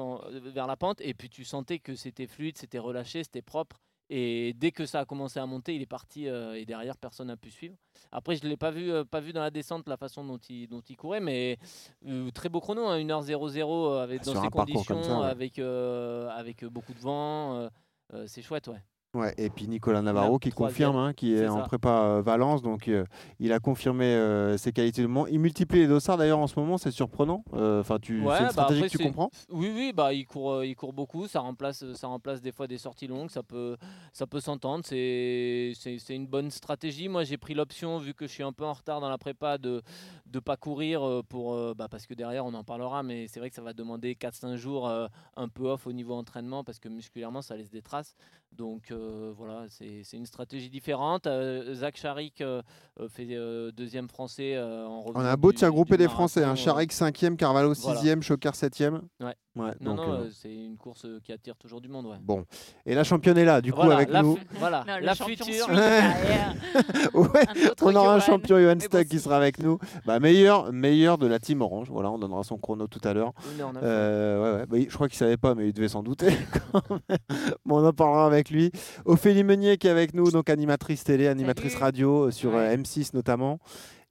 vers 0.54 0.66
la 0.66 0.76
pente. 0.76 1.00
Et 1.00 1.14
puis 1.14 1.28
tu 1.28 1.44
sentais 1.44 1.78
que 1.80 1.94
c'était 1.96 2.26
fluide, 2.26 2.56
c'était 2.56 2.78
relâché, 2.78 3.24
c'était 3.24 3.42
propre. 3.42 3.80
Et 4.10 4.52
dès 4.54 4.70
que 4.70 4.84
ça 4.84 5.00
a 5.00 5.04
commencé 5.04 5.40
à 5.40 5.46
monter, 5.46 5.74
il 5.74 5.82
est 5.82 5.86
parti 5.86 6.28
euh, 6.28 6.54
et 6.54 6.66
derrière 6.66 6.96
personne 6.98 7.28
n'a 7.28 7.36
pu 7.36 7.50
suivre. 7.50 7.76
Après, 8.12 8.36
je 8.36 8.46
l'ai 8.46 8.56
pas 8.56 8.70
vu, 8.70 8.92
euh, 8.92 9.04
pas 9.04 9.20
vu 9.20 9.32
dans 9.32 9.40
la 9.40 9.50
descente 9.50 9.88
la 9.88 9.96
façon 9.96 10.24
dont 10.24 10.38
il 10.48 10.68
dont 10.68 10.82
il 10.82 10.96
courait, 10.96 11.20
mais 11.20 11.58
euh, 12.06 12.30
très 12.30 12.48
beau 12.48 12.60
chrono, 12.60 12.86
hein, 12.86 12.98
1h00 12.98 13.90
euh, 13.90 14.02
avec 14.02 14.20
Ah, 14.22 14.32
dans 14.32 14.42
ces 14.42 14.50
conditions, 14.50 15.02
ça, 15.02 15.20
ouais. 15.20 15.26
avec 15.26 15.58
avec 15.58 16.64
beaucoup 16.66 16.92
de 16.92 17.00
vent. 17.00 17.68
c'est 18.26 18.42
chouette, 18.42 18.68
ouais. 18.68 18.82
Ouais, 19.14 19.32
et 19.38 19.48
puis 19.48 19.68
Nicolas 19.68 20.02
Navarro 20.02 20.40
qui 20.40 20.50
confirme, 20.50 20.96
hein, 20.96 21.12
qui 21.12 21.34
est, 21.34 21.46
en 21.46 21.62
prépa 21.62 21.88
euh, 21.88 22.22
Valence, 22.22 22.62
donc 22.62 22.88
euh, 22.88 23.04
il 23.38 23.52
a 23.52 23.60
confirmé 23.60 24.06
euh, 24.06 24.58
ses 24.58 24.72
qualités 24.72 25.02
de 25.02 25.06
moment. 25.06 25.28
Il 25.28 25.38
multiplie 25.38 25.78
les 25.78 25.86
dossards 25.86 26.16
d'ailleurs 26.16 26.40
en 26.40 26.48
ce 26.48 26.58
moment, 26.58 26.78
c'est 26.78 26.90
surprenant. 26.90 27.44
Euh, 27.54 27.80
Enfin, 27.80 27.98
tu, 28.00 28.20
Ouais, 28.20 28.34
c'est 28.34 28.40
une 28.40 28.46
bah 28.46 28.52
stratégie 28.52 28.80
après, 28.80 28.90
que 28.90 28.96
tu 28.98 29.04
comprends? 29.04 29.30
Oui, 29.50 29.70
oui, 29.72 29.92
bah 29.94 30.12
il 30.12 30.26
court, 30.26 30.64
il 30.64 30.74
court 30.74 30.92
beaucoup. 30.92 31.28
Ça 31.28 31.40
remplace, 31.40 31.84
ça 31.92 32.08
remplace 32.08 32.40
des 32.40 32.50
fois 32.50 32.66
des 32.66 32.78
sorties 32.78 33.06
longues. 33.06 33.30
Ça 33.30 33.42
peut, 33.42 33.76
ça 34.12 34.26
peut 34.26 34.40
s'entendre. 34.40 34.84
C'est, 34.84 35.72
c'est, 35.76 36.14
une 36.14 36.26
bonne 36.26 36.50
stratégie. 36.50 37.08
Moi, 37.08 37.22
j'ai 37.24 37.36
pris 37.36 37.54
l'option 37.54 37.98
vu 37.98 38.14
que 38.14 38.26
je 38.26 38.32
suis 38.32 38.42
un 38.42 38.52
peu 38.52 38.64
en 38.64 38.72
retard 38.72 39.00
dans 39.00 39.08
la 39.08 39.18
prépa 39.18 39.58
de, 39.58 39.82
de 40.26 40.40
pas 40.40 40.56
courir 40.56 41.22
pour, 41.28 41.54
bah, 41.74 41.86
parce 41.88 42.06
que 42.06 42.14
derrière 42.14 42.44
on 42.46 42.54
en 42.54 42.64
parlera. 42.64 43.02
Mais 43.04 43.28
c'est 43.28 43.38
vrai 43.38 43.50
que 43.50 43.56
ça 43.56 43.62
va 43.62 43.74
demander 43.74 44.14
4-5 44.14 44.56
jours 44.56 44.90
un 45.36 45.48
peu 45.48 45.68
off 45.68 45.86
au 45.86 45.92
niveau 45.92 46.14
entraînement 46.14 46.64
parce 46.64 46.80
que 46.80 46.88
musculairement 46.88 47.42
ça 47.42 47.56
laisse 47.56 47.70
des 47.70 47.82
traces. 47.82 48.14
Donc 48.56 48.90
euh, 48.90 49.32
voilà, 49.36 49.66
c'est, 49.68 50.04
une 50.12 50.26
stratégie 50.26 50.70
différente. 50.70 51.26
Euh, 51.26 51.74
Zach 51.74 51.96
Charik 51.96 52.40
euh, 52.40 52.62
euh, 53.00 53.08
fait 53.08 53.26
deuxième 53.72 54.08
français 54.08 54.58
en 54.60 55.04
On 55.14 55.20
a 55.20 55.36
beau 55.36 55.50
regrouper 55.50 55.96
du 55.96 56.04
des 56.04 56.08
Français, 56.08 56.44
hein, 56.44 56.54
Charik 56.54 56.92
5e, 56.92 57.36
Carvalho 57.36 57.72
voilà. 57.74 58.00
6e, 58.00 58.22
Chocard 58.22 58.54
7e. 58.54 59.00
Ouais. 59.20 59.34
Ouais, 59.56 59.70
Non, 59.80 59.94
donc, 59.94 60.06
non, 60.06 60.12
euh, 60.14 60.16
euh, 60.24 60.30
c'est 60.32 60.52
une 60.52 60.76
course 60.76 61.04
euh, 61.04 61.20
qui 61.22 61.32
attire 61.32 61.54
toujours 61.56 61.80
du 61.80 61.88
monde. 61.88 62.06
Ouais. 62.06 62.16
Bon, 62.20 62.44
et 62.84 62.94
la 62.94 63.04
championne 63.04 63.38
est 63.38 63.44
là, 63.44 63.60
du 63.60 63.72
coup, 63.72 63.80
voilà, 63.82 63.96
avec 63.98 64.10
la 64.10 64.22
nous. 64.22 64.36
voilà, 64.58 64.84
Non, 64.86 64.94
la 65.00 65.14
champion 65.14 65.44
future. 65.44 65.68
Ouais, 67.14 67.28
on 67.82 67.94
aura 67.94 68.14
un 68.16 68.20
champion 68.20 68.58
Johan 68.58 68.68
Mais 68.70 68.74
bon, 68.74 68.80
Stuck 68.80 69.06
qui 69.06 69.20
sera 69.20 69.36
avec 69.36 69.60
nous. 69.60 69.78
Bah, 70.06 70.18
meilleur, 70.18 70.72
meilleur 70.72 71.18
de 71.18 71.26
la 71.28 71.38
team 71.38 71.62
Orange. 71.62 71.88
Voilà, 71.90 72.10
on 72.10 72.18
donnera 72.18 72.42
son 72.42 72.58
chrono 72.58 72.86
tout 72.88 73.00
à 73.04 73.12
l'heure. 73.14 73.32
Euh, 73.82 74.42
ouais, 74.56 74.60
ouais. 74.60 74.66
Bah, 74.66 74.86
je 74.88 74.94
crois 74.94 75.08
qu'il 75.08 75.18
savait 75.18 75.36
pas, 75.36 75.54
mais 75.54 75.68
il 75.68 75.72
devait 75.72 75.88
s'en 75.88 76.02
douter. 76.02 76.36
quand 76.72 76.82
même. 76.90 77.18
bon, 77.64 77.80
on 77.80 77.86
en 77.86 77.92
parlera 77.92 78.26
avec 78.26 78.50
lui. 78.50 78.72
Ophélie 79.04 79.44
Meunier 79.44 79.76
qui 79.78 79.86
est 79.86 79.90
avec 79.90 80.14
nous, 80.14 80.30
donc 80.32 80.50
animatrice 80.50 81.04
télé, 81.04 81.28
animatrice 81.28 81.72
Salut. 81.74 81.84
radio 81.84 82.30
sur 82.32 82.50
Ouais. 82.54 82.74
euh, 82.74 82.76
M6 82.76 83.10
notamment. 83.14 83.58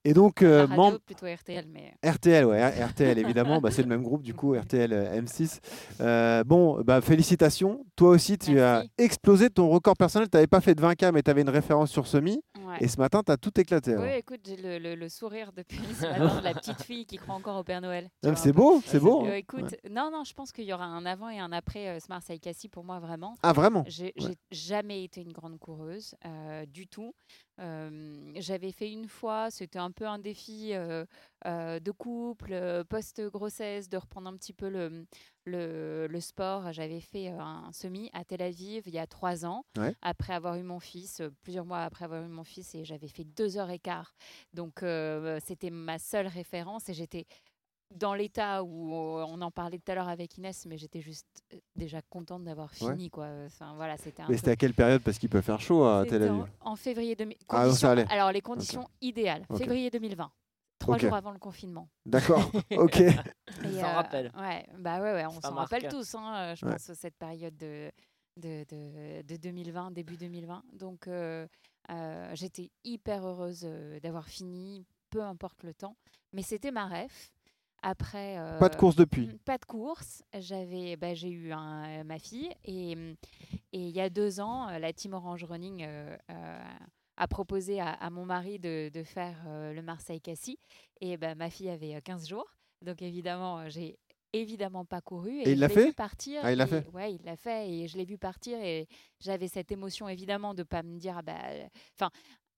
Et 0.05 0.13
donc, 0.13 0.41
euh, 0.41 0.57
La 0.57 0.61
radio, 0.65 0.75
membre 0.75 0.99
plutôt 0.99 1.25
RTL, 1.25 1.65
mais 1.71 1.93
RTL, 2.03 2.45
ouais, 2.45 2.61
hein, 2.61 2.87
RTL 2.87 3.17
évidemment, 3.17 3.61
bah, 3.61 3.71
c'est 3.71 3.83
le 3.83 3.87
même 3.87 4.03
groupe 4.03 4.21
du 4.21 4.33
coup, 4.33 4.53
RTL 4.53 4.91
euh, 4.91 5.21
M6. 5.21 5.59
Euh, 6.01 6.43
bon, 6.43 6.81
bah, 6.83 6.99
félicitations. 6.99 7.85
Toi 7.95 8.09
aussi, 8.09 8.37
tu 8.37 8.59
as 8.59 8.83
explosé 8.97 9.49
ton 9.49 9.69
record 9.69 9.95
personnel. 9.95 10.29
Tu 10.29 10.35
n'avais 10.35 10.47
pas 10.47 10.59
fait 10.61 10.75
de 10.75 10.81
20K, 10.81 11.11
mais 11.13 11.21
tu 11.23 11.31
avais 11.31 11.41
une 11.41 11.49
référence 11.49 11.89
sur 11.89 12.05
semi. 12.07 12.41
ouais. 12.67 12.77
Et 12.81 12.87
ce 12.89 12.97
matin, 12.97 13.21
tu 13.25 13.31
as 13.31 13.37
tout 13.37 13.57
éclaté. 13.59 13.95
Oui, 13.95 14.09
écoute, 14.17 14.41
j'ai 14.45 14.57
le, 14.57 14.77
le- 14.77 14.95
le 14.95 15.09
sourire 15.09 15.51
depuis 15.55 15.79
ce 15.99 16.05
matin 16.05 16.39
de 16.39 16.43
la 16.43 16.53
petite 16.53 16.81
fille 16.81 17.05
qui 17.05 17.15
croit 17.17 17.35
encore 17.35 17.57
au 17.59 17.63
Père 17.63 17.79
Noël. 17.81 18.09
C'est 18.35 18.51
beau, 18.51 18.81
c'est 18.85 18.99
beau. 18.99 19.25
Euh, 19.25 19.29
hein. 19.29 19.35
écoute, 19.35 19.75
non, 19.89 20.09
non, 20.11 20.23
je 20.25 20.33
pense 20.33 20.51
qu'il 20.51 20.65
y 20.65 20.73
aura 20.73 20.85
un 20.85 21.05
avant 21.05 21.29
et 21.29 21.39
un 21.39 21.51
après 21.53 21.87
euh, 21.87 21.99
ce 21.99 22.07
Marseille-Cassis 22.09 22.67
pour 22.69 22.83
moi 22.83 22.99
vraiment. 22.99 23.35
Ah, 23.41 23.53
vraiment? 23.53 23.83
J'ai 23.87 24.13
Ouais. 24.19 24.35
jamais 24.51 25.03
été 25.03 25.21
une 25.21 25.31
grande 25.31 25.57
coureuse 25.59 26.15
euh, 26.25 26.65
du 26.65 26.87
tout. 26.87 27.13
Euh, 27.59 28.31
J'avais 28.37 28.71
fait 28.71 28.91
une 28.91 29.07
fois, 29.07 29.51
c'était 29.51 29.79
un 29.79 29.91
peu 29.91 30.07
un 30.07 30.17
défi 30.19 30.73
euh, 30.73 31.05
euh, 31.45 31.79
de 31.79 31.91
couple, 31.91 32.83
post-grossesse, 32.89 33.89
de 33.89 33.97
reprendre 33.97 34.27
un 34.27 34.35
petit 34.37 34.53
peu 34.53 34.69
le, 34.69 35.05
le, 35.45 36.07
le 36.07 36.19
sport. 36.19 36.71
J'avais 36.73 36.99
fait 36.99 37.27
un 37.27 37.69
semi 37.71 38.09
à 38.13 38.23
Tel 38.25 38.41
Aviv 38.41 38.83
il 38.87 38.93
y 38.93 38.99
a 38.99 39.07
trois 39.07 39.45
ans, 39.45 39.65
Ouais. 39.77 39.95
après 40.01 40.33
avoir 40.33 40.55
eu 40.55 40.63
mon 40.63 40.79
fils, 40.79 41.21
plusieurs 41.43 41.65
mois 41.65 41.83
après 41.83 42.05
avoir 42.05 42.23
eu 42.23 42.27
mon 42.27 42.43
fils, 42.43 42.73
et 42.75 42.85
j'avais 42.85 43.07
fait 43.07 43.23
deux 43.23 43.57
heures 43.57 43.69
et 43.69 43.79
quart. 43.79 44.15
Donc 44.53 44.83
c'était 45.43 45.69
ma 45.69 45.99
seule 45.99 46.27
référence 46.27 46.89
et 46.89 46.93
j'étais 46.93 47.25
dans 47.91 48.13
l'état 48.15 48.63
où 48.63 48.93
euh, 48.93 49.25
on 49.27 49.39
en 49.41 49.51
parlait 49.51 49.77
tout 49.77 49.91
à 49.91 49.95
l'heure 49.95 50.09
avec 50.09 50.37
Inès, 50.37 50.65
mais 50.65 50.77
j'étais 50.77 51.01
juste 51.01 51.27
euh, 51.53 51.57
déjà 51.75 52.01
contente 52.01 52.43
d'avoir 52.43 52.69
Ouais. 52.81 52.91
fini. 52.91 53.09
Quoi. 53.09 53.27
Enfin, 53.45 53.75
voilà, 53.75 53.97
c'était 53.97 54.23
Mais 54.23 54.29
peu- 54.29 54.37
c'était 54.37 54.51
à 54.51 54.55
quelle 54.55 54.73
période? 54.73 55.01
Parce 55.03 55.19
qu'il 55.19 55.29
peut 55.29 55.41
faire 55.41 55.61
chaud 55.61 55.83
à 55.85 56.03
Tel 56.05 56.23
Aviv. 56.23 56.45
en, 56.61 56.71
en 56.71 56.75
février 56.75 57.15
2000. 57.15 57.37
Ah, 57.49 57.69
ça 57.71 57.91
allait. 57.91 58.05
Alors, 58.09 58.31
les 58.31 58.41
conditions 58.41 58.87
idéales. 59.01 59.45
Février 59.57 59.89
2020. 59.91 60.31
Trois 60.79 60.97
jours 60.97 61.13
avant 61.15 61.31
le 61.31 61.39
confinement. 61.39 61.87
D'accord, 62.05 62.51
ok. 62.71 62.99
Et, 62.99 63.11
s'en 63.79 63.93
rappelle. 63.93 64.31
Ouais, 64.37 64.65
bah 64.79 64.99
ouais, 65.01 65.13
ouais 65.13 65.25
on 65.27 65.39
s'en 65.39 65.53
rappelle 65.55 65.87
tous, 65.87 66.13
hein, 66.15 66.35
euh, 66.35 66.55
je 66.55 66.65
Ouais. 66.65 66.73
pense, 66.73 66.91
cette 66.93 67.15
période 67.15 67.55
de, 67.55 67.89
de, 68.35 68.65
de, 68.69 69.21
de 69.21 69.35
2020, 69.37 69.91
début 69.91 70.17
2020. 70.17 70.61
Donc, 70.73 71.07
euh, 71.07 71.47
euh, 71.89 72.31
j'étais 72.33 72.69
hyper 72.83 73.25
heureuse 73.25 73.61
euh, 73.63 73.99
d'avoir 74.01 74.25
fini, 74.27 74.85
peu 75.09 75.21
importe 75.21 75.63
le 75.63 75.73
temps. 75.73 75.95
Mais 76.33 76.41
c'était 76.41 76.71
ma 76.71 76.87
rêve. 76.87 77.13
Après. 77.83 78.37
Pas 78.59 78.69
de 78.69 78.75
euh, 78.75 78.77
course 78.77 78.95
depuis. 78.95 79.27
Mm, 79.27 79.37
Pas 79.45 79.57
de 79.59 79.65
course. 79.65 80.23
J'avais, 80.39 80.95
bah, 80.95 81.13
j'ai 81.13 81.29
eu 81.29 81.51
un, 81.51 81.99
euh, 81.99 82.03
ma 82.03 82.17
fille 82.17 82.49
et 82.65 82.95
mm, 82.95 83.15
et 83.73 83.79
il 83.79 83.89
y 83.89 84.01
a 84.01 84.09
deux 84.09 84.39
ans, 84.39 84.69
euh, 84.69 84.79
la 84.79 84.93
team 84.93 85.13
Orange 85.13 85.43
Running 85.43 85.83
euh, 85.83 86.15
euh, 86.29 86.59
a 87.17 87.27
proposé 87.27 87.79
à, 87.79 87.89
à 87.91 88.09
mon 88.09 88.25
mari 88.25 88.59
de, 88.59 88.89
de 88.93 89.03
faire 89.03 89.37
euh, 89.47 89.73
le 89.73 89.81
Marseille-Cassis 89.81 90.57
et 91.01 91.17
bah, 91.17 91.35
ma 91.35 91.49
fille 91.49 91.69
avait 91.69 91.95
euh, 91.95 92.01
15 92.01 92.27
jours. 92.27 92.55
Donc 92.81 93.01
évidemment, 93.01 93.59
euh, 93.59 93.69
j'ai 93.69 93.97
évidemment 94.31 94.83
pas 94.85 95.01
couru 95.01 95.41
Et 95.41 95.51
il 95.51 95.59
l'a 95.59 95.69
fait 95.69 95.87
vu 95.87 95.93
partir. 95.93 96.41
Ah, 96.43 96.51
il 96.51 96.57
l'a 96.57 96.65
fait? 96.67 96.87
Ouais, 96.93 97.13
il 97.13 97.23
l'a 97.23 97.35
fait 97.35 97.69
et 97.69 97.87
je 97.87 97.97
l'ai 97.97 98.05
vu 98.05 98.17
partir 98.17 98.59
et 98.59 98.87
j'avais 99.19 99.47
cette 99.47 99.71
émotion 99.71 100.07
évidemment 100.09 100.53
de 100.55 100.63
pas 100.63 100.81
me 100.83 100.97
dire 100.97 101.15
ah 101.17 101.21
bah 101.21 101.33
enfin 101.95 102.09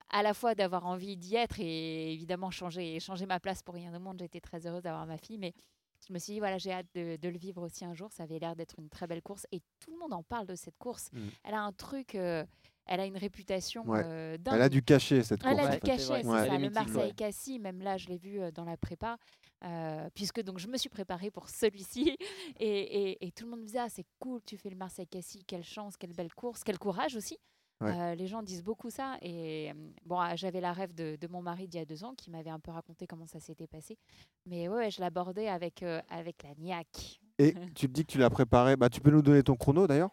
à 0.10 0.24
la 0.24 0.34
fois 0.34 0.56
d'avoir 0.56 0.86
envie 0.86 1.18
d'y 1.18 1.36
être 1.36 1.60
et 1.60 2.14
évidemment 2.14 2.52
changer, 2.52 3.00
changer 3.00 3.26
ma 3.26 3.40
place 3.40 3.62
pour 3.64 3.76
rien 3.76 3.94
au 3.96 4.00
monde. 4.00 4.18
J'étais 4.20 4.40
très 4.42 4.66
heureuse 4.68 4.84
d'avoir 4.84 5.06
ma 5.06 5.18
fille, 5.18 5.38
mais 5.38 5.54
je 6.08 6.14
me 6.14 6.20
suis 6.20 6.34
dit, 6.34 6.40
voilà, 6.40 6.58
j'ai 6.58 6.72
hâte 6.72 6.86
de, 6.94 7.16
de 7.16 7.30
le 7.30 7.38
vivre 7.38 7.62
aussi 7.64 7.84
un 7.86 7.94
jour. 7.94 8.12
Ça 8.12 8.24
avait 8.24 8.38
l'air 8.40 8.56
d'être 8.56 8.76
une 8.80 8.90
très 8.90 9.08
belle 9.08 9.22
course 9.24 9.48
et 9.52 9.62
tout 9.80 9.92
le 9.92 9.98
monde 9.98 10.14
en 10.14 10.24
parle 10.24 10.46
de 10.46 10.56
cette 10.56 10.78
course. 10.78 11.10
Mm. 11.14 11.20
Elle 11.46 11.54
a 11.56 11.62
un 11.62 11.72
truc, 11.72 12.14
euh, 12.16 12.46
elle 12.86 13.00
a 13.00 13.06
une 13.08 13.18
réputation 13.18 13.84
Ouais. 13.88 14.02
euh, 14.06 14.38
dingue. 14.38 14.56
Elle 14.56 14.62
a 14.62 14.70
du 14.70 14.84
cachet, 14.84 15.24
cette 15.24 15.44
Elle 15.44 15.56
course. 15.56 15.66
a 15.66 15.70
en 15.70 15.74
du 15.74 15.80
cachet, 15.80 16.04
c'est 16.22 16.28
Ouais. 16.28 16.48
ça. 16.48 16.56
Elle 16.56 16.62
Le 16.62 16.70
mythique, 16.70 16.76
ouais. 16.88 16.92
Marseille-Cassis, 16.94 17.60
même 17.60 17.82
là, 17.82 17.98
je 17.98 18.08
l'ai 18.08 18.18
vu 18.18 18.40
euh, 18.40 18.52
dans 18.52 18.66
la 18.66 18.78
prépa, 18.78 19.18
euh, 19.64 20.08
puisque 20.14 20.42
donc 20.44 20.60
je 20.60 20.68
me 20.68 20.78
suis 20.78 20.90
préparée 20.90 21.32
pour 21.32 21.50
celui-ci. 21.50 22.16
Et, 22.60 22.68
et- 22.70 23.26
et 23.26 23.32
tout 23.32 23.46
le 23.46 23.52
monde 23.52 23.62
me 23.62 23.66
disait, 23.66 23.80
ah, 23.80 23.90
c'est 23.90 24.06
cool, 24.20 24.42
tu 24.46 24.58
fais 24.58 24.70
le 24.70 24.76
Marseille-Cassis, 24.76 25.42
quelle 25.48 25.64
chance, 25.64 25.98
quelle 25.98 26.14
belle 26.14 26.34
course, 26.34 26.64
quel 26.64 26.78
courage 26.78 27.16
aussi. 27.16 27.40
Ouais. 27.82 27.92
Euh, 27.92 28.16
les 28.16 28.28
gens 28.28 28.42
disent 28.42 28.64
beaucoup 28.64 28.90
ça. 28.90 29.18
Et 29.22 29.72
bon, 30.06 30.20
ah, 30.20 30.36
j'avais 30.36 30.62
la 30.62 30.74
rêve 30.74 30.94
de, 30.94 31.18
de 31.20 31.28
mon 31.28 31.42
mari 31.42 31.68
d'il 31.68 31.78
y 31.78 31.82
a 31.82 31.86
deux 31.86 32.04
ans 32.04 32.14
qui 32.16 32.30
m'avait 32.32 32.50
un 32.50 32.60
peu 32.60 32.72
raconté 32.72 33.06
comment 33.08 33.28
ça 33.28 33.40
s'était 33.40 33.68
passé. 33.68 33.98
Mais 34.46 34.68
ouais, 34.70 34.92
je 34.92 35.02
l'abordais 35.02 35.48
avec, 35.48 35.84
euh, 35.84 36.02
avec 36.10 36.44
la 36.44 36.56
niaque. 36.58 37.20
Et 37.38 37.54
tu 37.76 37.88
te 37.88 37.94
dis 37.94 38.06
que 38.06 38.12
tu 38.12 38.18
l'as 38.18 38.30
préparé. 38.30 38.76
Bah, 38.76 38.90
tu 38.90 39.02
peux 39.02 39.12
nous 39.12 39.22
donner 39.22 39.44
ton 39.44 39.56
chrono 39.56 39.88
d'ailleurs? 39.88 40.12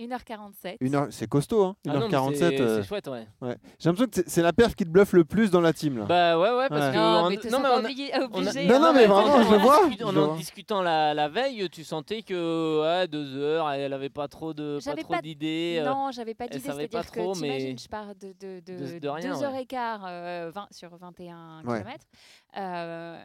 1h47. 0.00 0.76
Une 0.80 0.94
heure, 0.96 1.06
c'est 1.10 1.28
costaud, 1.28 1.64
hein 1.64 1.76
Ah 1.86 1.92
non, 1.94 2.00
mais 2.00 2.06
1h47. 2.08 2.34
c'est- 2.36 2.60
euh, 2.60 2.80
C'est 2.82 2.88
chouette, 2.88 3.06
ouais. 3.08 3.26
ouais. 3.42 3.56
J'ai 3.78 3.88
l'impression 3.88 4.22
que 4.24 4.28
c'est- 4.28 4.42
la 4.42 4.52
perf 4.52 4.74
qui 4.74 4.84
te 4.84 4.90
bluffe 4.90 5.12
le 5.12 5.24
plus 5.24 5.50
dans 5.50 5.60
la 5.60 5.72
team 5.72 5.98
là. 5.98 6.04
Bah 6.06 6.38
ouais, 6.38 6.50
ouais, 6.50 6.68
parce 6.68 6.86
Ouais. 6.86 6.90
que. 6.92 6.96
Non, 6.96 7.02
en- 7.02 7.30
mais 7.30 7.36
non, 7.36 7.60
mais 7.60 7.68
on 7.68 7.72
a- 7.72 7.78
obligé. 7.78 8.10
on 8.14 8.18
Non, 8.18 8.48
hein. 8.76 8.78
non, 8.80 8.92
mais 8.92 9.06
vraiment, 9.06 9.34
en- 9.34 9.42
je 9.44 9.50
le 9.52 9.58
vois, 9.58 9.80
En, 10.04 10.16
en 10.16 10.34
discutant 10.36 10.82
la, 10.82 11.14
la 11.14 11.28
veille, 11.28 11.68
tu 11.70 11.84
sentais 11.84 12.22
que 12.22 12.82
ouais, 12.82 13.06
deux 13.08 13.36
heures, 13.36 13.70
elle 13.70 13.92
avait 13.92 14.10
pas 14.10 14.26
trop 14.28 14.52
de 14.52 14.78
pas 14.78 14.90
J'avais 14.90 15.02
trop 15.02 15.14
pas- 15.14 15.22
d'idées. 15.22 15.78
euh, 15.80 15.84
Non, 15.88 16.10
j'avais 16.10 16.34
pas 16.34 16.44
elle 16.46 16.50
d'idée. 16.58 16.64
savait 16.66 16.88
pas 16.88 17.02
C'est-à-dire 17.02 17.22
trop, 17.24 17.32
que 17.34 17.38
mais- 17.40 17.46
t'imagines, 17.58 17.78
je 17.78 17.88
pars 17.88 18.14
de, 18.16 18.28
de, 18.40 18.60
de, 18.66 18.92
De- 18.94 18.98
de 18.98 19.08
rien, 19.08 19.32
deux 19.32 19.38
ouais. 19.38 19.44
heures 19.44 19.54
et 19.56 19.66
quart 19.66 20.04
euh, 20.08 20.50
20 20.52 20.66
sur 20.72 20.96
21 20.96 21.62
Ouais. 21.64 21.78
km. 21.82 22.04
Euh, 22.56 23.18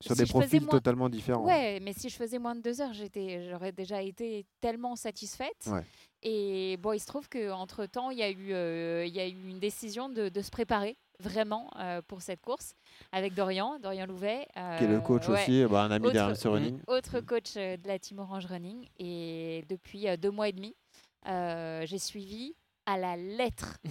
Sur 0.00 0.14
si 0.14 0.22
des 0.22 0.26
profils 0.28 0.60
moins- 0.60 0.70
totalement 0.70 1.08
différents. 1.08 1.44
Ouais, 1.44 1.80
mais 1.80 1.92
si 1.92 2.08
je 2.08 2.14
faisais 2.16 2.38
moins 2.38 2.54
de 2.54 2.60
deux 2.60 2.80
heures, 2.80 2.92
j'aurais 2.92 3.72
déjà 3.72 4.00
été 4.02 4.46
tellement 4.60 4.94
satisfaite. 4.96 5.66
Ouais. 5.66 5.82
Et 6.22 6.76
bon, 6.78 6.92
il 6.92 7.00
se 7.00 7.06
trouve 7.06 7.28
qu'entre 7.28 7.86
temps, 7.86 8.10
il 8.10 8.18
y 8.18 8.22
a 8.22 8.30
eu, 8.30 8.52
euh, 8.52 9.04
il 9.06 9.14
y 9.14 9.20
a 9.20 9.26
eu 9.26 9.48
une 9.48 9.58
décision 9.58 10.08
de, 10.08 10.28
de 10.28 10.40
se 10.40 10.50
préparer 10.50 10.96
vraiment 11.18 11.70
euh, 11.78 12.02
pour 12.06 12.20
cette 12.22 12.40
course 12.42 12.74
avec 13.10 13.34
Dorian, 13.34 13.78
Dorian 13.80 14.06
Louvet. 14.06 14.46
Qui 14.78 14.84
est 14.84 14.88
le 14.88 15.00
coach 15.00 15.28
ouais, 15.28 15.40
aussi, 15.42 15.64
bah, 15.64 15.82
un 15.84 15.90
ami 15.90 16.06
Autre- 16.06 16.48
Running. 16.48 16.78
autre 16.86 17.20
coach 17.20 17.54
de 17.54 17.86
la 17.88 17.98
team 17.98 18.18
Orange 18.20 18.46
Running. 18.46 18.86
Et 18.98 19.64
depuis 19.68 20.06
deux 20.18 20.30
mois 20.30 20.48
et 20.48 20.52
demi, 20.52 20.74
j'ai 21.26 21.98
suivi 21.98 22.54
à 22.86 22.96
la 22.98 23.16
lettre. 23.16 23.78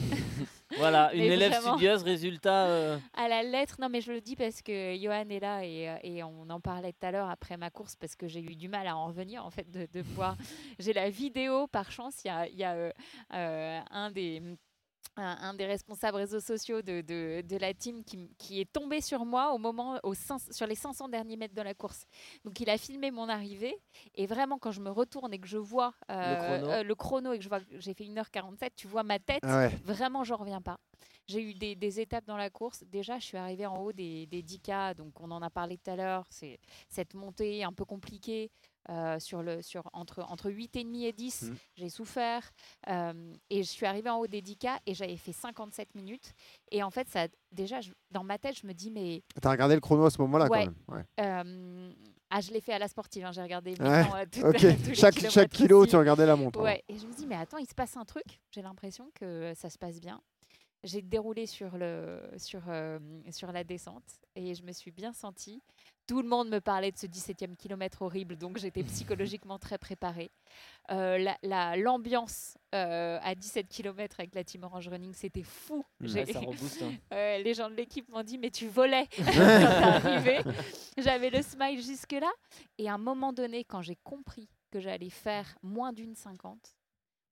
Voilà, 0.77 1.13
une 1.13 1.19
Mais 1.27 1.27
élève 1.27 1.51
vraiment. 1.51 1.73
studieuse, 1.77 2.03
résultat. 2.03 2.65
euh, 2.65 2.97
À 3.13 3.29
la 3.29 3.43
lettre, 3.43 3.75
non 3.79 3.87
mais 3.87 4.01
je 4.01 4.11
le 4.11 4.19
dis 4.19 4.35
parce 4.35 4.61
que 4.61 4.97
Johan 4.97 5.29
est 5.29 5.39
là 5.39 5.63
et, 5.63 5.87
euh, 5.89 5.95
et 6.03 6.23
on 6.23 6.49
en 6.49 6.59
parlait 6.59 6.91
tout 6.91 7.05
à 7.05 7.11
l'heure 7.11 7.29
après 7.29 7.55
ma 7.55 7.69
course 7.69 7.95
parce 7.95 8.15
que 8.15 8.27
j'ai 8.27 8.41
eu 8.41 8.55
du 8.55 8.67
mal 8.67 8.85
à 8.87 8.97
en 8.97 9.05
revenir 9.07 9.45
en 9.45 9.51
fait 9.51 9.69
de, 9.69 9.87
de 9.93 10.01
voir. 10.01 10.35
J'ai 10.79 10.91
la 10.91 11.09
vidéo 11.09 11.67
par 11.67 11.91
chance, 11.91 12.15
il 12.25 12.27
y 12.27 12.31
a, 12.31 12.47
il 12.47 12.55
y 12.57 12.63
a, 12.63 12.73
euh, 12.73 12.91
euh, 13.33 13.79
un 13.91 14.09
des 14.11 14.41
un, 15.17 15.37
un 15.41 15.53
des 15.53 15.65
responsables 15.65 16.17
réseaux 16.17 16.39
sociaux 16.39 16.81
de, 16.81 17.01
de, 17.01 17.41
de 17.41 17.57
la 17.57 17.73
team 17.73 18.03
qui, 18.03 18.29
qui 18.37 18.59
est 18.61 18.71
tombé 18.71 19.01
sur 19.01 19.25
moi 19.25 19.53
au 19.53 19.57
moment 19.57 19.99
au 20.03 20.13
sur 20.13 20.67
les 20.67 20.75
500 20.75 21.09
derniers 21.09 21.37
mètres 21.37 21.55
de 21.55 21.61
la 21.61 21.73
course. 21.73 22.05
Donc 22.43 22.59
il 22.59 22.69
a 22.69 22.77
filmé 22.77 23.11
mon 23.11 23.29
arrivée 23.29 23.77
et 24.15 24.25
vraiment 24.27 24.57
quand 24.57 24.71
je 24.71 24.81
me 24.81 24.89
retourne 24.89 25.33
et 25.33 25.39
que 25.39 25.47
je 25.47 25.57
vois 25.57 25.93
euh, 26.11 26.35
chrono. 26.57 26.69
euh, 26.71 26.83
le 26.83 26.95
chrono 26.95 27.33
et 27.33 27.37
que 27.37 27.43
je 27.43 27.49
vois 27.49 27.59
que 27.61 27.79
j'ai 27.79 27.93
fait 27.93 28.03
1h47, 28.05 28.71
tu 28.75 28.87
vois 28.87 29.03
ma 29.03 29.19
tête 29.19 29.39
Ah 29.43 29.59
ouais. 29.67 29.69
Vraiment, 29.83 30.23
j'en 30.23 30.37
reviens 30.37 30.61
pas. 30.61 30.79
J'ai 31.27 31.41
eu 31.41 31.53
des, 31.55 31.75
des 31.75 31.99
étapes 31.99 32.25
dans 32.25 32.37
la 32.37 32.49
course. 32.51 32.83
Déjà, 32.85 33.17
je 33.17 33.25
suis 33.25 33.37
arrivée 33.37 33.65
en 33.65 33.77
haut 33.81 33.91
des, 33.91 34.27
des 34.27 34.43
10K, 34.43 34.93
donc 34.95 35.19
on 35.19 35.31
en 35.31 35.41
a 35.41 35.49
parlé 35.49 35.77
tout 35.77 35.89
à 35.89 35.95
l'heure. 35.95 36.23
C'est 36.29 36.59
cette 36.87 37.15
montée 37.15 37.63
un 37.63 37.73
peu 37.73 37.83
compliquée 37.83 38.51
euh, 38.89 39.19
sur 39.19 39.41
le, 39.41 39.61
sur, 39.61 39.89
entre, 39.93 40.23
entre 40.29 40.49
8,5 40.51 41.03
et 41.05 41.11
10. 41.13 41.43
Mhm. 41.43 41.55
J'ai 41.75 41.89
souffert. 41.89 42.51
euh, 42.89 43.33
et 43.49 43.63
je 43.63 43.69
suis 43.69 43.85
arrivée 43.85 44.09
en 44.09 44.17
haut 44.19 44.27
des 44.27 44.41
10K 44.41 44.77
et 44.85 44.93
j'avais 44.93 45.17
fait 45.17 45.31
57 45.33 45.95
minutes. 45.95 46.33
Et 46.71 46.83
en 46.83 46.91
fait, 46.91 47.07
ça, 47.09 47.27
déjà, 47.51 47.81
je- 47.81 47.91
dans 48.11 48.23
ma 48.23 48.37
tête, 48.37 48.59
je 48.59 48.67
me 48.67 48.73
dis, 48.73 48.91
mais 48.91 49.23
T'as 49.41 49.51
regardé 49.51 49.75
le 49.75 49.81
chrono 49.81 50.05
à 50.05 50.09
ce 50.09 50.21
moment-là 50.21 50.45
Ouais. 50.49 50.65
quand 50.65 50.71
même. 50.71 50.75
Ouais. 50.87 51.05
euh, 51.25 51.91
ah, 52.29 52.41
je 52.41 52.51
l'ai 52.51 52.61
fait 52.61 52.73
à 52.73 52.79
la 52.79 52.87
sportive. 52.87 53.25
hein, 53.25 53.31
J'ai 53.31 53.41
regardé 53.41 53.71
Ouais, 53.79 54.25
tout- 54.27 54.39
Ok, 54.45 54.57
tous 54.83 54.89
les 54.89 54.95
chaque, 54.95 55.19
chaque 55.29 55.49
kilo, 55.49 55.79
aussi. 55.81 55.91
tu 55.91 55.95
regardais 55.95 56.25
la 56.25 56.35
montre. 56.35 56.61
Ouais, 56.61 56.83
et 56.87 56.97
je 56.97 57.05
me 57.07 57.13
dis, 57.13 57.25
mais 57.27 57.35
attends, 57.35 57.57
il 57.57 57.67
se 57.67 57.75
passe 57.75 57.95
un 57.97 58.05
truc. 58.05 58.25
J'ai 58.51 58.61
l'impression 58.61 59.09
que 59.15 59.53
ça 59.55 59.69
se 59.69 59.77
passe 59.77 59.99
bien. 59.99 60.21
J'ai 60.83 61.01
déroulé 61.01 61.47
sur, 61.47 61.75
le, 61.77 62.21
sur, 62.37 62.61
sur 63.31 63.51
la 63.51 63.63
descente 63.63 64.03
et 64.35 64.53
je 64.53 64.61
me 64.61 64.71
suis 64.71 64.91
bien 64.91 65.13
sentie. 65.13 65.63
Tout 66.07 66.21
le 66.21 66.27
monde 66.27 66.49
me 66.49 66.59
parlait 66.61 66.91
de 66.91 66.97
ce 66.97 67.07
17e 67.07 67.55
kilomètre 67.55 68.03
horrible, 68.03 68.35
donc 68.37 68.57
j'étais 68.57 68.83
psychologiquement 68.83 69.57
très 69.57 69.77
préparée. 69.77 70.29
Euh, 70.91 71.17
la- 71.17 71.37
la- 71.41 71.75
L'ambiance 71.77 72.57
euh, 72.75 73.17
à 73.23 73.33
17 73.33 73.67
km 73.67 74.19
avec 74.19 74.35
la 74.35 74.43
Team 74.43 74.63
Orange 74.63 74.87
Running, 74.87 75.13
c'était 75.13 75.41
fou. 75.43 75.83
J'ai- 76.01 76.25
ouais, 76.25 76.33
ça 76.33 76.39
rebooste. 76.39 76.81
hein. 76.83 76.91
euh, 77.13 77.37
les 77.39 77.53
gens 77.55 77.69
de 77.69 77.75
l'équipe 77.75 78.07
m'ont 78.09 78.21
dit 78.23 78.37
mais 78.37 78.51
tu 78.51 78.67
volais 78.67 79.07
quand 79.17 79.23
t'es 79.25 79.41
arrivé. 79.41 80.39
J'avais 80.97 81.29
le 81.31 81.41
smile 81.41 81.81
jusque 81.81 82.11
là 82.11 82.31
et 82.77 82.87
à 82.89 82.93
un 82.93 82.97
moment 82.99 83.33
donné 83.33 83.63
quand 83.63 83.81
j'ai 83.81 83.95
compris 84.03 84.47
que 84.71 84.79
j'allais 84.79 85.09
faire 85.09 85.57
moins 85.63 85.91
d'une 85.93 86.15
cinquante, 86.15 86.75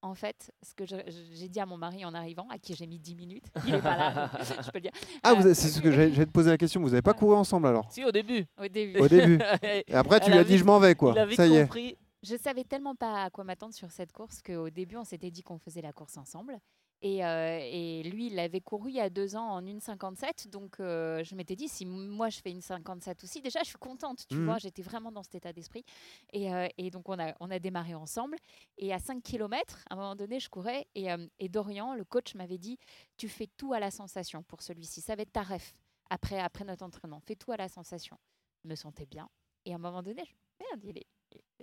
en 0.03 0.15
fait, 0.15 0.51
ce 0.61 0.75
que 0.75 0.83
j'ai 0.85 1.47
dit 1.47 1.59
à 1.61 1.65
mon 1.65 1.77
mari 1.77 2.03
en 2.03 2.13
arrivant, 2.13 2.45
à 2.49 2.59
qui 2.59 2.75
j'ai 2.75 2.85
mis 2.85 2.99
10 2.99 3.15
minutes, 3.15 3.45
il 3.65 3.73
est 3.75 3.81
pas 3.81 3.97
là, 3.97 4.31
je 4.61 4.69
peux 4.69 4.77
le 4.77 4.81
dire. 4.81 4.91
Ah, 5.23 5.33
Euh, 5.33 5.53
c'est 5.53 5.69
ce 5.69 5.81
que 5.81 5.91
j'allais 5.91 6.11
j'allais 6.11 6.25
te 6.25 6.31
poser 6.31 6.49
la 6.49 6.57
question. 6.57 6.81
Vous 6.81 6.89
n'avez 6.89 7.01
pas 7.01 7.13
couru 7.13 7.35
ensemble 7.35 7.67
alors? 7.67 7.89
Si, 7.89 8.03
au 8.03 8.11
début. 8.11 8.45
Au 8.61 8.67
début. 8.67 8.99
Au 8.99 9.07
début. 9.07 9.39
Et 9.63 9.95
après, 9.95 10.19
tu 10.19 10.29
lui 10.29 10.37
as 10.37 10.43
dit 10.43 10.57
je 10.57 10.65
m'en 10.65 10.77
vais 10.77 10.93
quoi. 10.93 11.13
Il 11.15 11.19
avait 11.19 11.35
Ça 11.35 11.47
y 11.47 11.55
est. 11.55 11.97
Je 12.21 12.37
savais 12.37 12.63
tellement 12.63 12.95
pas 12.95 13.23
à 13.23 13.29
quoi 13.29 13.43
m'attendre 13.43 13.73
sur 13.73 13.91
cette 13.91 14.11
course 14.13 14.41
qu'au 14.41 14.69
début, 14.69 14.95
on 14.97 15.03
s'était 15.03 15.31
dit 15.31 15.41
qu'on 15.41 15.57
faisait 15.57 15.81
la 15.81 15.91
course 15.91 16.17
ensemble. 16.17 16.57
Et, 17.05 17.23
euh, 17.25 17.59
et 17.61 18.01
lui, 18.03 18.27
il 18.27 18.35
l'avait 18.35 18.61
couru 18.61 18.89
il 18.89 18.95
y 18.95 18.99
a 19.01 19.09
deux 19.09 19.35
ans 19.35 19.49
en 19.49 19.61
1,57. 19.61 20.47
Donc, 20.47 20.79
euh, 20.79 21.21
je 21.25 21.35
m'étais 21.35 21.55
dit, 21.57 21.67
si 21.67 21.85
moi 21.85 22.29
je 22.29 22.39
fais 22.39 22.49
une 22.49 22.61
57 22.61 23.23
aussi, 23.25 23.41
déjà, 23.41 23.59
je 23.61 23.67
suis 23.67 23.77
contente. 23.77 24.25
Tu 24.29 24.37
Mhm. 24.37 24.45
vois, 24.45 24.57
j'étais 24.57 24.81
vraiment 24.81 25.11
dans 25.11 25.21
cet 25.21 25.35
état 25.35 25.51
d'esprit. 25.51 25.83
Et, 26.31 26.53
euh, 26.53 26.67
et 26.77 26.89
donc, 26.91 27.09
on 27.09 27.19
a, 27.19 27.33
on 27.41 27.51
a 27.51 27.59
démarré 27.59 27.93
ensemble. 27.93 28.37
Et 28.77 28.93
à 28.93 28.99
5 28.99 29.21
km, 29.21 29.83
à 29.89 29.93
un 29.93 29.97
moment 29.97 30.15
donné, 30.15 30.39
je 30.39 30.49
courais. 30.49 30.87
Et, 30.95 31.07
et 31.39 31.49
Dorian, 31.49 31.93
le 31.93 32.05
coach, 32.05 32.35
m'avait 32.35 32.57
dit 32.57 32.77
Tu 33.17 33.27
fais 33.27 33.47
tout 33.57 33.73
à 33.73 33.79
la 33.81 33.91
sensation 33.91 34.41
pour 34.43 34.61
celui-ci. 34.61 35.01
Ça 35.01 35.15
va 35.15 35.23
être 35.23 35.33
ta 35.33 35.43
ref 35.43 35.75
après, 36.09 36.39
après 36.39 36.63
notre 36.63 36.85
entraînement. 36.85 37.19
Fais 37.19 37.35
tout 37.35 37.51
à 37.51 37.57
la 37.57 37.67
sensation. 37.67 38.17
Je 38.63 38.69
me 38.69 38.75
sentais 38.75 39.05
bien. 39.05 39.29
Et 39.65 39.73
à 39.73 39.75
un 39.75 39.79
moment 39.79 40.01
donné, 40.01 40.23
je, 40.25 40.33
merde, 40.63 40.83
il 40.85 40.97
est, 40.99 41.07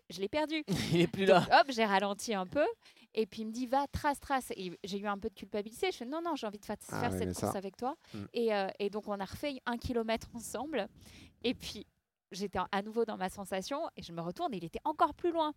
je 0.08 0.20
l'ai 0.20 0.28
perdu. 0.28 0.62
Il 0.92 1.00
est 1.00 1.06
plus 1.06 1.26
Donc, 1.26 1.46
là. 1.48 1.60
hop, 1.60 1.66
j'ai 1.70 1.84
ralenti 1.84 2.34
un 2.34 2.46
peu. 2.46 2.64
Et 3.14 3.26
puis 3.26 3.42
il 3.42 3.46
me 3.48 3.52
dit, 3.52 3.66
va, 3.66 3.86
trace, 3.88 4.20
trace. 4.20 4.52
Et 4.56 4.70
j'ai 4.84 4.98
eu 4.98 5.06
un 5.08 5.18
peu 5.18 5.28
de 5.28 5.34
culpabilité. 5.34 5.90
Je 5.90 5.96
fais, 5.96 6.04
non, 6.06 6.20
non, 6.22 6.36
j'ai 6.36 6.46
envie 6.46 6.60
de 6.60 6.64
fa- 6.64 6.76
Ah 6.92 7.00
faire 7.00 7.10
ouais, 7.12 7.18
cette 7.18 7.34
course 7.34 7.52
ça- 7.52 7.58
avec 7.58 7.76
toi. 7.76 7.96
Mm. 8.14 8.18
Et, 8.34 8.54
euh, 8.54 8.68
et 8.78 8.88
donc 8.88 9.08
on 9.08 9.18
a 9.18 9.24
refait 9.24 9.56
un 9.66 9.76
kilomètre 9.76 10.28
ensemble. 10.34 10.86
Et 11.42 11.54
puis 11.54 11.86
j'étais 12.32 12.58
à 12.70 12.82
nouveau 12.82 13.04
dans 13.04 13.16
ma 13.16 13.28
sensation. 13.28 13.80
Et 13.96 14.02
je 14.02 14.12
me 14.12 14.20
retourne, 14.20 14.52
et 14.54 14.58
il 14.58 14.64
était 14.64 14.80
encore 14.84 15.14
plus 15.14 15.32
loin. 15.32 15.52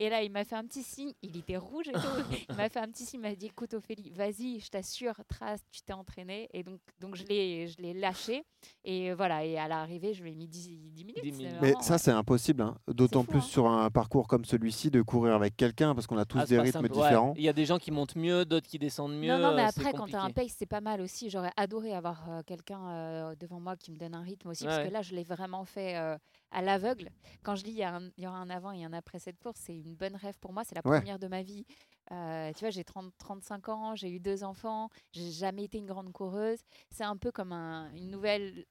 Et 0.00 0.08
là, 0.08 0.22
il 0.22 0.30
m'a 0.30 0.44
fait 0.44 0.56
un 0.56 0.64
petit 0.64 0.82
signe. 0.82 1.12
Il 1.22 1.36
était 1.36 1.56
rouge 1.56 1.88
et 1.88 1.92
tout. 1.92 1.98
il 2.48 2.56
m'a 2.56 2.68
fait 2.68 2.80
un 2.80 2.88
petit 2.88 3.04
signe. 3.04 3.20
Il 3.20 3.28
m'a 3.28 3.34
dit, 3.34 3.46
écoute, 3.46 3.74
Ophélie, 3.74 4.10
vas-y, 4.10 4.60
je 4.60 4.68
t'assure, 4.68 5.14
trace, 5.28 5.60
tu 5.70 5.82
t'es 5.82 5.92
entraînée. 5.92 6.48
Et 6.52 6.62
donc, 6.62 6.80
donc 7.00 7.14
je 7.14 7.24
l'ai 7.24 7.68
je 7.68 7.82
l'ai 7.82 7.94
lâché. 7.94 8.44
Et 8.84 9.12
voilà, 9.12 9.44
et 9.44 9.58
à 9.58 9.68
l'arrivée, 9.68 10.14
je 10.14 10.22
lui 10.22 10.32
ai 10.32 10.34
mis 10.34 10.48
10, 10.48 10.78
10 10.92 11.04
minutes. 11.04 11.22
10 11.22 11.30
c'est 11.30 11.36
minutes. 11.36 11.56
Mais 11.60 11.74
ça, 11.80 11.98
c'est 11.98 12.10
impossible, 12.10 12.62
hein. 12.62 12.76
d'autant 12.88 13.24
plus 13.24 13.38
hein. 13.38 13.42
sur 13.42 13.66
un 13.66 13.90
parcours 13.90 14.26
comme 14.26 14.44
celui-ci, 14.44 14.90
de 14.90 15.02
courir 15.02 15.34
avec 15.34 15.56
quelqu'un, 15.56 15.94
parce 15.94 16.06
qu'on 16.06 16.18
a 16.18 16.24
tous 16.24 16.38
Ah, 16.38 16.46
des 16.46 16.58
rythmes 16.58 16.80
simple. 16.80 16.92
Ouais, 16.92 17.02
différents. 17.02 17.34
Il 17.36 17.42
y 17.42 17.48
a 17.48 17.52
des 17.52 17.66
gens 17.66 17.78
qui 17.78 17.90
montent 17.90 18.16
mieux, 18.16 18.44
d'autres 18.44 18.66
qui 18.66 18.78
descendent 18.78 19.16
mieux. 19.16 19.28
Non, 19.28 19.38
non, 19.38 19.54
mais 19.54 19.62
euh, 19.62 19.68
après, 19.68 19.92
quand 19.92 20.06
tu 20.06 20.16
as 20.16 20.22
un 20.22 20.30
pace, 20.30 20.54
c'est 20.58 20.66
pas 20.66 20.80
mal 20.80 21.00
aussi. 21.00 21.30
J'aurais 21.30 21.52
adoré 21.56 21.94
avoir 21.94 22.24
euh, 22.28 22.42
quelqu'un 22.46 22.88
euh, 22.88 23.34
devant 23.38 23.60
moi 23.60 23.76
qui 23.76 23.90
me 23.90 23.96
donne 23.96 24.14
un 24.14 24.22
rythme 24.22 24.48
aussi, 24.48 24.64
parce 24.64 24.86
que 24.86 24.92
là, 24.92 25.02
je 25.02 25.14
l'ai 25.14 25.24
vraiment 25.24 25.64
fait 25.64 25.96
euh, 25.96 26.13
à 26.50 26.62
l'aveugle. 26.62 27.10
Quand 27.42 27.54
je 27.56 27.62
dis 27.64 27.70
il 27.72 27.78
y, 27.78 28.26
aura 28.26 28.36
un 28.38 28.50
avant 28.50 28.72
et 28.72 28.84
un 28.84 28.92
après 28.92 29.18
cette 29.18 29.38
course, 29.38 29.60
c'est 29.60 29.76
une 29.76 29.94
bonne 29.94 30.16
rêve 30.16 30.38
pour 30.40 30.52
moi. 30.52 30.62
C'est 30.64 30.74
la 30.74 30.82
Ouais. 30.84 30.98
première 30.98 31.18
de 31.18 31.26
ma 31.28 31.42
vie. 31.42 31.64
Euh, 32.12 32.52
tu 32.52 32.60
vois, 32.60 32.70
j'ai 32.70 32.84
30, 32.84 33.12
35 33.18 33.68
ans, 33.68 33.94
j'ai 33.94 34.10
eu 34.10 34.20
deux 34.20 34.44
enfants, 34.44 34.88
j'ai 35.12 35.30
jamais 35.30 35.64
été 35.64 35.78
une 35.78 35.86
grande 35.86 36.12
coureuse. 36.12 36.60
C'est 36.90 37.04
un 37.04 37.16
peu 37.16 37.32
comme 37.32 37.52
un- 37.52 37.90
une, 37.94 38.10
nouvelle, 38.10 38.64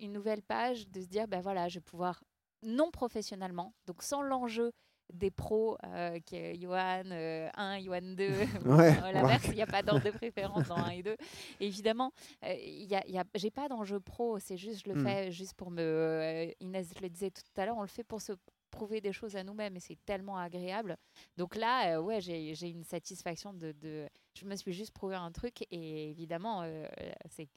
une 0.00 0.12
nouvelle 0.12 0.42
page 0.42 0.88
de 0.88 1.00
se 1.00 1.06
dire, 1.06 1.28
ben 1.28 1.40
voilà, 1.40 1.68
je 1.68 1.78
vais 1.78 1.82
pouvoir, 1.84 2.22
non 2.62 2.90
professionnellement, 2.90 3.74
donc 3.86 4.02
sans 4.02 4.22
l'enjeu 4.22 4.72
des 5.12 5.30
pros, 5.30 5.76
euh, 5.84 6.18
qui 6.20 6.36
est 6.36 6.60
Johan 6.60 7.02
euh, 7.10 7.48
1, 7.54 7.80
Johan 7.80 8.02
2, 8.02 8.42
ou 8.64 8.78
Ouais, 8.78 9.02
euh, 9.02 9.12
l'inverse, 9.12 9.46
il 9.50 9.54
n'y 9.54 9.62
a 9.62 9.66
pas 9.66 9.82
d'ordre 9.82 10.04
de 10.04 10.10
préférence 10.10 10.66
dans 10.66 10.80
1 10.80 10.90
et 10.90 11.02
2. 11.02 11.16
Évidemment, 11.60 12.12
euh, 12.44 12.54
il 12.54 12.84
y 12.86 12.94
a, 12.96 13.24
j'ai 13.34 13.50
pas 13.50 13.68
d'enjeu 13.68 14.00
pro, 14.00 14.38
c'est 14.38 14.56
juste, 14.56 14.84
je 14.84 14.90
le 14.90 14.94
Hmm. 14.94 15.02
fais 15.02 15.30
juste 15.32 15.54
pour 15.54 15.70
me. 15.70 15.80
euh, 15.82 16.50
Inès 16.60 16.88
le 17.00 17.08
disait 17.08 17.30
tout 17.30 17.42
à 17.56 17.66
l'heure, 17.66 17.76
on 17.76 17.82
le 17.82 17.88
fait 17.88 18.04
pour 18.04 18.20
se 18.20 18.32
prouver 18.70 19.00
des 19.00 19.12
choses 19.12 19.34
à 19.34 19.42
nous-mêmes 19.42 19.76
et 19.76 19.80
c'est 19.80 19.98
tellement 20.04 20.36
agréable. 20.38 20.96
Donc 21.36 21.56
là, 21.56 21.96
euh, 21.96 22.02
ouais, 22.02 22.20
j'ai 22.20 22.54
j'ai 22.54 22.68
une 22.68 22.84
satisfaction 22.84 23.52
de, 23.54 23.72
de- 23.72 24.08
Je 24.34 24.44
me 24.44 24.54
suis 24.56 24.72
juste 24.72 24.92
prouvé 24.92 25.16
un 25.16 25.32
truc 25.32 25.62
et 25.70 26.10
évidemment, 26.10 26.62
euh, 26.62 26.86
c'est. 27.30 27.48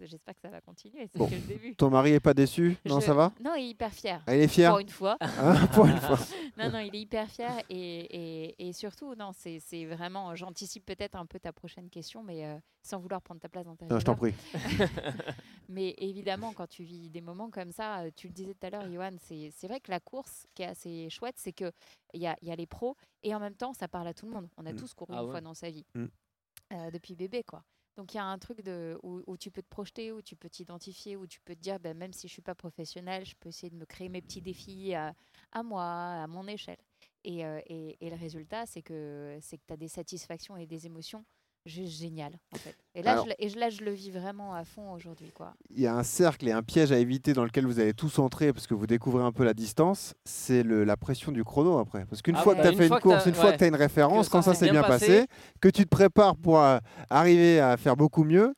J'espère 0.00 0.34
que 0.34 0.40
ça 0.40 0.50
va 0.50 0.60
continuer, 0.60 1.06
c'est 1.06 1.18
Bon. 1.18 1.26
que 1.28 1.34
le 1.34 1.40
début. 1.40 1.74
Ton 1.76 1.90
mari 1.90 2.12
est 2.12 2.20
pas 2.20 2.34
déçu? 2.34 2.76
Non, 2.84 3.00
Je- 3.00 3.06
ça 3.06 3.14
va? 3.14 3.32
Non, 3.42 3.54
il 3.54 3.64
est 3.64 3.68
hyper 3.70 3.92
fier. 3.92 4.22
Ah, 4.26 4.34
Il 4.36 4.42
est 4.42 4.48
fier? 4.48 4.70
Pour 4.70 4.78
une 4.80 4.88
fois. 4.88 5.16
Hein, 5.20 5.66
Pour 5.74 5.86
une 5.86 5.96
fois. 5.98 6.18
non, 6.58 6.70
non, 6.70 6.78
il 6.78 6.94
est 6.94 7.00
hyper 7.00 7.28
fier 7.30 7.52
et, 7.70 7.76
et, 8.48 8.68
et 8.68 8.72
surtout, 8.72 9.14
non, 9.14 9.30
c'est 9.32 9.58
c'est 9.60 9.84
vraiment. 9.86 10.34
J'anticipe 10.34 10.84
peut-être 10.86 11.16
un 11.16 11.26
peu 11.26 11.38
ta 11.38 11.52
prochaine 11.52 11.88
question, 11.90 12.22
mais 12.22 12.44
euh, 12.46 12.56
sans 12.82 12.98
vouloir 12.98 13.20
prendre 13.22 13.40
ta 13.40 13.48
place 13.48 13.64
dans 13.64 13.76
ta 13.76 13.86
Non, 13.86 13.98
je 13.98 14.04
t'en 14.04 14.14
prie. 14.16 14.34
Mais 15.68 15.94
évidemment, 15.98 16.52
quand 16.52 16.66
tu 16.66 16.82
vis 16.84 17.08
des 17.10 17.20
moments 17.22 17.50
comme 17.50 17.72
ça, 17.72 18.00
euh, 18.00 18.10
tu 18.14 18.28
le 18.28 18.34
disais 18.34 18.52
tout 18.54 18.66
à 18.66 18.70
l'heure, 18.70 18.90
Johan, 18.92 19.12
c'est 19.18 19.50
c'est 19.56 19.66
vrai 19.66 19.80
que 19.80 19.90
la 19.90 20.00
course, 20.00 20.46
qui 20.54 20.62
est 20.62 20.66
assez 20.66 21.08
chouette, 21.08 21.36
c'est 21.38 21.52
qu'il 21.52 21.72
y 22.14 22.26
a, 22.26 22.36
il 22.42 22.48
y 22.48 22.50
a 22.52 22.56
les 22.56 22.66
pros 22.66 22.96
et 23.22 23.34
en 23.34 23.40
même 23.40 23.54
temps, 23.54 23.72
ça 23.72 23.88
parle 23.88 24.06
à 24.08 24.14
tout 24.14 24.26
le 24.26 24.32
monde. 24.32 24.48
On 24.58 24.66
a 24.66 24.72
Mm. 24.72 24.76
tous 24.76 24.92
couru 24.94 25.12
Ah 25.16 25.20
une 25.20 25.24
ouais. 25.26 25.30
fois 25.30 25.40
dans 25.40 25.54
sa 25.54 25.70
vie, 25.70 25.86
Mm. 25.94 26.04
euh, 26.74 26.90
depuis 26.90 27.14
bébé, 27.14 27.42
quoi. 27.44 27.62
Donc 27.96 28.12
il 28.12 28.16
y 28.16 28.20
a 28.20 28.24
un 28.24 28.38
truc 28.38 28.60
où, 29.02 29.36
tu 29.36 29.50
peux 29.50 29.62
te 29.62 29.68
projeter, 29.68 30.10
où 30.12 30.20
tu 30.20 30.34
peux 30.34 30.48
t'identifier, 30.48 31.16
où 31.16 31.26
tu 31.26 31.40
peux 31.40 31.54
te 31.54 31.60
dire, 31.60 31.78
ben, 31.78 31.96
même 31.96 32.12
si 32.12 32.26
je 32.26 32.32
suis 32.32 32.42
pas 32.42 32.54
professionnel, 32.54 33.24
je 33.24 33.36
peux 33.36 33.50
essayer 33.50 33.70
de 33.70 33.76
me 33.76 33.86
créer 33.86 34.08
mes 34.08 34.20
petits 34.20 34.42
défis 34.42 34.94
à, 34.94 35.14
moi, 35.62 35.84
à 35.84 36.26
mon 36.26 36.46
échelle. 36.48 36.78
Et, 37.22 37.44
euh, 37.46 37.60
le 37.68 38.16
résultat, 38.16 38.66
c'est 38.66 38.82
que 38.82 39.38
tu 39.40 39.72
as 39.72 39.76
des 39.76 39.88
satisfactions 39.88 40.56
et 40.56 40.66
des 40.66 40.86
émotions 40.86 41.24
juste 41.66 41.98
géniales, 41.98 42.38
en 42.54 42.58
fait. 42.58 42.74
Et 42.94 43.02
là, 43.02 43.12
Alors- 43.12 43.24
je, 43.24 43.30
le- 43.30 43.34
et 43.38 43.48
je- 43.48 43.58
là, 43.58 43.70
je 43.70 43.82
le 43.82 43.90
vis 43.90 44.10
vraiment 44.10 44.54
à 44.54 44.64
fond 44.64 44.92
aujourd'hui. 44.92 45.32
Il 45.70 45.80
y 45.80 45.86
a 45.86 45.94
un 45.96 46.02
cercle 46.02 46.46
et 46.48 46.52
un 46.52 46.62
piège 46.62 46.92
à 46.92 46.98
éviter 46.98 47.32
dans 47.32 47.44
lequel 47.44 47.66
vous 47.66 47.80
allez 47.80 47.94
tous 47.94 48.18
entrer 48.18 48.52
parce 48.52 48.66
que 48.66 48.74
vous 48.74 48.86
découvrez 48.86 49.24
un 49.24 49.32
peu 49.32 49.44
la 49.44 49.54
distance. 49.54 50.14
C'est 50.24 50.62
la 50.62 50.96
pression 50.96 51.32
du 51.32 51.42
chrono 51.44 51.78
après. 51.78 52.04
Parce 52.06 52.22
qu'une 52.22 52.36
Ah 52.36 52.42
fois 52.42 52.52
ouais, 52.52 52.58
que 52.58 52.62
tu 52.62 52.68
as 52.68 52.72
une 52.72 52.78
fait 52.78 52.88
une 52.88 53.00
course, 53.00 53.26
une 53.26 53.34
fois 53.34 53.46
ouais. 53.46 53.52
que 53.52 53.58
tu 53.58 53.64
as 53.64 53.68
une 53.68 53.74
référence, 53.76 54.26
Que 54.26 54.32
quand 54.32 54.42
ça 54.42 54.52
s'est 54.54 54.66
s'est 54.66 54.70
bien 54.72 54.80
bien 54.82 54.88
passé, 54.88 55.06
passé. 55.06 55.26
que 55.60 55.68
tu 55.68 55.84
te 55.84 55.88
prépares 55.88 56.36
pour 56.36 56.58
euh, 56.60 56.78
arriver 57.10 57.60
à 57.60 57.76
faire 57.76 57.96
beaucoup 57.96 58.24
mieux. 58.24 58.54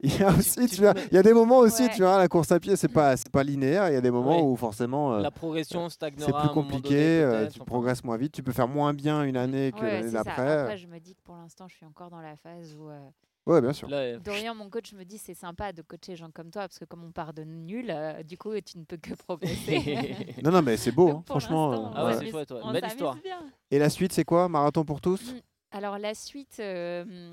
Il 0.02 0.18
y 0.18 0.22
a 0.22 0.30
aussi, 0.30 0.66
tu 0.66 0.76
tu 0.76 0.80
vois, 0.80 0.94
il 1.10 1.14
y 1.14 1.18
a 1.18 1.22
des 1.22 1.34
moments 1.34 1.58
aussi, 1.58 1.82
Ouais. 1.82 1.90
tu 1.94 2.00
vois, 2.02 2.16
la 2.18 2.26
course 2.26 2.50
à 2.52 2.58
pied, 2.58 2.74
c'est 2.76 2.88
pas, 2.88 3.16
c'est 3.18 3.28
pas 3.30 3.42
linéaire. 3.42 3.88
Il 3.90 3.92
y 3.92 3.96
a 3.96 4.00
des 4.00 4.10
moments 4.10 4.36
Oui. 4.38 4.52
où 4.52 4.56
forcément, 4.56 5.12
euh, 5.14 5.20
La 5.20 5.30
progression 5.30 5.88
stagnera. 5.90 6.24
c'est 6.26 6.32
plus 6.32 6.40
donné, 6.42 6.54
compliqué. 6.54 6.96
euh, 7.22 7.46
tu 7.48 7.58
enfin. 7.58 7.64
progresses 7.66 8.02
moins 8.02 8.16
vite. 8.16 8.32
Tu 8.32 8.42
peux 8.42 8.52
faire 8.52 8.66
moins 8.68 8.94
bien 8.94 9.24
une 9.24 9.36
année 9.36 9.72
que 9.72 9.80
Ouais, 9.82 9.92
l'année 9.92 10.02
c'est 10.10 10.16
ça. 10.16 10.22
d'après. 10.24 10.58
Après, 10.60 10.78
je 10.78 10.86
me 10.86 10.98
dis 10.98 11.14
que 11.14 11.20
pour 11.22 11.36
l'instant, 11.36 11.68
je 11.68 11.76
suis 11.76 11.84
encore 11.84 12.08
dans 12.10 12.20
la 12.22 12.34
phase 12.36 12.74
où. 12.80 12.88
euh, 12.88 12.98
Ouais, 13.46 13.60
bien 13.60 13.72
sûr. 13.72 13.88
Là, 13.88 13.96
euh, 13.96 14.18
Dorian, 14.20 14.54
mon 14.54 14.68
coach, 14.70 14.92
me 14.92 15.02
dit 15.04 15.18
c'est 15.18 15.34
sympa 15.34 15.72
de 15.72 15.82
coacher 15.82 16.12
des 16.12 16.16
gens 16.16 16.30
comme 16.32 16.50
toi 16.50 16.62
parce 16.62 16.78
que 16.78 16.84
comme 16.84 17.02
on 17.04 17.10
part 17.10 17.32
de 17.34 17.42
nul, 17.42 17.86
euh, 17.90 18.22
du 18.22 18.36
coup, 18.38 18.52
tu 18.64 18.78
ne 18.78 18.84
peux 18.84 18.96
que 18.98 19.14
progresser. 19.14 20.16
Non, 20.44 20.50
non, 20.50 20.62
mais 20.62 20.76
c'est 20.76 20.92
beau, 20.92 21.08
hein, 21.08 21.22
pour 21.26 21.40
franchement. 21.40 21.70
l'instant, 21.72 21.86
euh, 21.86 21.92
Ah 21.94 22.04
on 22.04 22.06
ouais, 22.08 22.14
c'est 22.18 22.30
chouette, 22.30 22.50
ouais. 22.52 22.72
Belle 22.72 22.86
histoire. 22.86 23.16
bien. 23.22 23.38
Et 23.70 23.78
la 23.78 23.88
suite, 23.90 24.12
c'est 24.12 24.24
quoi 24.24 24.48
Marathon 24.48 24.84
pour 24.84 25.00
tous? 25.00 25.32
Mm. 25.34 25.40
Alors 25.72 25.98
la 25.98 26.14
suite, 26.14 26.56
euh, 26.60 27.32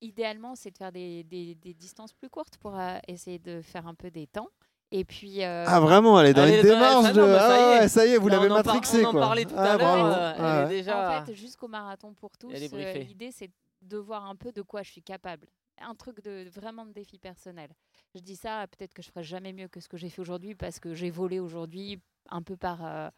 idéalement, 0.00 0.54
c'est 0.54 0.70
de 0.70 0.78
faire 0.78 0.92
des, 0.92 1.24
des- 1.24 1.54
des 1.54 1.74
distances 1.74 2.12
plus 2.12 2.28
courtes 2.28 2.56
pour 2.58 2.78
euh, 2.78 2.98
essayer 3.08 3.38
de 3.38 3.62
faire 3.62 3.86
un 3.86 3.94
peu 3.94 4.10
des 4.10 4.26
temps. 4.26 4.48
Et 4.90 5.04
puis, 5.04 5.42
euh, 5.42 5.64
Ah, 5.66 5.80
vraiment, 5.80 6.20
elle 6.20 6.28
est 6.28 6.34
dans 6.34 6.44
Elle 6.44 6.56
une 6.56 6.62
démarche 6.62 7.02
ça, 7.06 7.12
de. 7.12 7.20
non, 7.20 7.26
bah, 7.26 7.40
ça 7.40 7.48
y 7.48 7.62
ah 7.62 7.76
est. 7.76 7.80
ouais, 7.80 7.88
ça 7.88 8.06
y 8.06 8.10
est, 8.10 8.16
vous 8.18 8.28
l'avez 8.28 8.48
matrixé, 8.48 9.04
On 9.04 9.08
en 9.08 9.12
parlait 9.14 9.44
tout 9.44 9.54
Ah, 9.56 9.72
à 9.72 9.76
l'heure. 9.78 10.06
euh, 10.06 10.34
Ah 10.38 10.66
déjà. 10.68 11.20
En 11.20 11.24
fait, 11.24 11.34
jusqu'au 11.34 11.68
marathon 11.68 12.12
pour 12.14 12.36
tous, 12.38 12.52
l'idée 12.52 13.30
c'est 13.32 13.50
de 13.82 13.98
voir 13.98 14.24
un 14.26 14.36
peu 14.36 14.52
de 14.52 14.62
quoi 14.62 14.82
je 14.82 14.90
suis 14.92 15.02
capable. 15.02 15.46
Un 15.80 15.94
truc 15.96 16.22
de 16.22 16.48
vraiment 16.50 16.86
de 16.86 16.92
défi 16.92 17.18
personnel. 17.18 17.70
Je 18.14 18.20
dis 18.20 18.36
ça, 18.36 18.66
peut-être 18.68 18.94
que 18.94 19.02
je 19.02 19.08
ferai 19.10 19.24
jamais 19.24 19.52
mieux 19.52 19.66
que 19.66 19.80
ce 19.80 19.88
que 19.88 19.96
j'ai 19.96 20.08
fait 20.08 20.20
aujourd'hui 20.22 20.54
parce 20.54 20.78
que 20.78 20.94
j'ai 20.94 21.10
volé 21.10 21.40
aujourd'hui 21.40 21.98
un 22.30 22.42
peu 22.42 22.56
par 22.56 22.84
euh, 22.84 23.08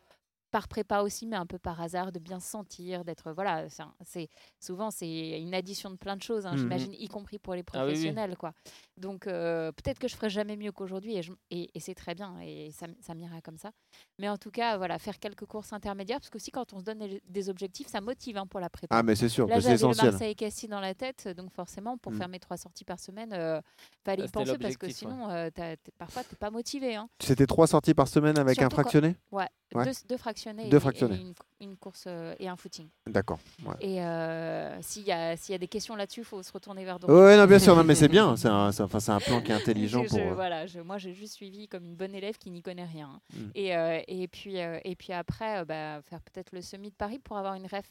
par 0.56 0.68
prépa 0.68 1.02
aussi, 1.02 1.26
mais 1.26 1.36
un 1.36 1.44
peu 1.44 1.58
par 1.58 1.82
hasard, 1.82 2.12
de 2.12 2.18
bien 2.18 2.40
se 2.40 2.48
sentir, 2.48 3.04
d'être 3.04 3.30
voilà. 3.32 3.66
c'est 4.06 4.30
souvent 4.58 4.90
c'est 4.90 5.38
une 5.38 5.52
addition 5.54 5.90
de 5.90 5.96
plein 5.96 6.16
de 6.16 6.22
choses, 6.22 6.46
hein, 6.46 6.52
Mhm. 6.52 6.58
j'imagine, 6.58 6.94
y 6.94 7.08
compris 7.08 7.38
pour 7.38 7.52
les 7.54 7.60
Ah 7.74 7.84
oui, 7.84 7.92
professionnels, 7.92 8.38
quoi. 8.38 8.54
Donc 8.96 9.26
euh, 9.26 9.70
peut-être 9.72 9.98
que 9.98 10.08
je 10.08 10.16
ferai 10.16 10.30
jamais 10.30 10.56
mieux 10.56 10.72
qu'aujourd'hui 10.72 11.16
et, 11.18 11.20
et, 11.50 11.70
et 11.74 11.80
c'est 11.80 11.94
très 11.94 12.14
bien 12.14 12.40
et 12.40 12.70
ça, 12.72 12.86
ça 13.02 13.14
m'ira 13.14 13.42
comme 13.42 13.58
ça. 13.58 13.70
Mais 14.18 14.30
en 14.30 14.38
tout 14.38 14.50
cas, 14.50 14.78
voilà, 14.78 14.98
faire 14.98 15.18
quelques 15.18 15.44
courses 15.44 15.74
intermédiaires 15.74 16.20
parce 16.20 16.30
que 16.30 16.36
aussi 16.38 16.50
quand 16.50 16.72
on 16.72 16.78
se 16.78 16.84
donne 16.84 17.04
des- 17.28 17.48
objectifs, 17.50 17.88
ça 17.88 18.00
motive 18.00 18.38
hein, 18.38 18.46
pour 18.46 18.58
la 18.60 18.70
prépa. 18.70 18.96
Ah, 18.96 19.02
mais 19.02 19.14
c'est 19.14 19.28
sûr, 19.28 19.46
c'est 19.46 19.54
j'avais 19.60 19.68
le 19.68 19.74
essentiel. 19.74 20.10
Marseille 20.10 20.34
Cassis 20.36 20.68
dans 20.70 20.80
la 20.80 20.94
tête, 20.94 21.28
donc 21.36 21.52
forcément, 21.52 21.98
pour 21.98 22.12
Mm. 22.12 22.16
faire 22.16 22.28
mes 22.28 22.40
trois 22.40 22.56
sorties 22.56 22.84
par 22.86 22.98
semaine, 22.98 23.32
euh, 23.34 23.60
fallait 24.06 24.22
Ah, 24.22 24.24
y 24.24 24.28
c'était 24.28 24.32
penser 24.32 24.58
parce 24.58 24.76
que 24.78 24.86
l'objectif, 24.86 24.88
ouais. 24.88 25.12
sinon, 25.12 25.30
euh, 25.30 25.50
t'es- 25.50 25.76
parfois, 25.98 26.24
t'es 26.24 26.36
pas 26.36 26.50
motivé. 26.50 26.96
Hein. 26.96 27.08
C'était 27.20 27.46
trois 27.46 27.66
sorties 27.66 27.92
par 27.94 28.08
semaine 28.08 28.38
avec 28.38 28.58
un 28.62 28.68
quand- 28.68 28.76
fractionné? 28.76 29.16
Ouais, 29.30 29.46
Ouais. 29.74 29.84
Deux, 29.84 29.90
deux 30.08 30.16
fractionnés, 30.46 30.68
Deux 30.70 30.78
fractionnés. 30.78 31.16
et 31.16 31.20
une, 31.20 31.34
une 31.60 31.76
course 31.76 32.04
euh, 32.06 32.34
et 32.38 32.48
un 32.48 32.56
footing. 32.56 32.88
D'accord. 33.06 33.38
Ouais. 33.64 33.74
Et 33.80 34.02
euh, 34.02 34.80
s'il 34.82 35.02
y, 35.04 35.12
a- 35.12 35.34
y 35.34 35.54
a 35.54 35.58
des 35.58 35.68
questions 35.68 35.96
là-dessus, 35.96 36.20
il 36.20 36.24
faut 36.24 36.42
se 36.42 36.52
retourner 36.52 36.84
vers 36.84 36.98
Dorian. 36.98 37.16
ouais, 37.24 37.36
non, 37.36 37.46
bien 37.46 37.58
sûr, 37.58 37.74
non, 37.74 37.84
mais 37.84 37.94
c'est 37.94 38.08
bien. 38.16 38.36
C'est 38.36 38.48
un, 38.48 38.70
un 38.70 39.20
plan 39.20 39.40
qui 39.42 39.50
est 39.50 39.54
intelligent 39.54 40.02
Je- 40.04 40.08
pour. 40.08 40.18
je- 40.18 40.24
euh, 40.24 40.34
voilà, 40.34 40.66
je- 40.66 40.80
moi 40.80 40.98
j'ai 40.98 41.12
juste 41.14 41.34
suivi 41.34 41.68
comme 41.68 41.84
une 41.84 41.96
bonne 41.96 42.14
élève 42.14 42.36
qui 42.38 42.50
n'y 42.50 42.62
connaît 42.62 42.84
rien. 42.84 43.20
Mm. 43.34 43.38
Et, 43.54 43.76
euh, 43.76 44.00
et, 44.08 44.28
puis, 44.28 44.60
euh, 44.60 44.78
et 44.84 44.94
puis 44.96 45.12
après, 45.12 45.64
bah, 45.64 46.00
faire 46.02 46.20
peut-être 46.22 46.52
le 46.52 46.60
semi 46.62 46.90
de 46.90 46.94
Paris 46.96 47.18
pour 47.18 47.36
avoir 47.36 47.54
une 47.54 47.66
ref 47.66 47.90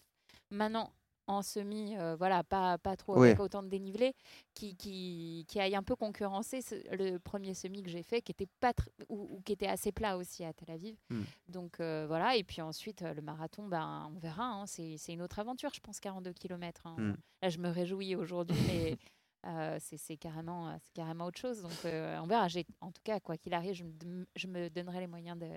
maintenant 0.51 0.91
en 1.27 1.41
semi, 1.41 1.97
euh, 1.97 2.15
voilà, 2.15 2.43
pas, 2.43 2.77
pas 2.77 2.95
trop 2.95 3.17
Ouais. 3.17 3.29
avec 3.29 3.39
autant 3.39 3.63
de 3.63 3.67
dénivelé, 3.67 4.13
qui, 4.53 4.75
qui, 4.75 5.45
qui 5.47 5.59
aille 5.59 5.75
un 5.75 5.83
peu 5.83 5.95
concurrencer 5.95 6.61
ce- 6.61 6.75
le 6.95 7.17
premier 7.17 7.53
semi 7.53 7.81
que 7.81 7.89
j'ai 7.89 8.03
fait, 8.03 8.21
qui 8.21 8.31
était, 8.31 8.47
pas 8.59 8.73
ou, 9.09 9.27
ou 9.37 9.41
qui 9.43 9.53
était 9.53 9.67
assez 9.67 9.91
plat 9.91 10.17
aussi 10.17 10.43
à 10.43 10.53
Tel 10.53 10.71
Aviv. 10.71 10.95
Mm. 11.09 11.21
Donc 11.49 11.79
euh, 11.79 12.05
voilà, 12.07 12.35
et 12.35 12.43
puis 12.43 12.61
ensuite 12.61 13.01
euh, 13.01 13.13
le 13.13 13.21
marathon, 13.21 13.67
ben, 13.67 14.09
on 14.15 14.19
verra, 14.19 14.45
hein, 14.45 14.65
c'est 14.67 14.97
c'est 14.97 15.13
une 15.13 15.21
autre 15.21 15.39
aventure, 15.39 15.71
je 15.73 15.79
pense, 15.79 15.99
42 15.99 16.33
km. 16.33 16.83
Mm. 16.97 17.13
Là, 17.41 17.49
je 17.49 17.57
me 17.57 17.69
réjouis 17.69 18.15
aujourd'hui, 18.15 18.55
mais 18.67 18.97
euh, 19.45 19.77
c'est 19.79 20.17
carrément, 20.17 20.67
euh, 20.67 20.71
c'est 20.83 20.93
carrément 20.93 21.25
autre 21.25 21.39
chose. 21.39 21.61
Donc, 21.61 21.71
euh, 21.85 22.17
on 22.23 22.27
verra. 22.27 22.47
J'ai- 22.47 22.65
En 22.81 22.87
tout 22.91 23.01
cas, 23.03 23.19
quoi 23.19 23.37
qu'il 23.37 23.53
arrive, 23.53 23.73
je 23.73 23.83
me, 23.83 24.25
je 24.35 24.47
me 24.47 24.69
donnerai 24.69 24.99
les 25.01 25.07
moyens 25.07 25.37
de, 25.37 25.47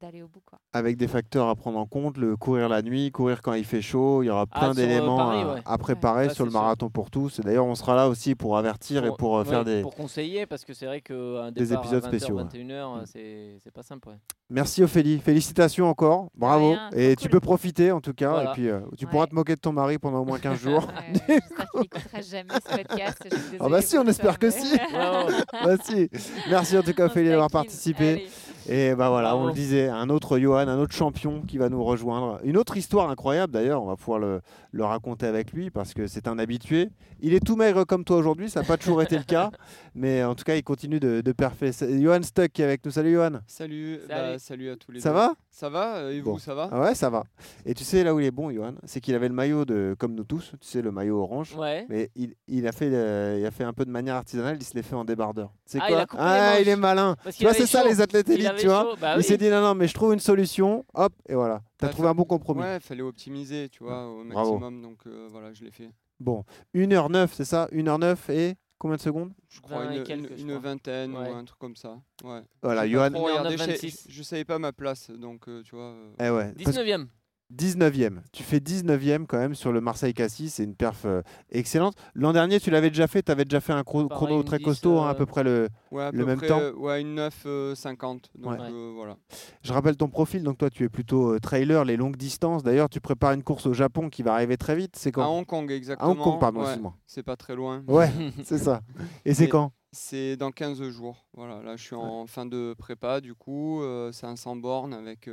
d'aller 0.00 0.22
au 0.22 0.28
bout. 0.28 0.40
Quoi. 0.46 0.58
avec 0.72 0.96
des 0.96 1.08
facteurs 1.08 1.48
à 1.48 1.56
prendre 1.56 1.78
en 1.78 1.86
compte, 1.86 2.16
le 2.18 2.36
courir 2.36 2.68
la 2.68 2.82
nuit, 2.82 3.10
courir 3.10 3.42
quand 3.42 3.54
il 3.54 3.64
fait 3.64 3.82
chaud, 3.82 4.22
il 4.22 4.26
y 4.26 4.30
aura 4.30 4.46
Ah, 4.52 4.58
plein 4.60 4.74
d'éléments 4.74 5.30
à, 5.30 5.54
ouais. 5.54 5.60
à 5.64 5.76
préparer 5.78 6.30
sur 6.30 6.44
le 6.44 6.50
sûr. 6.52 6.60
marathon 6.60 6.88
pour 6.88 7.10
tous. 7.10 7.38
Et 7.40 7.42
d'ailleurs, 7.42 7.66
on 7.66 7.74
sera 7.74 7.96
là 7.96 8.08
aussi 8.08 8.34
pour 8.36 8.56
avertir 8.56 9.04
et 9.04 9.10
pour 9.18 9.38
euh, 9.38 9.44
faire 9.44 9.60
ouais, 9.60 9.64
des. 9.76 9.82
pour 9.82 9.94
conseiller 9.96 10.46
parce 10.46 10.64
que 10.64 10.72
c'est 10.72 10.86
vrai 10.86 11.00
qu'un 11.00 11.50
des 11.52 11.72
épisodes 11.72 12.04
à 12.04 12.06
20h, 12.06 12.08
spéciaux, 12.08 12.36
ouais. 12.36 12.44
21h, 12.44 13.02
Mm. 13.02 13.58
c'est 13.62 13.70
pas 13.72 13.82
simple. 13.82 14.08
ouais. 14.10 14.18
Merci 14.50 14.82
Ophélie, 14.82 15.18
félicitations 15.18 15.86
encore, 15.88 16.30
bravo. 16.34 16.70
rien, 16.70 16.90
et 16.94 17.14
tu 17.16 17.22
cool. 17.24 17.32
peux 17.32 17.40
profiter 17.40 17.90
en 17.92 18.00
tout 18.00 18.14
cas, 18.14 18.30
Voilà. 18.30 18.50
et 18.50 18.54
puis 18.54 18.68
euh, 18.68 18.80
tu 18.96 19.06
pourras 19.06 19.26
te 19.26 19.34
moquer 19.34 19.56
de 19.56 19.60
ton 19.60 19.72
mari 19.72 19.98
pendant 19.98 20.20
au 20.20 20.24
moins 20.24 20.38
15 20.38 20.58
jours. 20.60 20.86
Ouais, 20.86 21.12
J'espère 21.12 21.70
qu'il 21.70 21.80
n'écoutera 21.80 22.20
jamais 22.22 22.54
ce 22.54 22.76
podcast. 22.76 23.27
Je 23.30 23.36
suis 23.36 23.56
Ah 23.60 23.68
bah 23.68 23.82
si, 23.82 23.98
on 23.98 24.06
espère 24.06 24.38
que 24.38 24.46
mais- 24.46 24.52
si. 24.52 24.76
Bah 25.64 25.76
si. 25.84 26.10
Merci 26.50 26.78
en 26.78 26.82
tout 26.82 26.92
cas 26.94 27.06
Ophélie 27.06 27.28
d'avoir 27.28 27.50
participé. 27.50 28.08
Allez. 28.12 28.28
Et 28.68 28.94
bah 28.94 29.08
voilà, 29.08 29.36
on 29.36 29.46
le 29.46 29.52
disait, 29.52 29.88
un 29.88 30.10
autre 30.10 30.38
Johan, 30.38 30.68
un 30.68 30.78
autre 30.78 30.94
champion 30.94 31.42
qui 31.42 31.56
va 31.58 31.68
nous 31.68 31.82
rejoindre. 31.82 32.38
Une 32.44 32.56
autre 32.56 32.76
histoire 32.76 33.08
incroyable 33.10 33.52
d'ailleurs, 33.52 33.82
on 33.82 33.86
va 33.86 33.96
pouvoir 33.96 34.18
le, 34.18 34.40
le 34.72 34.84
raconter 34.84 35.26
avec 35.26 35.52
lui 35.52 35.70
parce 35.70 35.94
que 35.94 36.06
c'est 36.06 36.28
un 36.28 36.38
habitué. 36.38 36.90
Il 37.20 37.34
est 37.34 37.40
tout 37.44 37.56
maigre 37.56 37.84
comme 37.84 38.04
toi 38.04 38.16
aujourd'hui, 38.18 38.48
ça 38.50 38.60
n'a 38.60 38.66
pas 38.66 38.76
toujours 38.76 39.02
été 39.02 39.16
le 39.16 39.24
cas, 39.24 39.50
mais 39.94 40.22
en 40.22 40.34
tout 40.34 40.44
cas 40.44 40.54
il 40.54 40.62
continue 40.62 41.00
de, 41.00 41.20
de 41.20 41.32
parfait. 41.32 41.70
Johan 42.00 42.22
Stuck 42.22 42.52
qui 42.52 42.62
est 42.62 42.64
avec 42.66 42.84
nous. 42.84 42.90
Salut 42.90 43.12
Johan. 43.14 43.30
Salut, 43.46 43.96
Salut. 43.96 44.08
bah, 44.08 44.38
salut 44.38 44.70
à 44.70 44.76
tous 44.76 44.92
les 44.92 45.00
Ça 45.00 45.10
deux. 45.10 45.14
va? 45.16 45.32
Ça 45.50 45.68
va 45.70 45.96
euh, 45.96 46.10
Et 46.12 46.20
Bon. 46.20 46.34
vous, 46.34 46.38
ça 46.38 46.54
va? 46.54 46.68
Ah 46.70 46.80
Ouais, 46.82 46.94
ça 46.94 47.10
va. 47.10 47.24
Et 47.66 47.74
tu 47.74 47.82
sais 47.84 48.04
là 48.04 48.14
où 48.14 48.20
il 48.20 48.26
est 48.26 48.30
bon, 48.30 48.50
Johan, 48.52 48.74
c'est 48.84 49.00
qu'il 49.00 49.14
avait 49.14 49.28
le 49.28 49.34
maillot 49.34 49.64
de, 49.64 49.96
comme 49.98 50.14
nous 50.14 50.24
tous, 50.24 50.52
tu 50.60 50.68
sais 50.68 50.82
le 50.82 50.92
maillot 50.92 51.20
orange. 51.20 51.54
Ouais. 51.56 51.86
Mais 51.88 52.10
il, 52.14 52.34
il 52.46 52.66
a 52.68 52.72
fait, 52.72 52.90
euh, 52.92 53.38
il 53.40 53.46
a 53.46 53.50
fait 53.50 53.64
un 53.64 53.72
peu 53.72 53.84
de 53.84 53.90
manière 53.90 54.14
artisanale, 54.16 54.56
il 54.60 54.64
se 54.64 54.74
l'est 54.74 54.82
fait 54.82 54.94
en 54.94 55.04
débardeur. 55.04 55.50
C'est 55.64 55.78
Ah, 55.80 55.86
quoi? 55.88 55.96
il 55.96 56.00
a 56.00 56.06
coupé 56.06 56.22
les 56.22 56.28
Ah, 56.28 56.60
il 56.60 56.68
est 56.68 56.76
malin. 56.76 57.16
Parce 57.24 57.36
Tu 57.36 57.44
vois, 57.44 57.54
c'est 57.54 57.66
ça 57.66 57.82
les 57.84 58.00
athlètes 58.00 58.28
élites, 58.28 58.46
tu 58.60 58.66
vois. 58.68 58.82
chaud, 58.82 58.96
bah 59.00 59.14
il 59.14 59.18
oui. 59.18 59.24
s'est 59.24 59.36
dit 59.38 59.48
non, 59.48 59.60
non, 59.60 59.74
mais 59.74 59.86
je 59.88 59.94
trouve 59.94 60.12
une 60.12 60.20
solution, 60.20 60.84
hop, 60.94 61.12
et 61.28 61.34
voilà. 61.34 61.62
T'as 61.78 61.86
Bah, 61.88 61.92
trouvé 61.92 62.08
un 62.08 62.14
bon 62.14 62.24
compromis. 62.24 62.62
Ouais, 62.62 62.80
fallait 62.80 63.02
optimiser, 63.02 63.68
tu 63.68 63.82
vois, 63.84 64.06
au 64.08 64.24
Bravo. 64.24 64.58
maximum. 64.58 64.82
Donc 64.82 64.98
euh, 65.06 65.28
voilà, 65.30 65.52
je 65.52 65.64
l'ai 65.64 65.70
fait. 65.70 65.90
Bon, 66.20 66.44
1h09, 66.74 67.28
c'est 67.32 67.44
ça? 67.44 67.68
1h09 67.72 68.16
et 68.32 68.56
combien 68.78 68.96
de 68.96 69.00
secondes? 69.02 69.32
Je 69.48 69.60
crois 69.60 69.84
20 69.84 69.92
et 69.92 69.96
une, 69.98 70.04
quelques, 70.04 70.30
une- 70.30 70.36
je 70.36 70.42
une 70.42 70.48
crois. 70.48 70.58
vingtaine 70.70 71.16
Ouais. 71.16 71.30
ou 71.30 71.34
un 71.34 71.44
truc 71.44 71.58
comme 71.58 71.76
ça. 71.76 71.96
Ouais. 72.24 72.42
Voilà, 72.62 72.88
Johan. 72.88 73.10
trop 73.10 73.24
regardé, 73.24 73.54
1h09, 73.56 73.58
je, 73.64 73.70
26. 73.70 74.06
je 74.08 74.22
savais 74.22 74.44
pas 74.44 74.58
ma 74.58 74.72
place, 74.72 75.10
donc 75.10 75.48
euh, 75.48 75.62
tu 75.62 75.74
vois. 75.76 75.92
euh, 75.94 76.10
Eh 76.20 76.30
ouais, 76.30 76.52
parce 76.64 76.76
que 76.76 76.82
19ème. 76.82 77.06
19e. 77.54 78.20
Tu 78.32 78.42
fais 78.42 78.58
19e 78.58 79.26
quand 79.26 79.38
même 79.38 79.54
sur 79.54 79.72
le 79.72 79.80
Marseille-Cassis, 79.80 80.54
c'est 80.54 80.64
une 80.64 80.74
perf 80.74 81.04
euh, 81.06 81.22
excellente. 81.50 81.94
L'an 82.14 82.32
dernier, 82.32 82.60
tu 82.60 82.70
l'avais 82.70 82.90
déjà 82.90 83.06
fait, 83.06 83.22
tu 83.22 83.32
avais 83.32 83.44
déjà 83.44 83.60
fait 83.60 83.72
un 83.72 83.84
Pareil, 83.84 84.06
chrono 84.08 84.42
très 84.42 84.58
10, 84.58 84.64
costaud, 84.64 84.98
hein, 84.98 85.08
à 85.08 85.12
euh, 85.12 85.14
peu 85.14 85.24
près 85.26 85.44
le. 85.44 85.68
Ouais, 85.90 86.04
à 86.04 86.10
Le 86.10 86.18
peu 86.18 86.24
même 86.26 86.36
près, 86.38 86.48
temps 86.48 86.60
euh, 86.60 86.72
Ouais, 86.74 87.00
une 87.00 87.16
9,50. 87.18 88.24
donc 88.38 88.52
Ouais. 88.52 88.58
euh, 88.70 88.92
voilà. 88.94 89.16
Je 89.62 89.72
rappelle 89.72 89.96
ton 89.96 90.08
profil, 90.08 90.42
donc 90.42 90.58
toi 90.58 90.68
tu 90.68 90.84
es 90.84 90.88
plutôt 90.88 91.32
euh, 91.34 91.38
trailer, 91.38 91.84
les 91.84 91.96
longues 91.96 92.16
distances. 92.16 92.62
D'ailleurs, 92.62 92.88
tu 92.90 93.00
prépares 93.00 93.32
une 93.32 93.42
course 93.42 93.66
au 93.66 93.72
Japon 93.72 94.10
qui 94.10 94.22
va 94.22 94.34
arriver 94.34 94.56
très 94.56 94.76
vite. 94.76 94.96
C'est 94.96 95.08
À 95.08 95.12
quand 95.12 95.38
Hong 95.38 95.46
Kong, 95.46 95.70
exactement. 95.70 96.08
À 96.10 96.12
Hong 96.12 96.18
Kong, 96.18 96.38
pardon, 96.40 96.60
ouais. 96.64 96.76
C'est 97.06 97.22
pas 97.22 97.36
très 97.36 97.54
loin. 97.54 97.82
Ouais, 97.88 98.10
c'est 98.44 98.58
ça. 98.58 98.82
Et 99.24 99.32
c'est 99.32 99.48
quand? 99.48 99.72
C'est 99.90 100.36
dans 100.36 100.50
15 100.50 100.82
jours. 100.90 101.26
Voilà, 101.32 101.62
là 101.62 101.76
je 101.76 101.82
suis 101.82 101.96
en 101.96 102.26
fin 102.26 102.44
de 102.44 102.74
prépa 102.78 103.22
du 103.22 103.34
coup. 103.34 103.82
c'est 104.12 104.26
un 104.26 104.36
100 104.36 104.56
bornes 104.56 104.92
avec 104.92 105.30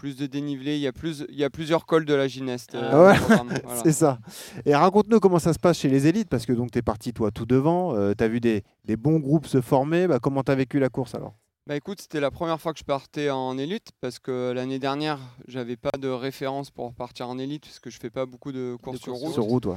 plus 0.00 0.16
de 0.16 0.26
dénivelé. 0.26 0.76
Il 0.76 0.80
y, 0.80 0.86
a 0.86 0.92
plus, 0.92 1.24
il 1.28 1.38
y 1.38 1.44
a 1.44 1.50
plusieurs 1.50 1.84
cols 1.84 2.06
de 2.06 2.14
la 2.14 2.26
gymnaste. 2.26 2.74
euh, 2.74 2.90
Ah 2.90 3.02
ouais. 3.02 3.18
voilà. 3.64 3.82
C'est 3.82 3.92
ça. 3.92 4.18
Et 4.64 4.74
raconte-nous 4.74 5.20
comment 5.20 5.38
ça 5.38 5.52
se 5.52 5.58
passe 5.58 5.78
chez 5.78 5.90
les 5.90 6.06
élites, 6.06 6.30
parce 6.30 6.46
que 6.46 6.54
donc 6.54 6.70
tu 6.70 6.78
es 6.78 6.82
parti 6.82 7.12
toi 7.12 7.30
tout 7.30 7.44
devant, 7.44 7.94
tu 8.14 8.24
as 8.24 8.28
vu 8.28 8.40
des, 8.40 8.64
des 8.86 8.96
bons 8.96 9.18
groupes 9.18 9.46
se 9.46 9.60
former. 9.60 10.06
Bah, 10.06 10.18
comment 10.18 10.42
tu 10.42 10.50
as 10.52 10.54
vécu 10.54 10.78
la 10.78 10.88
course 10.88 11.14
alors? 11.14 11.34
Bah 11.66 11.76
écoute, 11.76 12.00
c'était 12.00 12.20
la 12.20 12.30
première 12.30 12.58
fois 12.60 12.72
que 12.72 12.78
je 12.78 12.84
partais 12.84 13.28
en 13.30 13.58
élite 13.58 13.90
parce 14.00 14.18
que 14.18 14.50
l'année 14.52 14.78
dernière, 14.78 15.20
j'avais 15.46 15.76
pas 15.76 15.96
de 15.98 16.08
référence 16.08 16.70
pour 16.70 16.94
partir 16.94 17.28
en 17.28 17.38
élite 17.38 17.64
parce 17.64 17.78
que 17.78 17.90
je 17.90 17.98
fais 18.00 18.10
pas 18.10 18.24
beaucoup 18.24 18.50
de 18.50 18.76
courses 18.82 19.00
sur 19.00 19.12
route. 19.12 19.34
Sur 19.34 19.44
route, 19.44 19.66
ouais. 19.66 19.76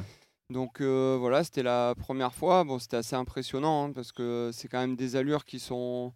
Donc 0.50 0.82
euh, 0.82 1.18
voilà, 1.20 1.44
c'était 1.44 1.62
la 1.64 1.94
première 1.96 2.34
fois. 2.34 2.64
Bon, 2.64 2.80
c'était 2.80 2.98
assez 2.98 3.16
impressionnant 3.16 3.86
hein, 3.88 3.92
parce 3.94 4.12
que 4.12 4.50
c'est 4.54 4.68
quand 4.70 4.80
même 4.80 4.96
des 4.96 5.16
allures 5.18 5.46
qui 5.46 5.60
sont 5.60 6.14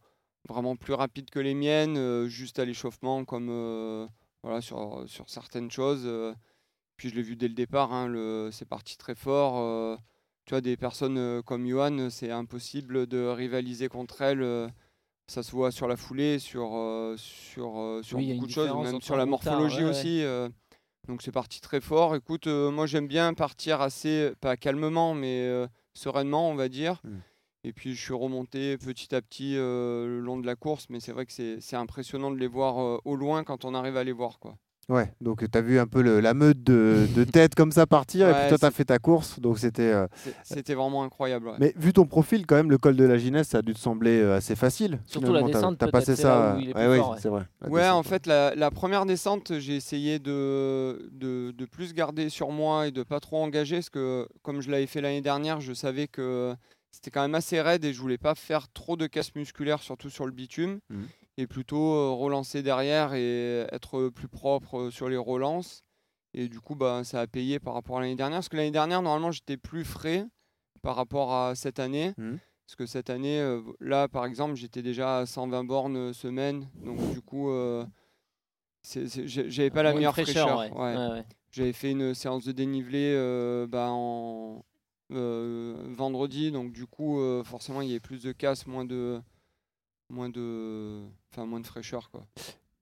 vraiment 0.48 0.76
plus 0.76 0.94
rapides 0.94 1.30
que 1.30 1.40
les 1.40 1.54
miennes, 1.54 1.98
euh, 1.98 2.28
juste 2.28 2.60
à 2.60 2.66
l'échauffement, 2.66 3.26
comme 3.26 3.50
euh, 3.50 4.08
voilà, 4.44 4.62
sur, 4.62 5.04
sur 5.08 5.30
certaines 5.30 5.70
choses. 5.72 6.04
euh. 6.06 6.34
Puis 6.98 7.10
je 7.10 7.16
l'ai 7.16 7.22
vu 7.22 7.36
dès 7.36 7.48
le 7.48 7.54
départ, 7.54 7.94
hein, 7.94 8.08
le- 8.08 8.50
c'est 8.52 8.66
parti 8.68 8.98
très 8.98 9.16
fort. 9.16 9.58
euh. 9.58 9.96
tu 10.46 10.52
vois, 10.54 10.62
des 10.62 10.78
personnes 10.78 11.44
comme 11.44 11.68
Johan, 11.68 12.10
c'est 12.10 12.32
impossible 12.32 13.06
de 13.08 13.28
rivaliser 13.28 13.88
contre 13.90 14.22
elles. 14.22 14.72
ça 15.30 15.44
se 15.44 15.52
voit 15.52 15.72
sur 15.72 15.88
la 15.90 15.98
foulée, 15.98 16.40
sur, 16.40 16.72
euh, 16.76 17.16
sur, 17.18 17.78
euh, 17.80 18.02
sur 18.02 18.18
Oui, 18.18 18.34
beaucoup 18.34 18.48
de 18.48 18.52
choses, 18.52 18.70
même 18.78 19.02
sur 19.02 19.18
la 19.18 19.26
morphologie 19.26 19.80
ouais, 19.80 19.84
ouais. 19.84 19.90
aussi. 19.90 20.24
euh. 20.24 20.48
donc 21.10 21.22
c'est 21.22 21.34
parti 21.34 21.60
très 21.60 21.82
fort. 21.82 22.16
Écoute, 22.16 22.48
euh, 22.48 22.72
moi 22.72 22.86
j'aime 22.86 23.08
bien 23.08 23.34
partir 23.34 23.82
assez, 23.82 24.32
pas 24.40 24.56
calmement, 24.56 25.14
mais 25.14 25.42
euh, 25.46 25.68
sereinement, 25.94 26.50
on 26.50 26.56
va 26.56 26.70
dire. 26.70 27.02
Mm. 27.04 27.18
Et 27.68 27.74
puis 27.74 27.94
je 27.96 28.02
suis 28.02 28.14
remonté 28.14 28.78
petit 28.78 29.14
à 29.14 29.22
petit 29.22 29.56
euh, 29.58 30.08
le 30.08 30.20
long 30.22 30.38
de 30.40 30.46
la 30.46 30.56
course, 30.56 30.86
mais 30.90 31.00
c'est 31.02 31.12
vrai 31.12 31.26
que 31.26 31.34
c'est 31.34 31.58
c'est 31.60 31.76
impressionnant 31.76 32.32
de 32.32 32.38
les 32.38 32.48
voir 32.48 32.80
euh, 32.82 32.98
au 33.04 33.16
loin 33.16 33.44
quand 33.44 33.66
on 33.66 33.74
arrive 33.74 33.98
à 33.98 34.04
les 34.06 34.14
voir. 34.14 34.40
Quoi. 34.40 34.56
Ouais, 34.90 35.12
donc 35.20 35.44
tu 35.52 35.58
as 35.58 35.62
vu 35.62 35.80
un 35.80 35.86
peu 35.86 36.02
le- 36.02 36.22
la 36.22 36.34
meute 36.34 36.64
de, 36.64 37.08
de 37.14 37.26
tête 37.26 37.56
comme 37.56 37.74
ça 37.74 37.86
partir, 37.86 38.30
et 38.30 38.34
puis 38.34 38.48
toi 38.48 38.58
tu 38.58 38.66
as 38.66 38.72
fait 38.72 38.86
ta 38.86 39.00
course, 39.00 39.38
donc 39.42 39.60
c'était. 39.60 39.82
euh, 39.92 40.08
C'était 40.44 40.76
vraiment 40.76 41.04
incroyable. 41.04 41.50
ouais. 41.50 41.56
Mais 41.60 41.74
vu 41.76 41.92
ton 41.92 42.06
profil, 42.06 42.46
quand 42.46 42.56
même, 42.56 42.72
le 42.72 42.78
col 42.78 42.96
de 42.96 43.04
la 43.04 43.18
Ginesse, 43.18 43.50
ça 43.50 43.58
a 43.58 43.62
dû 43.62 43.74
te 43.74 43.80
sembler 43.80 44.22
assez 44.22 44.56
facile. 44.56 45.00
Surtout 45.06 45.34
la 45.34 45.40
finalement. 45.40 45.48
T'as- 45.50 45.60
descente, 45.60 45.78
T'as 45.78 45.86
peut-être, 45.88 46.06
passé 46.06 46.16
ça. 46.16 46.56
oui, 46.58 46.72
ouais. 46.74 47.02
c'est 47.20 47.28
vrai. 47.28 47.44
la 47.60 47.68
Ouais, 47.70 47.82
descente, 47.82 47.98
en 47.98 48.04
fait, 48.04 48.28
la, 48.28 48.56
la 48.56 48.72
première 48.72 49.06
descente, 49.06 49.60
j'ai 49.60 49.76
essayé 49.76 50.20
de, 50.20 51.10
de, 51.12 51.52
de 51.52 51.66
plus 51.66 51.94
garder 51.94 52.30
sur 52.30 52.52
moi 52.52 52.88
et 52.88 52.92
de 52.92 53.04
pas 53.04 53.20
trop 53.20 53.44
engager, 53.44 53.76
parce 53.78 53.90
que 53.90 54.26
comme 54.42 54.62
je 54.62 54.72
l'avais 54.72 54.88
fait 54.88 55.02
l'année 55.02 55.20
dernière, 55.22 55.60
je 55.60 55.74
savais 55.74 56.08
que 56.08 56.56
c'était 56.92 57.12
quand 57.12 57.22
même 57.22 57.36
assez 57.36 57.62
raide 57.62 57.86
et 57.86 57.94
je 57.94 58.00
voulais 58.02 58.18
pas 58.18 58.36
faire 58.36 58.68
trop 58.72 58.96
de 58.98 59.08
casse 59.08 59.34
musculaire, 59.36 59.82
surtout 59.82 60.10
sur 60.10 60.26
le 60.26 60.32
bitume, 60.32 60.80
Mhm. 60.90 61.08
et 61.38 61.48
plutôt 61.48 61.94
euh, 61.94 62.12
relancer 62.12 62.64
derrière 62.64 63.14
et 63.14 63.68
être 63.72 64.10
plus 64.10 64.28
propre 64.28 64.78
euh, 64.80 64.92
sur 64.92 65.08
les 65.10 65.18
relances. 65.18 65.84
Et 66.34 66.50
du 66.50 66.60
coup, 66.60 66.76
bah, 66.76 67.04
ça 67.04 67.22
a 67.22 67.28
payé 67.28 67.60
par 67.60 67.74
rapport 67.74 67.98
à 67.98 68.02
l'année 68.02 68.16
dernière, 68.16 68.38
parce 68.40 68.50
que 68.50 68.58
l'année 68.58 68.72
dernière, 68.72 69.02
normalement, 69.02 69.32
j'étais 69.32 69.58
plus 69.58 69.86
frais 69.86 70.26
par 70.82 70.96
rapport 70.96 71.34
à 71.34 71.56
cette 71.56 71.80
année. 71.80 72.14
Mhm. 72.18 72.40
Parce 72.66 72.76
que 72.76 72.86
cette 72.86 73.10
année, 73.10 73.40
euh, 73.40 73.62
là, 73.80 74.08
par 74.10 74.26
exemple, 74.26 74.56
j'étais 74.56 74.82
déjà 74.82 75.20
à 75.20 75.26
120 75.26 75.64
bornes 75.64 76.14
semaine. 76.14 76.70
Donc, 76.84 77.00
du 77.14 77.22
coup, 77.22 77.50
euh, 77.50 77.86
j'avais 78.84 79.70
pas 79.70 79.84
la 79.84 79.94
meilleure 79.94 80.14
fraîcheur. 80.14 80.58
ouais. 80.60 80.72
ouais. 80.72 80.96
Ouais, 80.98 81.08
ouais. 81.12 81.26
J'avais 81.52 81.74
fait 81.74 81.92
une 81.92 82.14
séance 82.14 82.44
de 82.46 82.52
dénivelé 82.52 83.14
euh, 83.16 83.68
bah, 83.68 83.88
en 83.90 84.64
vendredi. 85.10 86.52
Donc, 86.52 86.72
du 86.72 86.86
coup, 86.86 87.20
euh, 87.20 87.44
forcément, 87.44 87.82
il 87.82 87.88
y 87.90 87.92
avait 87.92 88.00
plus 88.00 88.22
de 88.24 88.32
casse, 88.32 88.68
moins 88.68 88.86
de. 88.86 89.20
Moins 90.10 90.30
de, 90.30 91.02
enfin, 91.34 91.46
moins 91.46 91.60
de 91.60 91.68
fraîcheur. 91.68 92.10
Quoi. 92.12 92.26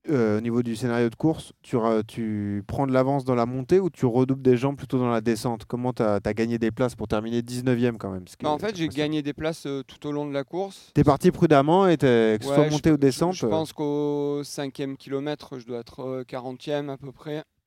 Euh, 0.08 0.38
au 0.38 0.40
niveau 0.40 0.62
du 0.62 0.76
scénario 0.76 1.10
de 1.10 1.16
course, 1.16 1.52
tu, 1.60 1.76
tu 2.06 2.62
prends 2.68 2.86
de 2.86 2.92
l'avance 2.92 3.24
dans 3.24 3.34
la 3.34 3.46
montée 3.46 3.80
ou 3.80 3.90
tu 3.90 4.06
redoubles 4.06 4.42
des 4.42 4.56
jambes 4.56 4.76
plutôt 4.76 5.00
dans 5.00 5.10
la 5.10 5.20
descente? 5.20 5.64
Comment 5.64 5.92
tu 5.92 6.04
as, 6.04 6.20
gagné 6.20 6.58
des 6.58 6.70
places 6.70 6.94
pour 6.94 7.08
terminer 7.08 7.42
19e 7.42 7.96
quand 7.98 8.12
même 8.12 8.26
Bah, 8.40 8.50
en 8.50 8.58
fait, 8.58 8.76
j'ai 8.76 8.86
gagné 8.86 9.22
des 9.22 9.32
places 9.32 9.66
euh, 9.66 9.82
tout 9.82 10.06
au 10.06 10.12
long 10.12 10.24
de 10.28 10.32
la 10.32 10.44
course. 10.44 10.92
T'es 10.94 11.02
parti 11.02 11.32
prudemment 11.32 11.88
et 11.88 11.96
que 11.96 12.38
ce 12.40 12.48
Ouais, 12.48 12.54
soit 12.54 12.66
je- 12.66 12.70
montée 12.70 12.90
ou 12.90 12.94
je- 12.94 12.98
descente. 13.00 13.32
Je, 13.34 13.46
euh, 13.46 13.50
pense 13.50 13.72
qu'au 13.72 14.42
cinquième 14.44 14.96
kilomètre, 14.96 15.58
je 15.58 15.66
dois 15.66 15.80
être 15.80 15.98
euh, 16.04 16.22
40e 16.22 16.88
à 16.90 16.96
peu 16.96 17.10
près. 17.10 17.42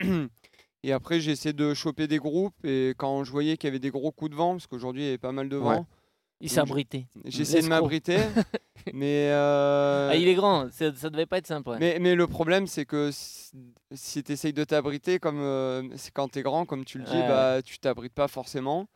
Et 0.82 0.92
après, 0.92 1.20
j'ai 1.20 1.32
essayé 1.32 1.52
de 1.52 1.74
choper 1.74 2.06
des 2.06 2.18
groupes. 2.18 2.54
Et 2.64 2.94
quand 2.96 3.24
je 3.24 3.30
voyais 3.30 3.56
qu'il 3.56 3.68
y 3.68 3.70
avait 3.70 3.78
des 3.78 3.90
gros 3.90 4.12
coups 4.12 4.30
de 4.30 4.36
vent, 4.36 4.52
parce 4.52 4.66
qu'aujourd'hui, 4.66 5.02
il 5.02 5.06
y 5.06 5.08
avait 5.08 5.18
pas 5.18 5.32
mal 5.32 5.48
de 5.48 5.56
Ouais. 5.56 5.76
vent, 5.76 5.86
Il 6.40 6.48
s'est 6.48 6.60
abrité. 6.60 7.06
j'ai 7.26 7.42
essayé 7.42 7.62
de 7.62 7.68
m'abriter. 7.68 8.16
mais, 8.94 9.28
euh, 9.30 10.08
Ah, 10.10 10.16
il 10.16 10.26
est 10.26 10.34
grand, 10.34 10.70
ça, 10.72 10.94
ça 10.94 11.10
devait 11.10 11.26
pas 11.26 11.36
être 11.38 11.46
simple. 11.46 11.68
ouais. 11.70 11.76
mais, 11.78 11.98
mais 12.00 12.14
le 12.14 12.26
problème, 12.26 12.66
c'est 12.66 12.86
que 12.86 13.10
si, 13.12 13.52
si 13.92 14.22
tu 14.22 14.32
essayes 14.32 14.54
de 14.54 14.64
t'abriter, 14.64 15.18
comme 15.18 15.38
euh, 15.40 15.82
c'est 15.96 16.12
quand 16.14 16.28
tu 16.28 16.38
es 16.38 16.42
grand, 16.42 16.64
comme 16.64 16.84
tu 16.86 16.96
le 16.98 17.04
dis, 17.04 17.12
Ouais. 17.12 17.28
bah, 17.28 17.60
tu 17.62 17.78
t'abrites 17.78 18.14
pas 18.14 18.28
forcément. 18.28 18.88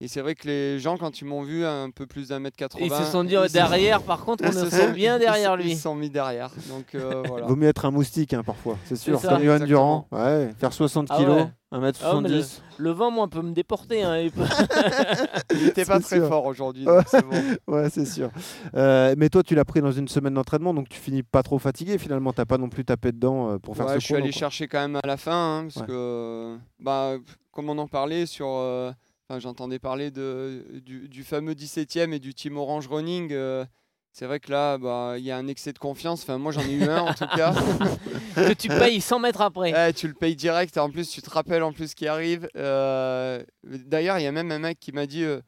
Et 0.00 0.08
c'est 0.08 0.20
vrai 0.20 0.34
que 0.34 0.46
les 0.48 0.78
gens, 0.80 0.96
quand 0.98 1.20
ils 1.20 1.24
m'ont 1.24 1.42
vu 1.42 1.64
un 1.64 1.88
peu 1.90 2.04
plus 2.06 2.28
d'un 2.28 2.40
mètre 2.40 2.56
80, 2.56 2.84
Ils 2.84 2.90
se 3.04 3.10
sont 3.12 3.22
dit 3.24 3.36
oh, 3.36 3.46
derrière, 3.50 4.02
par 4.02 4.24
contre, 4.24 4.44
on 4.46 4.52
se 4.52 4.68
sont- 4.68 4.90
bien 4.92 5.18
derrière 5.18 5.56
lui. 5.56 5.70
Ils 5.70 5.76
se 5.76 5.82
sont 5.82 5.94
mis 5.94 6.10
derrière. 6.10 6.50
Donc 6.68 6.94
euh, 6.94 7.22
voilà. 7.28 7.46
Vaut 7.46 7.56
mieux 7.56 7.68
être 7.68 7.84
un 7.86 7.90
moustique 7.92 8.34
hein, 8.34 8.42
parfois, 8.44 8.76
c'est 8.86 8.96
sûr. 8.96 9.20
Comme 9.22 9.42
Johan. 9.42 9.60
Durand, 9.60 10.08
ouais, 10.10 10.50
faire 10.58 10.72
60 10.72 11.06
Ah 11.10 11.16
kilos, 11.16 11.36
ouais. 11.36 11.48
1m70. 11.92 12.60
Ah 12.60 12.72
Le 12.78 12.90
vent, 12.90 13.10
moi, 13.12 13.28
peut 13.28 13.40
me 13.40 13.52
déporter. 13.52 14.02
hein, 14.02 14.18
il 14.18 14.30
peut- 14.32 14.42
Il 15.54 15.68
était 15.68 15.84
pas 15.84 16.00
très 16.00 16.16
sûr. 16.18 16.28
fort 16.28 16.44
aujourd'hui, 16.46 16.86
Ouais. 16.86 17.02
c'est 17.06 17.24
bon. 17.24 17.36
Ouais, 17.74 17.88
c'est 17.88 18.04
sûr. 18.04 18.30
Euh, 18.74 19.14
mais 19.16 19.28
toi, 19.28 19.42
tu 19.44 19.54
l'as 19.54 19.64
pris 19.64 19.80
dans 19.80 19.92
une 19.92 20.08
semaine 20.08 20.34
d'entraînement, 20.34 20.74
donc 20.74 20.88
tu 20.88 20.98
finis 20.98 21.22
pas 21.22 21.42
trop 21.44 21.58
fatigué 21.58 21.98
finalement. 21.98 22.32
T'as 22.32 22.44
pas 22.44 22.58
non 22.58 22.68
plus 22.68 22.84
tapé 22.84 23.12
dedans 23.12 23.52
euh, 23.52 23.58
pour 23.58 23.76
faire 23.76 23.86
Ouais, 23.86 23.94
ce 23.94 24.00
je 24.00 24.04
suis 24.04 24.14
allé 24.16 24.30
quoi. 24.30 24.38
chercher 24.40 24.66
quand 24.68 24.80
même 24.80 24.96
à 25.02 25.06
la 25.06 25.16
fin, 25.16 25.58
hein, 25.60 25.62
parce 25.62 25.76
Ouais. 25.76 25.86
que, 25.86 26.56
bah, 26.80 27.14
comme 27.52 27.70
on 27.70 27.78
en 27.78 27.86
parlait 27.88 28.26
sur, 28.26 28.48
euh, 28.48 28.90
enfin, 29.28 29.40
j'entendais 29.40 29.78
parler 29.78 30.10
de, 30.10 30.64
du, 30.84 31.08
du 31.08 31.24
fameux 31.24 31.54
17e 31.54 32.12
et 32.12 32.18
du 32.18 32.34
Team 32.34 32.56
Orange 32.56 32.88
Running. 32.88 33.32
euh, 33.32 33.64
c'est 34.12 34.26
vrai 34.26 34.38
que 34.38 34.52
là, 34.52 34.78
bah, 34.78 35.14
il 35.18 35.24
y 35.24 35.32
a 35.32 35.36
un 35.36 35.48
excès 35.48 35.72
de 35.72 35.78
confiance. 35.80 36.22
Enfin, 36.22 36.38
moi, 36.38 36.52
j'en 36.52 36.60
ai 36.62 36.72
eu 36.74 36.84
un 36.84 37.00
en 37.02 37.14
tout 37.14 37.26
cas. 37.36 37.52
que 38.36 38.52
tu 38.52 38.68
payes 38.68 39.00
100 39.00 39.18
mètres 39.18 39.40
après. 39.40 39.72
Ouais, 39.72 39.92
tu 39.92 40.06
le 40.06 40.14
payes 40.14 40.36
direct. 40.36 40.76
Et 40.76 40.80
en 40.80 40.88
plus, 40.88 41.10
tu 41.10 41.20
te 41.20 41.28
rappelles 41.30 41.64
en 41.64 41.72
plus 41.72 41.88
ce 41.90 41.96
qui 41.96 42.06
arrive. 42.06 42.48
Euh, 42.56 43.42
D'ailleurs, 43.64 44.20
il 44.20 44.22
y 44.22 44.28
a 44.28 44.32
même 44.32 44.52
un 44.52 44.60
mec 44.60 44.78
qui 44.78 44.92
m'a 44.92 45.06
dit 45.06 45.24
euh, 45.24 45.40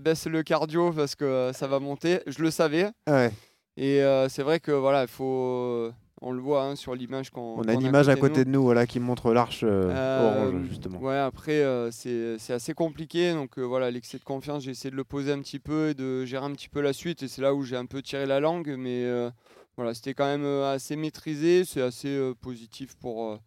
baisse 0.00 0.26
le 0.26 0.42
cardio 0.42 0.92
parce 0.92 1.14
que 1.14 1.24
euh, 1.24 1.52
ça 1.54 1.66
va 1.66 1.78
monter. 1.80 2.20
Je 2.26 2.42
le 2.42 2.50
savais. 2.50 2.90
Ouais. 3.08 3.30
Et 3.78 4.02
euh, 4.02 4.28
c'est 4.28 4.42
vrai 4.42 4.60
que 4.60 4.72
voilà, 4.72 5.02
il 5.02 5.08
faut. 5.08 5.90
On 6.22 6.32
le 6.32 6.40
voit 6.40 6.64
hein, 6.64 6.76
sur 6.76 6.94
l'image 6.94 7.30
qu'on. 7.30 7.56
On 7.58 7.62
a 7.68 7.72
une 7.72 7.82
image 7.82 8.08
à 8.08 8.16
côté 8.16 8.44
de 8.44 8.50
nous 8.50 8.62
voilà, 8.62 8.86
qui 8.86 9.00
montre 9.00 9.32
l'arche 9.32 9.62
euh, 9.64 9.90
Euh, 9.90 10.50
orange, 10.50 10.68
justement. 10.68 11.00
Ouais, 11.00 11.16
après, 11.16 11.62
euh, 11.62 11.90
c'est 11.90 12.52
assez 12.52 12.74
compliqué. 12.74 13.32
Donc 13.32 13.58
euh, 13.58 13.62
voilà, 13.62 13.90
l'excès 13.90 14.18
de 14.18 14.24
confiance, 14.24 14.64
j'ai 14.64 14.72
essayé 14.72 14.90
de 14.90 14.96
le 14.96 15.04
poser 15.04 15.32
un 15.32 15.40
petit 15.40 15.58
peu 15.58 15.88
et 15.88 15.94
de 15.94 16.24
gérer 16.26 16.44
un 16.44 16.52
petit 16.52 16.68
peu 16.68 16.80
la 16.82 16.92
suite. 16.92 17.22
Et 17.22 17.28
c'est 17.28 17.40
là 17.42 17.54
où 17.54 17.62
j'ai 17.62 17.76
un 17.76 17.86
peu 17.86 18.02
tiré 18.02 18.26
la 18.26 18.38
langue. 18.40 18.74
Mais 18.78 19.06
voilà, 19.76 19.94
c'était 19.94 20.14
quand 20.14 20.26
même 20.26 20.44
assez 20.64 20.96
maîtrisé. 20.96 21.64
C'est 21.64 21.80
assez 21.82 22.32
positif 22.42 22.96
pour, 22.96 23.38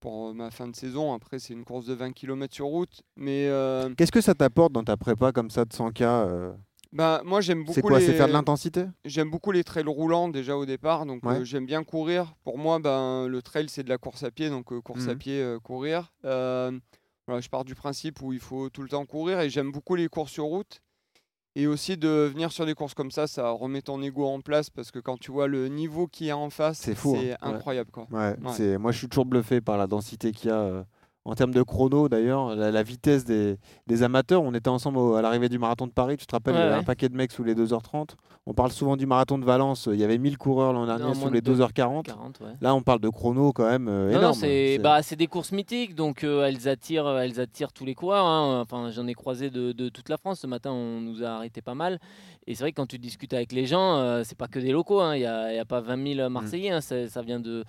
pour 0.00 0.34
ma 0.34 0.50
fin 0.50 0.66
de 0.66 0.74
saison. 0.74 1.14
Après, 1.14 1.38
c'est 1.38 1.52
une 1.54 1.64
course 1.64 1.86
de 1.86 1.94
20 1.94 2.12
km 2.12 2.52
sur 2.52 2.66
route. 2.66 3.02
Mais 3.16 3.48
Qu'est-ce 3.96 4.12
que 4.12 4.20
ça 4.20 4.34
t'apporte 4.34 4.72
dans 4.72 4.84
ta 4.84 4.96
prépa 4.96 5.30
comme 5.30 5.50
ça 5.50 5.64
de 5.64 5.70
100K 5.70 6.02
euh, 6.02 6.52
bah, 6.96 7.22
moi, 7.24 7.40
j'aime 7.40 7.60
beaucoup 7.60 7.74
C'est 7.74 7.82
quoi 7.82 7.98
les... 7.98 8.06
C'est 8.06 8.14
faire 8.14 8.26
de 8.28 8.32
l'intensité? 8.32 8.86
J'aime 9.04 9.30
beaucoup 9.30 9.52
les 9.52 9.62
trails 9.64 9.84
roulants 9.86 10.28
déjà 10.28 10.56
au 10.56 10.64
départ, 10.66 11.06
donc 11.06 11.24
Ouais. 11.24 11.40
euh, 11.40 11.44
j'aime 11.44 11.66
bien 11.66 11.84
courir. 11.84 12.34
Pour 12.42 12.58
moi, 12.58 12.78
ben, 12.78 13.28
le 13.28 13.42
trail 13.42 13.68
c'est 13.68 13.82
de 13.82 13.88
la 13.88 13.98
course 13.98 14.22
à 14.22 14.30
pied, 14.30 14.48
donc 14.50 14.72
euh, 14.72 14.80
course 14.80 15.06
à 15.08 15.12
Mhm. 15.12 15.18
pied, 15.18 15.40
euh, 15.42 15.58
courir. 15.60 16.12
Voilà, 16.22 17.40
je 17.40 17.48
pars 17.48 17.64
du 17.64 17.74
principe 17.74 18.22
où 18.22 18.32
il 18.32 18.38
faut 18.38 18.68
tout 18.70 18.82
le 18.82 18.88
temps 18.88 19.04
courir 19.04 19.40
et 19.40 19.50
j'aime 19.50 19.72
beaucoup 19.72 19.96
les 19.96 20.08
courses 20.08 20.30
sur 20.32 20.44
route. 20.44 20.80
Et 21.56 21.66
aussi 21.66 21.96
de 21.96 22.30
venir 22.32 22.52
sur 22.52 22.66
des 22.66 22.74
courses 22.74 22.94
comme 22.94 23.10
ça, 23.10 23.26
ça 23.26 23.50
remet 23.50 23.80
ton 23.82 24.00
ego 24.02 24.26
en 24.26 24.40
place 24.42 24.68
parce 24.70 24.90
que 24.90 24.98
quand 24.98 25.18
tu 25.18 25.32
vois 25.32 25.48
le 25.48 25.68
niveau 25.68 26.06
qu'il 26.06 26.26
y 26.26 26.30
a 26.30 26.36
en 26.36 26.50
face, 26.50 26.78
C'est 26.78 27.32
hein. 27.32 27.36
Incroyable. 27.40 27.90
Quoi. 27.90 28.06
Ouais, 28.12 28.36
Ouais. 28.44 28.52
c'est- 28.52 28.78
Moi, 28.78 28.92
je 28.92 28.98
suis 28.98 29.08
toujours 29.08 29.24
bluffé 29.24 29.60
par 29.60 29.76
la 29.78 29.86
densité 29.86 30.32
qu'il 30.32 30.50
y 30.50 30.52
a. 30.52 30.84
en 31.26 31.34
termes 31.34 31.52
de 31.52 31.62
chrono, 31.62 32.08
d'ailleurs, 32.08 32.54
la, 32.54 32.70
la 32.70 32.82
vitesse 32.82 33.24
des, 33.24 33.58
des 33.86 34.02
amateurs. 34.02 34.42
On 34.42 34.54
était 34.54 34.68
ensemble 34.70 34.98
au- 34.98 35.14
à 35.16 35.22
l'arrivée 35.22 35.48
du 35.48 35.58
marathon 35.58 35.86
de 35.86 35.92
Paris. 35.92 36.16
Tu 36.16 36.26
te 36.26 36.34
rappelles, 36.34 36.54
il 36.54 36.58
y 36.58 36.62
avait 36.62 36.72
ouais. 36.72 36.78
un 36.78 36.82
paquet 36.84 37.08
de 37.08 37.16
mecs 37.16 37.32
sous 37.32 37.42
les 37.44 37.54
2h30. 37.54 38.10
On 38.46 38.54
parle 38.54 38.70
souvent 38.70 38.96
du 38.96 39.06
marathon 39.06 39.38
de 39.38 39.44
Valence. 39.44 39.88
Il 39.92 39.98
y 39.98 40.04
avait 40.04 40.18
1000 40.18 40.38
coureurs 40.38 40.72
l'an 40.72 40.86
dernier 40.86 41.02
Non, 41.04 41.14
sous 41.14 41.30
les 41.30 41.40
de 41.40 41.52
deux- 41.52 41.64
2h40. 41.64 42.04
40, 42.04 42.40
ouais. 42.40 42.46
Là, 42.60 42.74
on 42.76 42.82
parle 42.82 43.00
de 43.00 43.08
chrono 43.08 43.52
quand 43.52 43.68
même 43.68 43.88
euh, 43.88 44.12
Non, 44.12 44.18
énorme. 44.18 44.34
c'est 44.34 44.78
bah, 44.78 45.02
c'est 45.02 45.16
des 45.16 45.26
courses 45.26 45.50
mythiques, 45.50 45.96
donc 45.96 46.22
euh, 46.22 46.44
elles, 46.46 46.68
attirent, 46.68 47.06
euh, 47.08 47.18
elles 47.22 47.40
attirent 47.40 47.72
tous 47.72 47.84
les 47.84 47.96
coureurs. 47.96 48.24
hein. 48.24 48.60
Enfin, 48.60 48.90
J'en 48.92 49.06
ai 49.08 49.14
croisé 49.14 49.50
de, 49.50 49.72
de 49.72 49.88
toute 49.88 50.08
la 50.08 50.16
France. 50.18 50.40
Ce 50.40 50.46
matin, 50.46 50.70
on 50.70 51.00
nous 51.00 51.24
a 51.24 51.28
arrêté 51.30 51.60
pas 51.60 51.74
mal. 51.74 51.98
Et 52.46 52.54
c'est 52.54 52.62
vrai 52.62 52.70
que 52.70 52.76
quand 52.76 52.86
tu 52.86 52.98
discutes 52.98 53.32
avec 53.34 53.50
les 53.50 53.66
gens, 53.66 53.96
euh, 53.96 54.22
c'est 54.24 54.38
pas 54.38 54.46
que 54.46 54.60
des 54.60 54.70
locaux. 54.70 55.00
hein. 55.00 55.16
Il 55.16 55.20
n'y 55.22 55.26
a, 55.26 55.64
pas 55.64 55.80
20 55.80 56.14
000 56.14 56.30
Marseillais. 56.30 56.70
hein. 56.70 56.80
Ça, 56.80 57.08
ça 57.08 57.22
vient 57.22 57.40
de, 57.40 57.64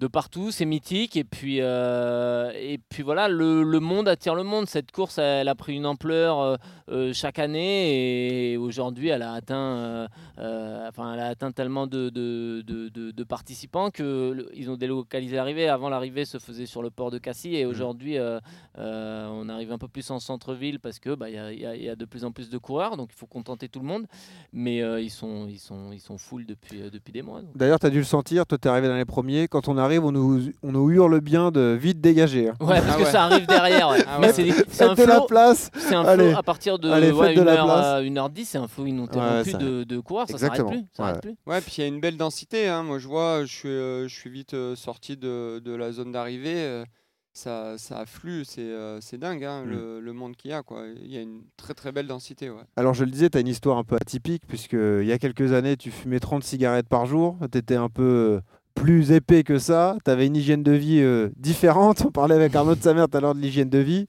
de 0.00 0.06
partout. 0.08 0.50
C'est 0.50 0.64
mythique. 0.64 1.16
Et 1.16 1.24
puis, 1.24 1.58
euh, 1.60 2.50
et 2.56 2.78
puis 2.88 3.02
voilà, 3.02 3.28
le, 3.28 3.62
le 3.62 3.80
monde 3.80 4.08
attire 4.08 4.34
le 4.34 4.42
monde. 4.42 4.66
Cette 4.66 4.90
course, 4.90 5.18
elle 5.18 5.46
a 5.48 5.54
pris 5.54 5.76
une 5.76 5.86
ampleur 5.86 6.40
euh, 6.40 6.56
euh, 6.90 7.12
chaque 7.12 7.38
année. 7.38 8.52
Et 8.52 8.56
aujourd'hui, 8.56 9.08
elle 9.08 9.22
a 9.22 9.32
atteint, 9.34 10.08
euh, 10.38 10.88
enfin, 10.88 11.14
elle 11.14 11.20
a 11.20 11.26
atteint 11.26 11.52
tellement 11.52 11.86
de, 11.86 12.08
de, 12.08 12.62
de- 12.66 12.88
de- 12.88 13.24
participants 13.24 13.90
que 13.90 14.32
le- 14.32 14.50
ils 14.54 14.70
ont 14.70 14.76
délocalisé 14.76 15.36
l'arrivée. 15.36 15.68
Avant, 15.68 15.88
l'arrivée 15.88 16.24
se 16.24 16.38
faisait 16.38 16.66
sur 16.66 16.82
le 16.82 16.90
port 16.90 17.10
de 17.10 17.18
Cassis. 17.18 17.54
Et 17.54 17.66
aujourd'hui, 17.66 18.18
euh, 18.18 18.40
euh, 18.78 19.28
on 19.30 19.48
arrive 19.50 19.70
un 19.70 19.78
peu 19.78 19.86
plus 19.88 20.10
en 20.10 20.18
centre-ville 20.18 20.80
parce 20.80 20.98
que 20.98 21.14
bah, 21.14 21.28
il 21.28 21.34
y, 21.34 21.60
y 21.60 21.66
a- 21.66 21.76
il 21.76 21.82
y 21.84 21.88
a 21.90 21.94
de 21.96 22.04
plus 22.06 22.24
en 22.24 22.32
plus 22.32 22.48
de 22.50 22.58
coureurs. 22.58 22.96
Donc, 22.96 23.10
il 23.12 23.16
faut 23.16 23.26
contenter 23.26 23.68
tout 23.68 23.80
le 23.80 23.86
monde. 23.86 24.06
Mais 24.52 24.78
ils 25.02 25.10
sont, 25.10 25.46
ils 25.46 25.58
sont, 25.58 25.92
ils 25.92 26.00
sont 26.00 26.16
full 26.18 26.46
depuis, 26.46 26.80
depuis 26.90 27.12
des 27.12 27.22
mois. 27.22 27.42
D'ailleurs, 27.54 27.78
tu 27.78 27.86
as 27.86 27.90
dû 27.90 27.98
le 27.98 28.04
sentir. 28.04 28.46
Toi, 28.46 28.56
tu 28.58 28.66
es 28.66 28.70
arrivé 28.70 28.88
dans 28.88 28.96
les 28.96 29.04
premiers. 29.04 29.46
Quand 29.46 29.68
on 29.68 29.76
arrive, 29.76 29.89
on 29.98 30.12
nous, 30.12 30.40
on 30.62 30.72
nous 30.72 30.90
hurle 30.90 31.20
bien 31.20 31.50
de 31.50 31.76
vite 31.80 32.00
dégager. 32.00 32.48
hein. 32.48 32.54
Ouais, 32.60 32.80
parce 32.80 32.86
Ah 32.90 32.94
que 32.96 33.02
ouais. 33.02 33.10
ça 33.10 33.24
arrive 33.24 33.46
derrière. 33.46 33.88
ouais. 33.90 34.04
Ah 34.06 34.18
Mais 34.20 34.26
ouais. 34.28 34.32
c'est 34.68 34.84
un 34.84 34.94
Faites 34.94 34.98
de 35.06 35.08
la 35.10 35.16
flow. 35.16 35.26
place. 35.26 35.70
C'est 35.76 35.94
un 35.94 36.04
Allez. 36.04 36.28
flow 36.30 36.38
à 36.38 36.42
partir 36.42 36.78
de, 36.78 36.88
Allez, 36.90 37.10
ouais, 37.12 37.28
faites 37.28 37.36
de 37.36 37.42
1 37.42 37.44
la 37.44 37.52
heure, 37.54 37.64
place. 37.66 37.86
euh, 37.86 38.02
1h10, 38.02 38.44
c'est 38.44 38.58
un 38.58 38.68
flow 38.68 38.86
ininterrompu 38.86 39.50
ça- 39.50 39.58
de, 39.58 39.84
de 39.84 39.98
coureurs, 40.00 40.26
ça 40.28 40.38
s'arrête 40.38 40.60
Exactement. 40.60 40.70
plus. 40.70 40.86
ça 40.92 40.96
s'arrête 41.04 41.14
Ouais. 41.16 41.20
plus. 41.20 41.36
Ouais, 41.52 41.60
puis 41.60 41.74
il 41.78 41.80
y 41.80 41.84
a 41.84 41.86
une 41.88 42.00
belle 42.00 42.16
densité. 42.16 42.68
hein. 42.68 42.82
Moi, 42.82 42.98
je 42.98 43.08
vois, 43.08 43.44
je 43.44 43.52
suis, 43.54 43.68
euh, 43.68 44.08
je 44.08 44.14
suis 44.14 44.30
vite 44.30 44.54
euh, 44.54 44.76
sorti 44.76 45.16
de, 45.16 45.58
de 45.64 45.72
la 45.74 45.92
zone 45.92 46.12
d'arrivée. 46.12 46.54
euh, 46.56 46.84
ça, 47.32 47.78
ça 47.78 48.00
afflue, 48.00 48.44
c'est 48.44 48.60
euh, 48.60 49.00
c'est 49.00 49.16
dingue 49.16 49.44
hein, 49.44 49.62
Mm. 49.64 49.70
le, 49.70 50.00
le 50.00 50.12
monde 50.12 50.34
qu'il 50.34 50.50
y 50.50 50.52
a. 50.54 50.64
quoi. 50.64 50.82
Il 51.00 51.12
y 51.12 51.16
a 51.16 51.20
une 51.20 51.42
très 51.56 51.74
très 51.74 51.92
belle 51.92 52.08
densité. 52.08 52.50
Ouais. 52.50 52.62
Alors 52.76 52.92
je 52.92 53.04
le 53.04 53.10
disais, 53.12 53.30
tu 53.30 53.38
as 53.38 53.40
une 53.40 53.46
histoire 53.46 53.78
un 53.78 53.84
peu 53.84 53.94
atypique 53.94 54.42
puisque 54.48 54.72
il 54.72 55.04
y 55.04 55.12
a 55.12 55.18
quelques 55.18 55.52
années, 55.52 55.76
tu 55.76 55.92
fumais 55.92 56.18
30 56.18 56.42
cigarettes 56.42 56.88
par 56.88 57.06
jour, 57.06 57.36
tu 57.52 57.56
étais 57.56 57.76
un 57.76 57.88
peu 57.88 58.40
plus 58.74 59.12
épais 59.12 59.42
que 59.42 59.58
ça, 59.58 59.96
tu 60.04 60.10
avais 60.10 60.26
une 60.26 60.36
hygiène 60.36 60.62
de 60.62 60.72
vie 60.72 61.00
euh, 61.00 61.28
différente, 61.36 62.02
on 62.06 62.10
parlait 62.10 62.34
avec 62.34 62.54
Arnaud 62.54 62.74
de 62.74 62.82
sa 62.82 62.94
mère 62.94 63.08
tout 63.08 63.18
à 63.18 63.20
l'heure 63.20 63.34
de 63.34 63.40
l'hygiène 63.40 63.70
de 63.70 63.78
vie. 63.78 64.06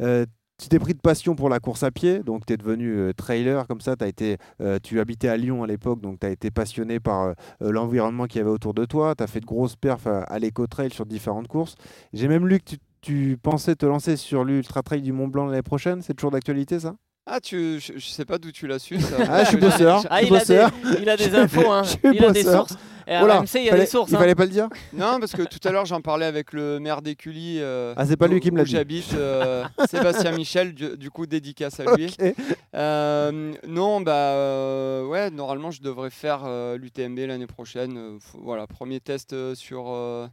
Euh, 0.00 0.26
tu 0.58 0.68
t'es 0.68 0.78
pris 0.78 0.94
de 0.94 1.00
passion 1.00 1.34
pour 1.34 1.48
la 1.48 1.58
course 1.58 1.82
à 1.82 1.90
pied, 1.90 2.20
donc 2.20 2.46
tu 2.46 2.52
es 2.52 2.56
devenu 2.56 2.94
euh, 2.94 3.12
trailer 3.12 3.66
comme 3.66 3.80
ça, 3.80 3.96
as 4.00 4.06
été, 4.06 4.36
euh, 4.60 4.78
tu 4.80 5.00
habitais 5.00 5.28
à 5.28 5.36
Lyon 5.36 5.64
à 5.64 5.66
l'époque, 5.66 6.00
donc 6.00 6.20
tu 6.20 6.26
as 6.26 6.30
été 6.30 6.50
passionné 6.52 7.00
par 7.00 7.34
l'environnement 7.60 8.26
qu'il 8.26 8.38
y 8.38 8.42
avait 8.42 8.50
autour 8.50 8.74
de 8.74 8.84
toi, 8.84 9.14
tu 9.16 9.24
as 9.24 9.26
fait 9.26 9.40
de 9.40 9.46
grosses 9.46 9.74
perfs 9.76 10.06
à, 10.06 10.20
à 10.22 10.38
l'éco-trail 10.38 10.90
sur 10.92 11.04
différentes 11.04 11.48
courses. 11.48 11.74
J'ai 12.12 12.28
même 12.28 12.46
lu 12.46 12.58
que 12.60 12.64
tu, 12.70 12.76
tu 13.00 13.38
pensais 13.42 13.74
te 13.74 13.86
lancer 13.86 14.16
sur 14.16 14.44
l'Ultra 14.44 14.82
Trail 14.82 15.02
du 15.02 15.12
Mont 15.12 15.26
Blanc 15.26 15.46
l'année 15.46 15.62
prochaine, 15.62 16.00
c'est 16.02 16.14
toujours 16.14 16.30
d'actualité 16.30 16.78
ça? 16.78 16.94
Ah, 17.26 17.40
tu, 17.40 17.78
je, 17.78 17.92
je 17.96 18.08
sais 18.08 18.24
pas 18.24 18.38
d'où 18.38 18.50
tu 18.50 18.66
l'as 18.66 18.80
su. 18.80 19.00
Ça. 19.00 19.16
Ah, 19.28 19.44
je 19.44 19.50
suis 19.50 19.56
bosseur. 19.60 20.04
Ah, 20.10 20.22
il, 20.22 20.34
a 20.34 20.44
des, 20.44 20.64
il 21.00 21.08
a 21.08 21.16
des 21.16 21.34
infos, 21.36 21.70
hein. 21.70 21.82
Je 21.84 21.88
suis 21.90 21.98
il 22.04 22.24
a 22.24 22.32
des 22.32 22.42
sources. 22.42 22.76
Et 23.06 23.16
Oh 23.22 23.26
là, 23.26 23.40
RMC, 23.40 23.54
il 23.56 23.64
y 23.64 23.68
a 23.68 23.70
fallait- 23.72 23.82
des 23.84 23.86
sources. 23.90 24.10
Il 24.10 24.16
hein. 24.16 24.18
fallait 24.18 24.34
pas 24.34 24.44
le 24.44 24.50
dire 24.50 24.68
Non, 24.92 25.18
parce 25.20 25.32
que 25.32 25.42
tout 25.42 25.58
à 25.66 25.72
l'heure, 25.72 25.84
j'en 25.86 26.00
parlais 26.00 26.26
avec 26.26 26.52
le 26.52 26.78
maire 26.80 27.02
d'Écully. 27.02 27.58
euh, 27.60 27.94
Ah, 27.96 28.06
c'est 28.06 28.16
pas 28.16 28.26
lui 28.28 28.40
qui 28.40 28.50
me 28.50 28.58
l'a 28.58 28.64
dit. 28.64 28.70
J'habite, 28.72 29.12
euh, 29.14 29.64
Sébastien 29.88 30.32
Michel, 30.32 30.74
du, 30.74 30.96
du 30.96 31.10
coup, 31.10 31.26
dédicace 31.26 31.80
à 31.80 31.94
lui. 31.96 32.14
Euh, 32.74 33.52
non, 33.68 34.00
bah 34.00 34.12
euh, 34.14 35.04
ouais, 35.06 35.30
normalement, 35.30 35.70
je 35.70 35.82
devrais 35.82 36.08
faire 36.08 36.42
euh, 36.46 36.78
l'UTMB 36.78 37.18
l'année 37.26 37.46
prochaine. 37.46 37.98
Euh, 37.98 38.18
voilà, 38.42 38.66
premier 38.66 38.98
test 38.98 39.34
sur, 39.54 39.90
euh, 39.90 40.26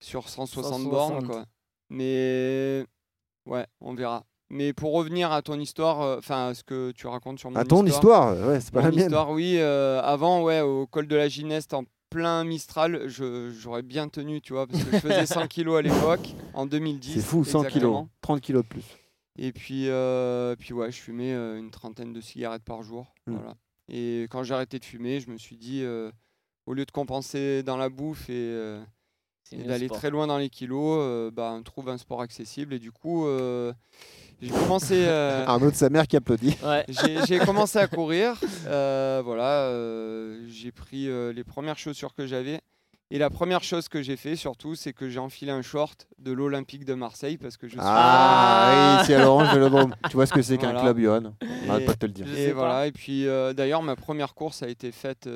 sur 0.00 0.28
160, 0.28 0.64
160. 0.72 0.90
bornes, 0.90 1.26
quoi. 1.26 1.44
Mais 1.90 2.84
ouais, 3.46 3.66
on 3.80 3.94
verra. 3.94 4.24
Mais 4.48 4.72
pour 4.72 4.92
revenir 4.92 5.32
à 5.32 5.42
ton 5.42 5.58
histoire, 5.58 6.00
euh, 6.02 6.16
enfin, 6.18 6.48
à 6.48 6.54
ce 6.54 6.62
que 6.62 6.92
tu 6.92 7.06
racontes 7.08 7.38
sur 7.38 7.50
mon 7.50 7.56
À 7.56 7.64
ton 7.64 7.84
histoire, 7.84 8.34
ouais, 8.46 8.60
c'est 8.60 8.72
pas 8.72 8.80
mon 8.80 8.86
la 8.86 8.92
mienne. 8.92 9.00
histoire, 9.06 9.30
oui. 9.30 9.56
euh, 9.58 10.00
avant, 10.02 10.42
ouais, 10.42 10.60
au 10.60 10.86
col 10.86 11.06
de 11.08 11.16
la 11.16 11.28
Gineste, 11.28 11.74
en 11.74 11.82
plein 12.16 12.44
Mistral, 12.44 13.08
j'aurais 13.08 13.82
bien 13.82 14.08
tenu, 14.08 14.40
tu 14.40 14.54
vois, 14.54 14.66
parce 14.66 14.82
que 14.82 14.90
je 14.90 15.00
faisais 15.00 15.26
100 15.26 15.46
kilos 15.48 15.78
à 15.78 15.82
l'époque, 15.82 16.34
en 16.54 16.64
2010. 16.64 17.12
C'est 17.12 17.20
fou, 17.20 17.44
100 17.44 17.50
kilos, 17.50 17.74
exactement. 17.74 18.08
30 18.22 18.40
kilos 18.40 18.62
de 18.62 18.68
plus. 18.68 18.84
Et 19.38 19.52
puis, 19.52 19.90
euh, 19.90 20.56
puis 20.56 20.72
ouais, 20.72 20.90
je 20.90 20.96
fumais 20.96 21.34
euh, 21.34 21.58
une 21.58 21.70
trentaine 21.70 22.14
de 22.14 22.22
cigarettes 22.22 22.64
par 22.64 22.82
jour. 22.82 23.14
Mm. 23.26 23.34
Voilà. 23.34 23.54
Et 23.88 24.28
quand 24.30 24.44
j'ai 24.44 24.54
arrêté 24.54 24.78
de 24.78 24.84
fumer, 24.86 25.20
je 25.20 25.28
me 25.28 25.36
suis 25.36 25.58
dit, 25.58 25.82
euh, 25.82 26.10
au 26.64 26.72
lieu 26.72 26.86
de 26.86 26.90
compenser 26.90 27.62
dans 27.62 27.76
la 27.76 27.90
bouffe 27.90 28.30
et, 28.30 28.32
euh, 28.32 28.82
et 29.52 29.62
d'aller 29.62 29.88
très 29.88 30.10
loin 30.10 30.26
dans 30.26 30.38
les 30.38 30.48
kilos, 30.50 30.98
euh, 31.00 31.30
bah, 31.30 31.52
on 31.56 31.62
trouve 31.62 31.88
un 31.88 31.98
sport 31.98 32.20
accessible. 32.20 32.74
Et 32.74 32.78
du 32.78 32.90
coup, 32.92 33.26
euh, 33.26 33.72
j'ai 34.42 34.50
commencé. 34.50 35.04
euh, 35.06 35.44
Arnaud 35.46 35.70
de 35.70 35.76
sa 35.76 35.88
mère 35.88 36.06
qui 36.06 36.16
applaudit. 36.16 36.56
Ouais. 36.64 36.84
j'ai 37.28 37.38
commencé 37.38 37.78
à 37.78 37.86
courir. 37.86 38.34
euh, 38.66 39.22
voilà, 39.24 39.62
euh, 39.68 40.44
j'ai 40.48 40.72
pris 40.72 41.08
euh, 41.08 41.32
les 41.32 41.44
premières 41.44 41.78
chaussures 41.78 42.14
que 42.14 42.26
j'avais. 42.26 42.60
Et 43.12 43.18
la 43.20 43.30
première 43.30 43.62
chose 43.62 43.88
que 43.88 44.02
j'ai 44.02 44.16
fait, 44.16 44.34
surtout, 44.34 44.74
c'est 44.74 44.92
que 44.92 45.08
j'ai 45.08 45.20
enfilé 45.20 45.52
un 45.52 45.62
short 45.62 46.08
de 46.18 46.32
l'Olympique 46.32 46.84
de 46.84 46.94
Marseille 46.94 47.38
parce 47.38 47.56
que 47.56 47.68
je 47.68 47.74
suis. 47.74 47.80
Ah, 47.80 48.96
oui, 48.98 49.06
c'est 49.06 49.14
à 49.14 49.22
l'Orange 49.22 49.54
Vélodrome. 49.54 49.94
Tu 50.10 50.14
vois 50.16 50.26
ce 50.26 50.32
que 50.32 50.42
c'est 50.42 50.58
qu'un 50.58 50.72
Voilà. 50.72 50.80
club, 50.80 50.98
Johan? 50.98 51.32
On 51.68 51.78
Et- 51.78 51.84
pas 51.84 51.92
de 51.92 51.98
te 51.98 52.06
le 52.06 52.12
dire. 52.12 52.26
Et 52.36 52.50
voilà, 52.50 52.88
et 52.88 52.90
puis 52.90 53.28
euh, 53.28 53.52
d'ailleurs, 53.52 53.84
ma 53.84 53.94
première 53.94 54.34
course 54.34 54.64
a 54.64 54.68
été 54.68 54.90
faite 54.90 55.28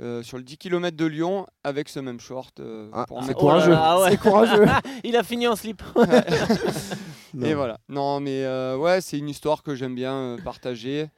euh, 0.00 0.22
sur 0.22 0.36
le 0.38 0.42
10 0.44 0.58
km 0.58 0.96
de 0.96 1.04
Lyon 1.06 1.46
avec 1.62 1.88
ce 1.88 2.00
même 2.00 2.20
short. 2.20 2.58
euh, 2.60 2.90
Ah, 2.92 3.04
pour 3.06 3.20
c'est 3.22 3.28
mettre- 3.28 3.38
Oh 3.38 3.42
courageux. 3.42 3.70
là, 3.72 4.00
ouais. 4.00 4.10
C'est 4.10 4.16
courageux. 4.16 4.64
il 5.04 5.16
a 5.16 5.22
fini 5.22 5.46
en 5.46 5.56
slip. 5.56 5.82
Et 7.42 7.54
voilà. 7.54 7.78
Non, 7.88 8.20
mais 8.20 8.44
euh, 8.44 8.76
ouais, 8.76 9.00
c'est 9.00 9.18
une 9.18 9.28
histoire 9.28 9.62
que 9.62 9.74
j'aime 9.74 9.94
bien 9.94 10.14
euh, 10.14 10.36
partager 10.42 11.08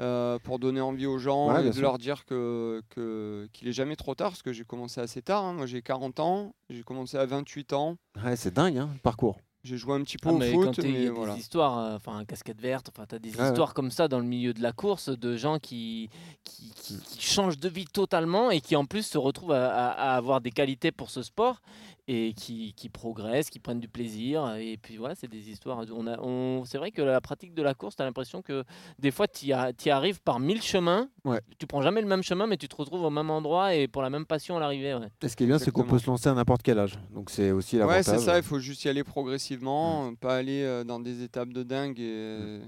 euh, 0.00 0.38
pour 0.42 0.58
donner 0.58 0.80
envie 0.80 1.06
aux 1.06 1.18
gens 1.18 1.52
Ouais, 1.54 1.62
et 1.62 1.66
de 1.68 1.72
sûr. 1.72 1.82
leur 1.82 1.98
dire 1.98 2.24
que 2.24 2.82
que- 2.90 3.48
qu'il 3.52 3.68
est 3.68 3.72
jamais 3.72 3.96
trop 3.96 4.14
tard 4.14 4.30
parce 4.30 4.42
que 4.42 4.52
j'ai 4.52 4.64
commencé 4.64 5.00
assez 5.00 5.22
tard. 5.22 5.44
hein. 5.44 5.52
Moi, 5.52 5.66
j'ai 5.66 5.82
40 5.82 6.20
ans, 6.20 6.54
j'ai 6.68 6.82
commencé 6.82 7.16
à 7.16 7.24
28 7.26 7.72
ans. 7.72 7.96
Ouais, 8.24 8.36
c'est 8.36 8.52
dingue, 8.52 8.76
hein, 8.78 8.88
le 8.92 8.98
parcours. 9.00 9.36
J'ai 9.64 9.78
joué 9.78 9.94
un 9.94 10.02
petit 10.02 10.18
peu 10.18 10.28
Ah, 10.28 10.32
au 10.32 10.36
mais 10.36 10.52
quand 10.52 10.74
foot, 10.74 10.84
y 10.84 10.92
mais 10.92 11.06
a 11.08 11.10
voilà. 11.12 11.34
des 11.34 11.40
histoires, 11.40 11.78
euh, 11.78 11.96
enfin 11.96 12.22
casquette 12.26 12.60
verte, 12.60 12.90
enfin 12.94 13.06
t'as 13.08 13.18
des 13.18 13.34
ouais. 13.34 13.46
histoires 13.48 13.72
comme 13.72 13.90
ça 13.90 14.08
dans 14.08 14.18
le 14.18 14.26
milieu 14.26 14.52
de 14.52 14.60
la 14.62 14.72
course 14.72 15.08
de 15.08 15.36
gens 15.38 15.58
qui 15.58 16.10
qui, 16.44 16.70
qui- 16.76 16.98
qui 16.98 17.22
changent 17.22 17.58
de 17.58 17.68
vie 17.70 17.86
totalement 17.86 18.50
et 18.50 18.60
qui 18.60 18.76
en 18.76 18.84
plus 18.84 19.06
se 19.06 19.16
retrouvent 19.16 19.52
à, 19.52 19.66
à- 19.74 20.12
à 20.12 20.16
avoir 20.16 20.42
des 20.42 20.50
qualités 20.50 20.92
pour 20.92 21.08
ce 21.08 21.22
sport 21.22 21.62
et 22.06 22.34
qui, 22.34 22.74
qui 22.74 22.88
progressent, 22.88 23.50
qui 23.50 23.58
prennent 23.58 23.80
du 23.80 23.88
plaisir. 23.88 24.54
Et 24.56 24.76
puis 24.76 24.96
voilà, 24.96 25.14
c'est 25.14 25.28
des 25.28 25.50
histoires. 25.50 25.84
On 25.92 26.06
a, 26.06 26.18
on, 26.20 26.64
c'est 26.64 26.78
vrai 26.78 26.90
que 26.90 27.02
la 27.02 27.20
pratique 27.20 27.54
de 27.54 27.62
la 27.62 27.74
course, 27.74 27.96
tu 27.96 28.02
as 28.02 28.04
l'impression 28.04 28.42
que 28.42 28.64
des 28.98 29.10
fois, 29.10 29.26
tu 29.26 29.46
y, 29.46 29.52
arrives 29.52 30.20
par 30.20 30.40
mille 30.40 30.62
chemins. 30.62 31.08
Ouais. 31.24 31.40
Tu 31.58 31.66
prends 31.66 31.82
jamais 31.82 32.00
le 32.00 32.06
même 32.06 32.22
chemin, 32.22 32.46
mais 32.46 32.56
tu 32.56 32.68
te 32.68 32.76
retrouves 32.76 33.02
au 33.02 33.10
même 33.10 33.30
endroit 33.30 33.74
et 33.74 33.88
pour 33.88 34.02
la 34.02 34.10
même 34.10 34.26
passion 34.26 34.56
à 34.56 34.60
l'arrivée. 34.60 34.94
Ouais. 34.94 35.08
Ce 35.26 35.34
qui 35.34 35.44
est 35.44 35.46
bien, 35.46 35.58
c'est 35.58 35.70
qu'on 35.70 35.84
peut 35.84 35.98
se 35.98 36.06
lancer 36.06 36.28
à 36.28 36.34
n'importe 36.34 36.62
quel 36.62 36.78
âge. 36.78 36.98
Donc 37.12 37.30
c'est 37.30 37.50
aussi 37.50 37.76
Ouais, 37.76 37.80
l'avantage. 37.80 38.04
c'est 38.04 38.18
ça, 38.18 38.36
il 38.36 38.42
faut 38.44 38.58
juste 38.58 38.84
y 38.84 38.88
aller 38.88 39.04
progressivement, 39.04 40.14
pas 40.14 40.36
aller 40.36 40.62
euh, 40.62 40.84
dans 40.84 41.00
des 41.00 41.22
étapes 41.22 41.52
de 41.52 41.62
dingue. 41.62 41.98
Et... 42.00 42.60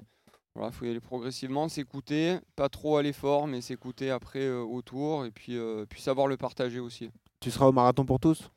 Voilà, 0.56 0.72
faut 0.72 0.86
y 0.86 0.88
aller 0.88 1.00
progressivement, 1.00 1.68
s'écouter, 1.68 2.38
pas 2.56 2.70
trop 2.70 2.96
à 2.96 3.02
l'effort, 3.02 3.46
mais 3.46 3.60
s'écouter 3.60 4.10
après 4.10 4.40
euh, 4.40 4.62
autour 4.62 5.26
et 5.26 5.30
puis, 5.30 5.58
euh, 5.58 5.84
puis 5.86 6.00
savoir 6.00 6.28
le 6.28 6.38
partager 6.38 6.80
aussi. 6.80 7.10
Tu 7.40 7.50
seras 7.50 7.66
au 7.66 7.72
marathon 7.72 8.06
pour 8.06 8.18
tous? 8.18 8.50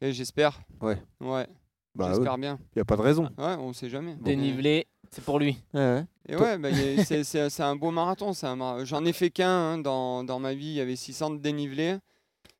Et 0.00 0.12
j'espère. 0.12 0.60
Ouais. 0.80 1.00
Ouais. 1.20 1.46
Bah, 1.94 2.08
j'espère 2.10 2.32
ouais. 2.34 2.38
bien. 2.40 2.58
Il 2.74 2.78
n'y 2.78 2.82
a 2.82 2.84
pas 2.84 2.96
de 2.96 3.02
raison. 3.02 3.24
Ouais, 3.38 3.54
on 3.58 3.72
sait 3.72 3.88
jamais. 3.90 4.16
Dénivelé, 4.20 4.86
c'est 5.10 5.22
pour 5.22 5.38
lui. 5.38 5.58
Ouais, 5.74 5.80
ouais. 5.80 6.04
Et 6.28 6.36
ouais, 6.36 6.56
bah, 6.58 6.68
c'est- 7.04 7.60
un 7.62 7.76
beau 7.76 7.90
marathon. 7.90 8.32
c'est 8.32 8.46
un 8.46 8.56
mara- 8.56 8.84
J'en 8.84 9.04
ai 9.04 9.12
fait 9.12 9.30
qu'un 9.30 9.48
hein, 9.50 9.78
dans, 9.78 10.24
dans 10.24 10.38
ma 10.38 10.54
vie. 10.54 10.66
Il 10.68 10.74
y 10.74 10.80
avait 10.80 10.96
600 10.96 11.30
de 11.30 11.36
dénivelé. 11.38 11.96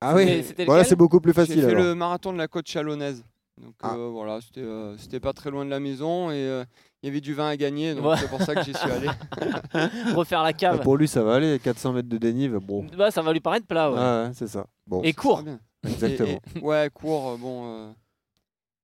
Ah 0.01 0.15
oui, 0.17 0.43
voilà, 0.67 0.85
c'est 0.85 0.97
beaucoup 0.97 1.21
plus 1.21 1.31
J'ai 1.33 1.41
facile. 1.47 1.61
fait 1.63 1.71
alors. 1.71 1.83
le 1.85 1.95
marathon 1.95 2.33
de 2.33 2.39
la 2.39 2.49
côte 2.49 2.67
chalonnaise. 2.69 3.25
Donc 3.61 3.75
Ah. 3.83 3.95
euh, 3.95 4.09
voilà, 4.09 4.41
c'était 4.41 4.61
euh, 4.61 4.97
c'était 4.99 5.21
pas 5.21 5.33
très 5.33 5.51
loin 5.51 5.65
de 5.65 5.71
la 5.71 5.79
maison 5.79 6.31
et 6.31 6.35
euh, 6.35 6.65
il 7.03 7.07
y 7.07 7.11
avait 7.11 7.21
du 7.21 7.35
vin 7.35 7.49
à 7.49 7.57
gagner. 7.57 7.95
Donc 7.95 8.05
Ouais. 8.07 8.17
c'est 8.19 8.29
pour 8.29 8.43
ça 8.43 8.55
que 8.55 8.65
j'y 8.65 8.75
suis 8.75 8.91
allé. 8.91 9.09
Refaire 10.15 10.43
la 10.43 10.51
Bah, 10.53 10.59
cave. 10.59 10.81
pour 10.83 10.97
lui, 10.97 11.07
ça 11.09 11.23
va 11.23 11.35
aller. 11.37 11.59
400 11.59 11.93
mètres 11.93 12.09
de 12.09 12.19
dénive, 12.19 12.59
bon. 12.59 12.85
Bah, 12.97 13.11
ça 13.11 13.23
va 13.23 13.33
lui 13.33 13.41
paraître 13.41 13.67
plat. 13.67 13.91
Ouais. 13.91 13.97
Ouais, 13.99 14.27
ouais, 14.29 14.31
c'est 14.35 14.49
ça. 14.49 14.67
Bon, 14.87 15.03
et 15.03 15.13
court. 15.13 15.43
Exactement. 15.87 16.29
Et- 16.55 16.59
et- 16.59 16.61
ouais, 16.63 16.91
court. 16.93 17.31
euh, 17.31 17.37
Bon, 17.37 17.65
euh, 17.67 17.93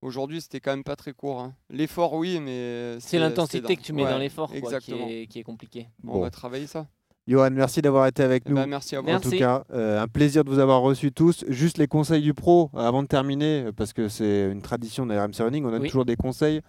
aujourd'hui 0.03 0.41
c'était 0.41 0.61
quand 0.61 0.73
même 0.73 0.85
pas 0.85 0.97
très 0.97 1.13
court. 1.13 1.41
hein. 1.41 1.55
L'effort, 1.71 2.13
oui, 2.15 2.41
mais 2.41 2.99
C'est 3.01 3.19
l'intensité 3.19 3.77
que 3.77 3.83
tu 3.83 3.93
mets 3.93 4.05
ouais, 4.05 4.11
dans 4.11 4.19
l'effort 4.19 4.51
qui, 4.81 4.93
est, 4.93 5.27
qui 5.27 5.39
est 5.39 5.43
compliqué. 5.45 5.89
Bon, 6.03 6.13
Bon. 6.13 6.19
On 6.19 6.23
va 6.23 6.31
travailler 6.31 6.67
ça. 6.67 6.87
Johan, 7.27 7.51
merci 7.51 7.83
d'avoir 7.83 8.07
été 8.07 8.23
avec 8.23 8.45
Eh 8.47 8.49
nous. 8.49 8.55
ben, 8.57 8.67
merci 8.67 8.97
à 8.97 9.03
vous. 9.03 9.07
En 9.09 9.11
Merci. 9.11 9.29
tout 9.33 9.37
cas, 9.37 9.63
euh, 9.75 10.01
un 10.01 10.09
plaisir 10.09 10.45
de 10.45 10.49
vous 10.51 10.59
avoir 10.61 10.81
reçus 10.81 11.13
tous. 11.13 11.45
Juste 11.49 11.77
les 11.77 11.87
conseils 11.87 12.23
du 12.23 12.33
pro 12.33 12.71
avant 12.75 13.03
de 13.03 13.07
terminer, 13.07 13.67
parce 13.77 13.93
que 13.93 14.09
c'est 14.09 14.51
une 14.51 14.63
tradition 14.63 15.05
de 15.05 15.15
RMC 15.15 15.43
Running, 15.45 15.67
on 15.67 15.71
donne 15.71 15.83
Oui. 15.83 15.89
toujours 15.89 16.07
des 16.07 16.17
conseils. 16.17 16.63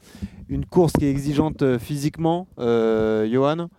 Une 0.49 0.65
course 0.65 0.91
qui 0.99 1.05
est 1.05 1.11
exigeante 1.11 1.77
physiquement, 1.77 2.45
euh, 2.59 3.25
Johan, 3.31 3.69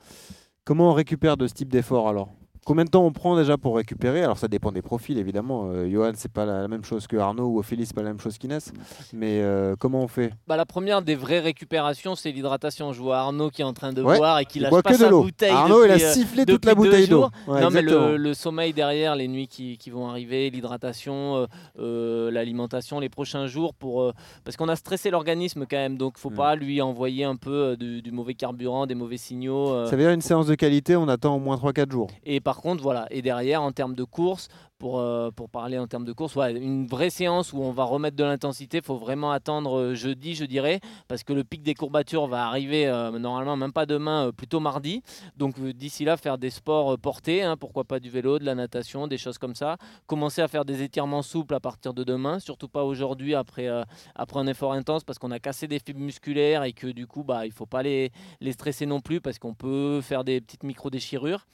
comment 0.64 0.88
on 0.90 0.94
récupère 0.94 1.36
de 1.36 1.46
ce 1.48 1.52
type 1.52 1.68
d'effort 1.68 2.08
alors? 2.08 2.30
Combien 2.66 2.84
de 2.84 2.90
temps 2.90 3.04
on 3.04 3.12
prend 3.12 3.36
déjà 3.36 3.56
pour 3.56 3.76
récupérer? 3.76 4.22
Alors 4.22 4.38
ça 4.38 4.46
dépend 4.48 4.70
des 4.70 4.82
profils 4.82 5.16
évidemment. 5.18 5.70
Euh, 5.72 5.88
Johan, 5.90 6.12
c'est 6.14 6.30
pas 6.30 6.44
la, 6.44 6.60
la 6.60 6.68
même 6.68 6.84
chose 6.84 7.06
que 7.06 7.16
Arnaud 7.16 7.46
ou 7.46 7.58
Ophélie, 7.58 7.86
c'est 7.86 7.94
pas 7.94 8.02
la 8.02 8.08
même 8.10 8.20
chose 8.20 8.36
qu'Inès. 8.38 8.72
Mais 9.12 9.40
euh, 9.40 9.74
comment 9.78 10.02
on 10.02 10.08
fait? 10.08 10.32
Bah, 10.46 10.56
la 10.56 10.66
première 10.66 11.02
des 11.02 11.14
vraies 11.14 11.40
récupérations, 11.40 12.14
c'est 12.14 12.30
l'hydratation. 12.32 12.92
Je 12.92 13.00
vois 13.00 13.18
Arnaud 13.18 13.50
qui 13.50 13.62
est 13.62 13.64
en 13.64 13.72
train 13.72 13.92
de 13.92 14.02
Ouais, 14.02 14.16
boire 14.18 14.38
et 14.38 14.44
qui 14.44 14.60
lâche 14.60 14.70
pas 14.82 14.92
de 14.92 14.96
sa 14.96 15.10
bouteille. 15.10 15.50
Arnaud, 15.50 15.84
il 15.84 15.90
a 15.90 15.94
euh, 15.94 15.98
sifflé 15.98 16.44
toute 16.46 16.64
la 16.64 16.74
bouteille 16.74 17.08
d'eau. 17.08 17.26
Ouais, 17.48 17.60
non, 17.60 17.70
mais 17.70 17.82
le, 17.82 18.16
le 18.16 18.34
sommeil 18.34 18.72
derrière, 18.72 19.16
les 19.16 19.26
nuits 19.28 19.48
qui, 19.48 19.78
qui 19.78 19.90
vont 19.90 20.08
arriver, 20.08 20.50
l'hydratation, 20.50 21.46
euh, 21.78 22.30
l'alimentation, 22.30 23.00
les 23.00 23.08
prochains 23.08 23.46
jours, 23.46 23.74
pour, 23.74 24.12
parce 24.44 24.56
qu'on 24.56 24.68
a 24.68 24.76
stressé 24.76 25.10
l'organisme 25.10 25.64
quand 25.68 25.76
même, 25.76 25.96
donc 25.96 26.18
faut 26.18 26.30
Mm. 26.30 26.34
pas 26.36 26.54
lui 26.54 26.80
envoyer 26.82 27.24
un 27.24 27.36
peu 27.36 27.76
du, 27.78 28.02
du 28.02 28.12
mauvais 28.12 28.34
carburant, 28.34 28.86
des 28.86 28.94
mauvais 28.94 29.16
signaux. 29.16 29.86
Ça 29.86 29.96
veut 29.96 30.02
dire 30.02 30.10
une 30.12 30.20
séance 30.20 30.46
de 30.46 30.54
qualité, 30.54 30.94
on 30.96 31.08
attend 31.08 31.34
au 31.34 31.38
moins 31.40 31.56
3-4 31.56 31.90
jours. 31.90 32.08
et 32.24 32.40
par 32.40 32.59
voilà, 32.80 33.06
et 33.10 33.22
derrière, 33.22 33.62
en 33.62 33.72
termes 33.72 33.94
de 33.94 34.04
course, 34.04 34.48
pour, 34.78 34.98
euh, 34.98 35.30
pour 35.30 35.50
parler 35.50 35.78
en 35.78 35.86
termes 35.86 36.06
de 36.06 36.12
course, 36.12 36.36
une 36.36 36.86
vraie 36.86 37.10
séance 37.10 37.52
où 37.52 37.58
on 37.62 37.70
va 37.70 37.84
remettre 37.84 38.16
de 38.16 38.24
l'intensité, 38.24 38.78
il 38.78 38.82
faut 38.82 38.96
vraiment 38.96 39.30
attendre 39.30 39.78
euh, 39.78 39.94
jeudi, 39.94 40.34
je 40.34 40.44
dirais, 40.46 40.80
parce 41.06 41.22
que 41.22 41.34
le 41.34 41.44
pic 41.44 41.62
des 41.62 41.74
courbatures 41.74 42.26
va 42.26 42.46
arriver 42.46 42.86
euh, 42.86 43.18
normalement 43.18 43.56
même 43.56 43.72
pas 43.72 43.84
demain, 43.84 44.32
plutôt 44.32 44.58
mardi. 44.58 45.02
Donc 45.36 45.60
d'ici 45.60 46.04
là, 46.04 46.16
faire 46.16 46.38
des 46.38 46.50
sports 46.50 46.98
portés, 46.98 47.42
hein, 47.42 47.56
pourquoi 47.58 47.84
pas 47.84 48.00
du 48.00 48.08
vélo, 48.08 48.38
de 48.38 48.44
la 48.44 48.54
natation, 48.54 49.06
des 49.06 49.18
choses 49.18 49.36
comme 49.36 49.54
ça. 49.54 49.76
Commencer 50.06 50.40
à 50.40 50.48
faire 50.48 50.64
des 50.64 50.82
étirements 50.82 51.22
souples 51.22 51.54
à 51.54 51.60
partir 51.60 51.92
de 51.92 52.02
demain, 52.02 52.38
surtout 52.40 52.68
pas 52.68 52.84
aujourd'hui 52.84 53.34
après, 53.34 53.68
après 54.14 54.40
un 54.40 54.46
effort 54.46 54.72
intense, 54.72 55.04
parce 55.04 55.18
qu'on 55.18 55.30
a 55.30 55.38
cassé 55.38 55.68
des 55.68 55.78
fibres 55.78 56.00
musculaires 56.00 56.64
et 56.64 56.72
que 56.72 56.86
du 56.86 57.06
coup, 57.06 57.22
bah, 57.22 57.44
il 57.44 57.52
faut 57.52 57.66
pas 57.66 57.82
les, 57.82 58.12
les 58.40 58.52
stresser 58.52 58.86
non 58.86 59.00
plus, 59.00 59.20
parce 59.20 59.38
qu'on 59.38 59.54
peut 59.54 60.00
faire 60.00 60.24
des 60.24 60.40
petites 60.40 60.62
micro-déchirures. 60.62 61.44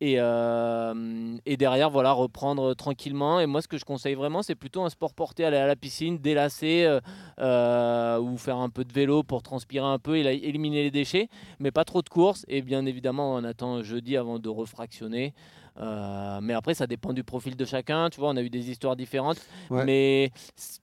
Et, 0.00 0.14
euh, 0.18 1.36
et 1.44 1.56
derrière, 1.56 1.90
voilà, 1.90 2.12
reprendre 2.12 2.74
tranquillement. 2.74 3.40
Et 3.40 3.46
moi, 3.46 3.62
ce 3.62 3.68
que 3.68 3.78
je 3.78 3.84
conseille 3.84 4.14
vraiment, 4.14 4.42
c'est 4.42 4.54
plutôt 4.54 4.82
un 4.82 4.90
sport 4.90 5.12
porté, 5.12 5.44
aller 5.44 5.56
à 5.56 5.66
la 5.66 5.74
piscine, 5.74 6.18
délasser 6.18 6.84
euh, 6.84 7.00
euh, 7.40 8.20
ou 8.20 8.36
faire 8.36 8.58
un 8.58 8.68
peu 8.68 8.84
de 8.84 8.92
vélo 8.92 9.24
pour 9.24 9.42
transpirer 9.42 9.86
un 9.86 9.98
peu 9.98 10.16
et 10.16 10.20
éliminer 10.20 10.84
les 10.84 10.92
déchets, 10.92 11.28
mais 11.58 11.72
pas 11.72 11.84
trop 11.84 12.02
de 12.02 12.08
courses. 12.08 12.44
Et 12.46 12.62
bien 12.62 12.86
évidemment, 12.86 13.34
on 13.34 13.42
attend 13.42 13.82
jeudi 13.82 14.16
avant 14.16 14.38
de 14.38 14.48
refractionner. 14.48 15.34
Euh, 15.80 16.40
mais 16.42 16.54
après, 16.54 16.74
ça 16.74 16.86
dépend 16.86 17.12
du 17.12 17.24
profil 17.24 17.56
de 17.56 17.64
chacun. 17.64 18.08
Tu 18.10 18.20
vois, 18.20 18.30
on 18.30 18.36
a 18.36 18.42
eu 18.42 18.50
des 18.50 18.70
histoires 18.70 18.96
différentes. 18.96 19.38
Ouais. 19.70 19.84
Mais 19.84 20.30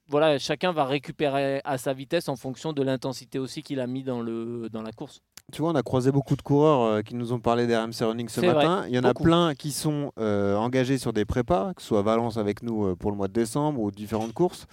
voilà, 0.07 0.37
chacun 0.39 0.71
va 0.71 0.85
récupérer 0.85 1.61
à 1.63 1.77
sa 1.77 1.93
vitesse 1.93 2.29
en 2.29 2.35
fonction 2.35 2.73
de 2.73 2.81
l'intensité 2.81 3.39
aussi 3.39 3.61
qu'il 3.63 3.79
a 3.79 3.87
mis 3.87 4.03
dans, 4.03 4.21
le, 4.21 4.69
dans 4.69 4.81
la 4.81 4.91
course. 4.91 5.21
Tu 5.53 5.61
vois, 5.61 5.71
on 5.71 5.75
a 5.75 5.83
croisé 5.83 6.11
beaucoup 6.11 6.35
de 6.35 6.41
coureurs 6.41 6.81
euh, 6.81 7.01
qui 7.01 7.13
nous 7.13 7.31
ont 7.31 7.39
parlé 7.39 7.67
des 7.67 7.77
RMC 7.77 8.01
Running 8.01 8.29
ce 8.29 8.41
vrai, 8.41 8.53
matin. 8.53 8.85
Il 8.87 8.95
y 8.95 8.99
en 8.99 9.03
a 9.03 9.13
plein 9.13 9.53
qui 9.53 9.71
sont 9.71 10.11
euh, 10.19 10.55
engagés 10.55 10.97
sur 10.97 11.13
des 11.13 11.23
prépas, 11.23 11.73
que 11.75 11.81
ce 11.81 11.89
soit 11.89 12.01
Valence 12.01 12.37
avec 12.37 12.63
nous 12.63 12.85
euh, 12.85 12.95
pour 12.95 13.11
le 13.11 13.17
mois 13.17 13.27
de 13.27 13.33
décembre 13.33 13.79
ou 13.79 13.91
différentes 13.91 14.33
courses. 14.33 14.65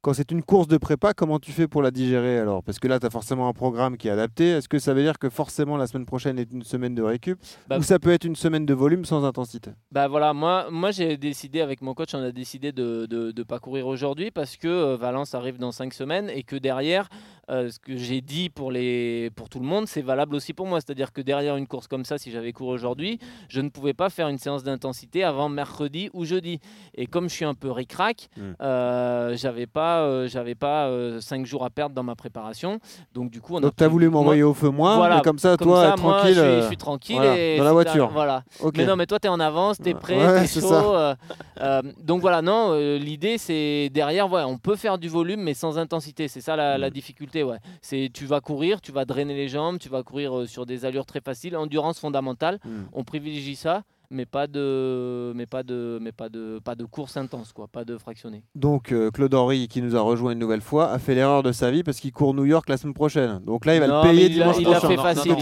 Quand 0.00 0.14
c'est 0.14 0.32
une 0.32 0.42
course 0.42 0.66
de 0.66 0.78
prépa, 0.78 1.12
comment 1.12 1.38
tu 1.38 1.52
fais 1.52 1.68
pour 1.68 1.80
la 1.80 1.92
digérer 1.92 2.38
alors? 2.38 2.62
Parce 2.64 2.80
que 2.80 2.88
là, 2.88 2.98
tu 2.98 3.06
as 3.06 3.10
forcément 3.10 3.46
un 3.46 3.52
programme 3.52 3.96
qui 3.96 4.08
est 4.08 4.10
adapté. 4.10 4.48
Est-ce 4.48 4.68
que 4.68 4.80
ça 4.80 4.94
veut 4.94 5.02
dire 5.02 5.16
que 5.18 5.28
forcément 5.28 5.76
la 5.76 5.86
semaine 5.86 6.06
prochaine 6.06 6.40
est 6.40 6.50
une 6.50 6.64
semaine 6.64 6.94
de 6.94 7.02
récup? 7.02 7.38
Bah, 7.68 7.78
Ou 7.78 7.82
ça 7.82 8.00
peut 8.00 8.10
être 8.10 8.24
une 8.24 8.34
semaine 8.34 8.66
de 8.66 8.74
volume 8.74 9.04
sans 9.04 9.24
intensité? 9.24 9.70
Bah 9.92 10.08
voilà, 10.08 10.32
moi, 10.32 10.66
moi 10.70 10.90
j'ai 10.90 11.16
décidé 11.16 11.60
avec 11.60 11.82
mon 11.82 11.94
coach, 11.94 12.14
on 12.14 12.22
a 12.22 12.32
décidé 12.32 12.72
de 12.72 13.06
ne 13.10 13.42
pas 13.44 13.60
courir 13.60 13.86
aujourd'hui 13.86 14.32
parce 14.32 14.56
que 14.56 14.96
Valence 14.96 15.34
arrive 15.34 15.58
dans 15.58 15.72
5 15.72 15.92
semaines 15.92 16.30
et 16.30 16.42
que 16.42 16.56
derrière, 16.56 17.08
euh, 17.50 17.70
ce 17.70 17.78
que 17.78 17.96
j'ai 17.96 18.20
dit 18.20 18.48
pour, 18.50 18.70
les, 18.70 19.30
pour 19.34 19.48
tout 19.48 19.58
le 19.58 19.64
monde, 19.66 19.86
c'est 19.88 20.00
valable 20.02 20.34
aussi 20.36 20.52
pour 20.52 20.66
moi. 20.66 20.80
C'est-à-dire 20.80 21.12
que 21.12 21.20
derrière 21.20 21.56
une 21.56 21.66
course 21.66 21.86
comme 21.88 22.04
ça, 22.04 22.16
si 22.18 22.30
j'avais 22.30 22.52
couru 22.52 22.72
aujourd'hui, 22.74 23.18
je 23.48 23.60
ne 23.60 23.68
pouvais 23.68 23.94
pas 23.94 24.10
faire 24.10 24.28
une 24.28 24.38
séance 24.38 24.62
d'intensité 24.62 25.24
avant 25.24 25.48
mercredi 25.48 26.08
ou 26.12 26.24
jeudi. 26.24 26.60
Et 26.94 27.06
comme 27.06 27.28
je 27.28 27.34
suis 27.34 27.44
un 27.44 27.54
peu 27.54 27.70
ric-rac, 27.70 28.28
Mm. 28.36 28.40
euh, 28.62 29.36
j'avais 29.36 29.66
pas, 29.66 30.02
euh, 30.02 30.28
j'avais 30.28 30.54
pas 30.54 30.88
5 31.20 31.44
jours 31.46 31.64
à 31.64 31.70
perdre 31.70 31.94
dans 31.94 32.02
ma 32.02 32.14
préparation. 32.14 32.78
Donc 33.14 33.30
du 33.30 33.40
coup, 33.40 33.54
on 33.54 33.58
a 33.58 33.62
Donc 33.62 33.76
tu 33.76 33.84
as 33.84 33.88
voulu 33.88 34.08
m'envoyer 34.08 34.42
au 34.42 34.54
feu 34.54 34.70
moi, 34.70 34.96
Voilà, 34.96 35.20
comme 35.20 35.38
ça, 35.38 35.56
comme 35.56 35.68
toi, 35.68 35.90
ça, 35.90 35.96
moi, 36.02 36.18
tranquille. 36.18 36.34
je 36.34 36.40
suis, 36.40 36.48
je 36.48 36.54
euh, 36.54 36.66
suis 36.68 36.76
tranquille 36.76 37.16
voilà, 37.16 37.38
et 37.38 37.58
dans 37.58 37.64
la 37.64 37.72
voiture. 37.72 38.08
Voilà. 38.12 38.44
Mais 38.76 38.86
non, 38.86 38.96
mais 38.96 39.06
toi, 39.06 39.18
tu 39.18 39.26
es 39.26 39.30
en 39.30 39.40
avance, 39.40 39.78
tu 39.82 39.88
es 39.90 39.94
prêt, 39.94 40.16
Ouais, 40.16 40.46
chaud. 40.46 40.72
euh, 40.72 41.14
euh, 41.60 41.82
donc 42.02 42.20
voilà, 42.20 42.40
non, 42.42 42.68
euh, 42.72 42.98
l'idée, 42.98 43.38
c'est 43.38 43.90
derrière, 43.92 44.30
ouais, 44.30 44.42
on 44.44 44.58
peut 44.58 44.76
faire 44.76 44.98
du 44.98 45.08
volume, 45.08 45.40
mais 45.42 45.54
sans 45.54 45.78
intensité. 45.78 46.28
C'est 46.28 46.40
ça 46.40 46.56
la, 46.56 46.78
la 46.78 46.88
Mm. 46.88 46.92
Difficulté. 47.32 47.42
Ouais. 47.42 47.58
C'est 47.80 48.10
Tu 48.12 48.26
vas 48.26 48.40
courir, 48.40 48.80
tu 48.80 48.92
vas 48.92 49.04
drainer 49.04 49.34
les 49.34 49.48
jambes, 49.48 49.78
tu 49.78 49.88
vas 49.88 50.02
courir 50.02 50.36
euh, 50.38 50.46
sur 50.46 50.66
des 50.66 50.84
allures 50.84 51.06
très 51.06 51.20
faciles. 51.20 51.56
Endurance 51.56 51.98
fondamentale, 51.98 52.58
Mm. 52.64 52.84
on 52.92 53.04
privilégie 53.04 53.56
ça. 53.56 53.82
Mais 54.14 54.26
pas 54.26 54.46
de, 54.46 55.32
mais 55.34 55.46
pas 55.46 55.62
de, 55.62 55.98
mais 56.02 56.12
pas 56.12 56.28
de, 56.28 56.60
pas 56.62 56.74
de 56.74 56.84
course 56.84 57.16
intense, 57.16 57.54
quoi, 57.54 57.66
pas 57.66 57.82
de 57.86 57.96
fractionné. 57.96 58.44
Donc 58.54 58.92
euh, 58.92 59.10
Claude 59.10 59.32
Henry, 59.32 59.68
qui 59.68 59.80
nous 59.80 59.96
a 59.96 60.02
rejoint 60.02 60.32
une 60.32 60.38
nouvelle 60.38 60.60
fois, 60.60 60.90
a 60.92 60.98
fait 60.98 61.14
l'erreur 61.14 61.42
de 61.42 61.50
sa 61.50 61.70
vie 61.70 61.82
parce 61.82 61.98
qu'il 61.98 62.12
court 62.12 62.34
New 62.34 62.44
York 62.44 62.68
la 62.68 62.76
semaine 62.76 62.92
prochaine. 62.92 63.38
Donc 63.38 63.64
là, 63.64 63.74
il 63.74 63.80
va 63.80 63.86
Non, 63.86 64.02
le 64.02 64.08
payer 64.10 64.26
il 64.26 64.32
a- 64.32 64.34
dimanche 64.44 64.56
il 64.58 64.64
l'a 64.68 64.78
prochain. 64.80 64.88
fait 64.88 64.96
facile. 64.96 65.32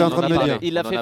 Il 0.63 0.73
l'a 0.75 0.85
fait. 0.85 0.97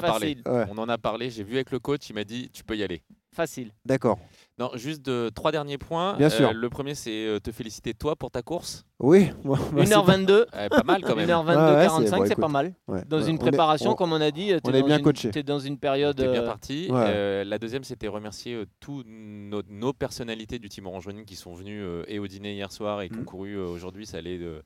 Ouais. 0.49 0.65
On 0.71 0.77
en 0.79 0.89
a 0.89 0.97
parlé, 0.97 1.29
j'ai 1.29 1.43
vu 1.43 1.53
avec 1.55 1.69
le 1.69 1.77
coach, 1.77 2.09
il 2.09 2.13
m'a 2.15 2.23
dit 2.23 2.49
tu 2.51 2.63
peux 2.63 2.75
y 2.75 2.81
aller. 2.81 3.03
Facile. 3.39 3.71
D'accord. 3.85 4.19
Non, 4.57 4.69
juste 4.75 5.01
de, 5.05 5.29
trois 5.33 5.53
derniers 5.53 5.77
points. 5.77 6.17
Bien 6.17 6.27
sûr. 6.27 6.51
Le 6.51 6.69
premier, 6.69 6.93
c'est 6.93 7.25
euh, 7.25 7.39
te 7.39 7.53
féliciter 7.53 7.93
toi 7.93 8.17
pour 8.17 8.31
ta 8.31 8.41
course. 8.41 8.85
Oui. 8.99 9.29
moi- 9.45 9.57
moi, 9.71 9.85
c'est 9.85 9.93
1h22. 9.95 10.29
Euh, 10.53 10.67
pas 10.69 10.83
mal 10.83 11.01
quand 11.03 11.15
même. 11.15 11.29
1h22, 11.29 11.45
Ouais, 11.47 11.55
ouais, 11.77 11.85
45, 11.85 12.27
c'est- 12.27 12.35
bon, 12.35 12.41
pas 12.41 12.47
mal. 12.49 12.73
Ouais. 12.89 13.01
Dans 13.07 13.17
Ouais, 13.21 13.29
une 13.29 13.35
on 13.35 13.35
est- 13.35 13.39
préparation, 13.39 13.91
on- 13.91 13.95
comme 13.95 14.11
on 14.11 14.19
a 14.19 14.29
dit, 14.31 14.47
tu 14.47 14.59
on 14.69 14.73
est 14.73 14.83
bien 14.83 14.99
coaché. 14.99 15.31
es 15.33 15.43
dans 15.43 15.59
une 15.59 15.77
période. 15.77 16.17
T'es 16.17 16.27
bien 16.29 16.41
euh, 16.43 16.45
parti. 16.45 16.87
ouais. 16.89 16.97
Euh, 16.97 17.43
la 17.45 17.57
deuxième, 17.59 17.85
c'était 17.85 18.09
remercier 18.09 18.55
euh, 18.55 18.65
tous 18.81 19.03
nos, 19.07 19.61
nos 19.69 19.93
personnalités 19.93 20.59
du 20.59 20.67
team 20.67 20.85
Orange 20.87 21.07
Running 21.07 21.23
qui 21.23 21.37
sont 21.37 21.53
venus 21.53 21.81
euh, 21.81 22.03
et 22.09 22.19
au 22.19 22.27
dîner 22.27 22.55
hier 22.55 22.73
soir 22.73 23.01
et 23.01 23.07
qui 23.07 23.15
ont 23.15 23.19
Mhm. 23.19 23.25
couru 23.25 23.53
euh, 23.57 23.67
aujourd'hui. 23.67 24.05
Ça 24.05 24.17
allait 24.17 24.37
de, 24.37 24.61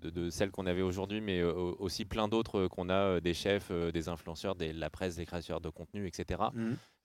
de, 0.00 0.10
de 0.10 0.30
celles 0.30 0.50
qu'on 0.50 0.66
avait 0.66 0.82
aujourd'hui, 0.82 1.20
mais 1.20 1.40
euh, 1.40 1.52
aussi 1.52 2.04
plein 2.04 2.26
d'autres 2.28 2.62
euh, 2.62 2.68
qu'on 2.68 2.88
a, 2.88 2.94
euh, 2.94 3.20
des 3.20 3.34
chefs, 3.34 3.70
des 3.70 4.08
influenceurs, 4.08 4.54
des, 4.56 4.72
la 4.72 4.90
presse, 4.90 5.16
des 5.16 5.26
créateurs 5.26 5.60
de 5.60 5.68
contenu, 5.70 6.06
etc. 6.06 6.40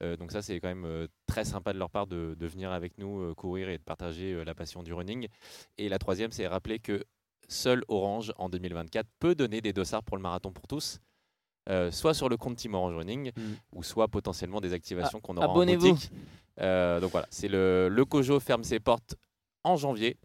Euh, 0.01 0.17
donc 0.17 0.31
ça, 0.31 0.41
c'est 0.41 0.59
quand 0.59 0.67
même 0.73 1.07
très 1.27 1.45
sympa 1.45 1.73
de 1.73 1.77
leur 1.79 1.89
part 1.91 2.07
de, 2.07 2.35
de 2.37 2.47
venir 2.47 2.71
avec 2.71 2.97
nous 2.97 3.35
courir 3.35 3.69
et 3.69 3.77
de 3.77 3.83
partager 3.83 4.43
la 4.43 4.55
passion 4.55 4.81
du 4.83 4.93
running. 4.93 5.27
Et 5.77 5.89
la 5.89 5.99
troisième, 5.99 6.31
c'est 6.31 6.47
rappeler 6.47 6.79
que 6.79 7.03
seul 7.47 7.83
Orange 7.87 8.33
en 8.37 8.49
2024 8.49 9.07
peut 9.19 9.35
donner 9.35 9.61
des 9.61 9.73
dossards 9.73 10.03
pour 10.03 10.17
le 10.17 10.23
marathon 10.23 10.51
pour 10.51 10.67
tous. 10.67 10.99
euh, 11.69 11.91
soit 11.91 12.15
sur 12.15 12.27
le 12.27 12.37
compte 12.37 12.55
Team 12.57 12.73
Orange 12.73 12.95
Running, 12.95 13.31
Mhm. 13.37 13.55
ou 13.73 13.83
soit 13.83 14.07
potentiellement 14.07 14.59
des 14.61 14.73
activations 14.73 15.19
qu'on 15.21 15.37
aura 15.37 15.45
en 15.49 15.53
boutique. 15.77 16.09
Euh, 16.59 16.99
donc 16.99 17.11
voilà, 17.11 17.27
c'est 17.29 17.47
le, 17.47 17.87
le 17.87 18.03
Cojo 18.03 18.39
ferme 18.39 18.63
ses 18.63 18.79
portes 18.79 19.13
en 19.63 19.75
janvier. 19.75 20.17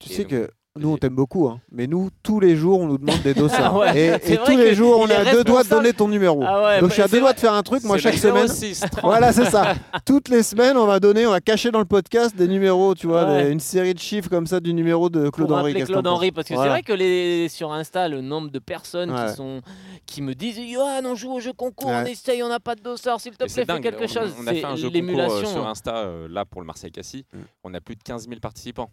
Tu 0.00 0.10
Et 0.10 0.14
sais 0.14 0.22
donc, 0.24 0.30
que 0.32 0.50
nous, 0.76 0.88
on 0.90 0.96
t'aime 0.96 1.14
beaucoup, 1.14 1.46
hein. 1.46 1.60
mais 1.70 1.86
nous, 1.86 2.10
tous 2.24 2.40
les 2.40 2.56
jours, 2.56 2.80
on 2.80 2.86
nous 2.88 2.98
demande 2.98 3.22
des 3.22 3.32
dossards. 3.34 3.76
Ah 3.76 3.78
ouais, 3.94 4.20
et 4.26 4.36
tous 4.38 4.56
les 4.56 4.74
jours, 4.74 4.98
on 4.98 5.06
est 5.06 5.14
à 5.14 5.30
deux 5.32 5.44
doigts 5.44 5.62
de 5.62 5.68
donner 5.68 5.92
ton 5.92 6.08
numéro. 6.08 6.42
Ah 6.44 6.64
ouais, 6.64 6.80
Donc 6.80 6.88
bah, 6.88 6.88
je 6.88 6.92
suis 6.94 7.02
à 7.02 7.06
deux 7.06 7.20
doigts 7.20 7.32
de 7.32 7.38
faire 7.38 7.52
un 7.52 7.62
truc, 7.62 7.84
moi, 7.84 7.96
C'est 7.96 8.02
chaque 8.02 8.14
le 8.14 8.18
semaine. 8.20 8.48
06, 8.48 8.80
30. 8.80 9.04
Voilà, 9.04 9.32
c'est 9.32 9.44
ça. 9.44 9.74
Toutes 10.04 10.28
les 10.28 10.42
semaines, 10.42 10.76
on 10.76 10.86
va 10.86 10.98
donner, 10.98 11.28
on 11.28 11.30
va 11.30 11.40
cacher 11.40 11.70
dans 11.70 11.78
le 11.78 11.84
podcast 11.84 12.34
des 12.34 12.48
numéros, 12.48 12.96
tu 12.96 13.06
vois, 13.06 13.24
Ouais. 13.24 13.44
des- 13.44 13.50
une 13.52 13.60
série 13.60 13.94
de 13.94 14.00
chiffres 14.00 14.28
comme 14.28 14.48
ça 14.48 14.58
du 14.58 14.74
numéro 14.74 15.08
de 15.08 15.30
Claude 15.30 15.46
pour 15.48 15.56
Henry. 15.58 15.74
Claude 15.84 16.06
Henry 16.08 16.32
parce 16.32 16.48
que 16.48 16.54
Voilà. 16.54 16.70
c'est 16.70 16.74
vrai 16.74 16.82
que 16.82 16.92
les 16.92 17.48
sur 17.48 17.72
Insta 17.72 18.08
le 18.08 18.20
nombre 18.20 18.50
de 18.50 18.58
personnes 18.58 19.12
Ouais. 19.12 19.26
qui 19.28 19.34
sont 19.36 19.60
qui 20.06 20.22
me 20.22 20.34
disent 20.34 20.58
Johan 20.58 21.02
on 21.04 21.14
joue 21.14 21.32
au 21.32 21.40
jeu 21.40 21.52
concours 21.52 21.88
on 21.90 22.04
essaye 22.04 22.42
on 22.42 22.48
n'a 22.48 22.58
pas 22.60 22.74
de 22.74 22.82
dossard 22.82 23.20
s'il 23.20 23.32
te 23.32 23.38
plaît 23.38 23.48
fais 23.48 23.64
dingue, 23.64 23.82
quelque 23.82 24.04
on- 24.04 24.08
chose 24.08 24.34
On 24.40 24.46
a 24.46 24.52
fait 24.52 24.64
un 24.64 24.70
c'est 24.76 24.82
jeu 24.82 24.82
concours 24.82 24.86
euh, 24.88 24.90
l'émulation 24.90 25.46
sur 25.46 25.68
Insta, 25.68 25.96
euh, 25.98 26.26
là, 26.28 26.44
pour 26.44 26.60
le 26.60 26.66
Marseille-Cassis. 26.66 27.24
Mm. 27.32 27.38
On 27.62 27.74
a 27.74 27.80
plus 27.80 27.94
de 27.94 28.02
15 28.02 28.26
000 28.28 28.40
participants. 28.40 28.90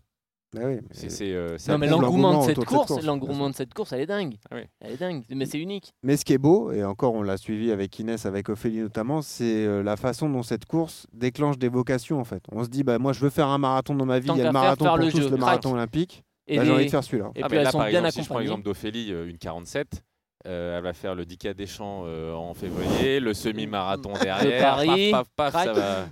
Bah 0.54 0.62
oui, 0.66 0.80
mais- 0.82 1.10
C'est, 1.10 1.32
euh, 1.34 1.58
non 1.70 1.78
mais 1.78 1.88
l'engouement 1.88 2.42
de 2.42 2.46
cette 2.46 2.66
course 2.66 3.02
l'engouement 3.04 3.50
de 3.50 3.56
cette 3.56 3.74
course 3.74 3.94
elle 3.94 4.02
est 4.02 4.06
dingue 4.06 4.36
Ah 4.50 4.56
oui. 4.58 4.64
elle 4.82 4.92
est 4.92 4.98
dingue 4.98 5.24
mais 5.30 5.46
c'est 5.46 5.60
unique 5.60 5.94
Mais 6.04 6.18
ce 6.18 6.26
qui 6.26 6.34
est 6.34 6.38
beau, 6.38 6.72
et 6.74 6.84
encore 6.84 7.14
on 7.14 7.22
l'a 7.22 7.38
suivi 7.38 7.72
avec 7.72 7.98
Inès, 8.00 8.26
avec 8.26 8.50
Ophélie 8.50 8.80
notamment, 8.82 9.22
c'est 9.22 9.66
euh, 9.66 9.82
la 9.82 9.96
façon 9.96 10.30
dont 10.30 10.44
cette 10.44 10.66
course 10.66 11.08
déclenche 11.14 11.58
des 11.58 11.70
vocations 11.70 12.20
en 12.20 12.26
fait. 12.26 12.44
On 12.52 12.66
se 12.66 12.70
dit, 12.70 12.84
bah, 12.84 13.00
moi 13.00 13.14
je 13.14 13.22
veux 13.22 13.30
faire 13.30 13.48
un 13.48 13.58
marathon 13.60 13.96
dans 13.96 14.06
ma 14.06 14.20
vie, 14.20 14.28
Tant 14.28 14.36
il 14.36 14.40
y 14.40 14.42
a 14.42 14.46
le 14.48 14.52
marathon 14.52 14.84
faire 14.84 14.94
pour 14.96 15.06
le 15.06 15.10
tous, 15.12 15.18
jeu, 15.18 15.24
le 15.24 15.30
crac. 15.30 15.40
marathon 15.40 15.72
olympique. 15.74 16.24
et, 16.48 16.58
Bah, 16.58 16.66
j'ai 16.66 16.72
envie 16.72 16.86
de 16.86 16.90
faire 16.92 17.04
celui-là. 17.06 17.32
et 17.36 17.44
Ah, 17.44 17.48
puis 17.48 17.58
elles 17.58 17.64
là, 17.64 17.72
sont 17.72 17.78
par 17.78 17.88
bien 17.88 18.00
exemple, 18.00 18.12
si 18.14 18.24
je 18.24 18.28
prends 18.30 18.40
l'exemple 18.40 18.64
d'Ophélie, 18.64 19.14
euh, 19.14 19.30
une 19.30 19.38
47, 19.38 20.04
euh, 20.48 20.78
elle 20.78 20.84
va 20.84 20.92
faire 20.92 21.16
le 21.16 21.24
10K 21.26 21.54
des 21.54 21.66
champs 21.68 22.02
euh, 22.06 22.34
en 22.34 22.54
février, 22.54 23.22
le 23.22 23.34
semi-marathon 23.34 24.12
derrière. 24.22 24.62
Paris, 24.62 25.12
paf, 25.12 25.28
paf, 25.34 25.54
paf, 25.54 25.64
ça 25.64 25.72
va. 25.74 26.06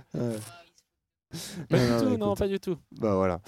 Pas 1.68 1.76
Non, 1.76 1.98
du 1.98 2.04
tout, 2.04 2.16
non, 2.16 2.34
pas 2.34 2.48
du 2.48 2.58
tout. 2.58 2.76
Bah 2.98 3.14
voilà. 3.16 3.40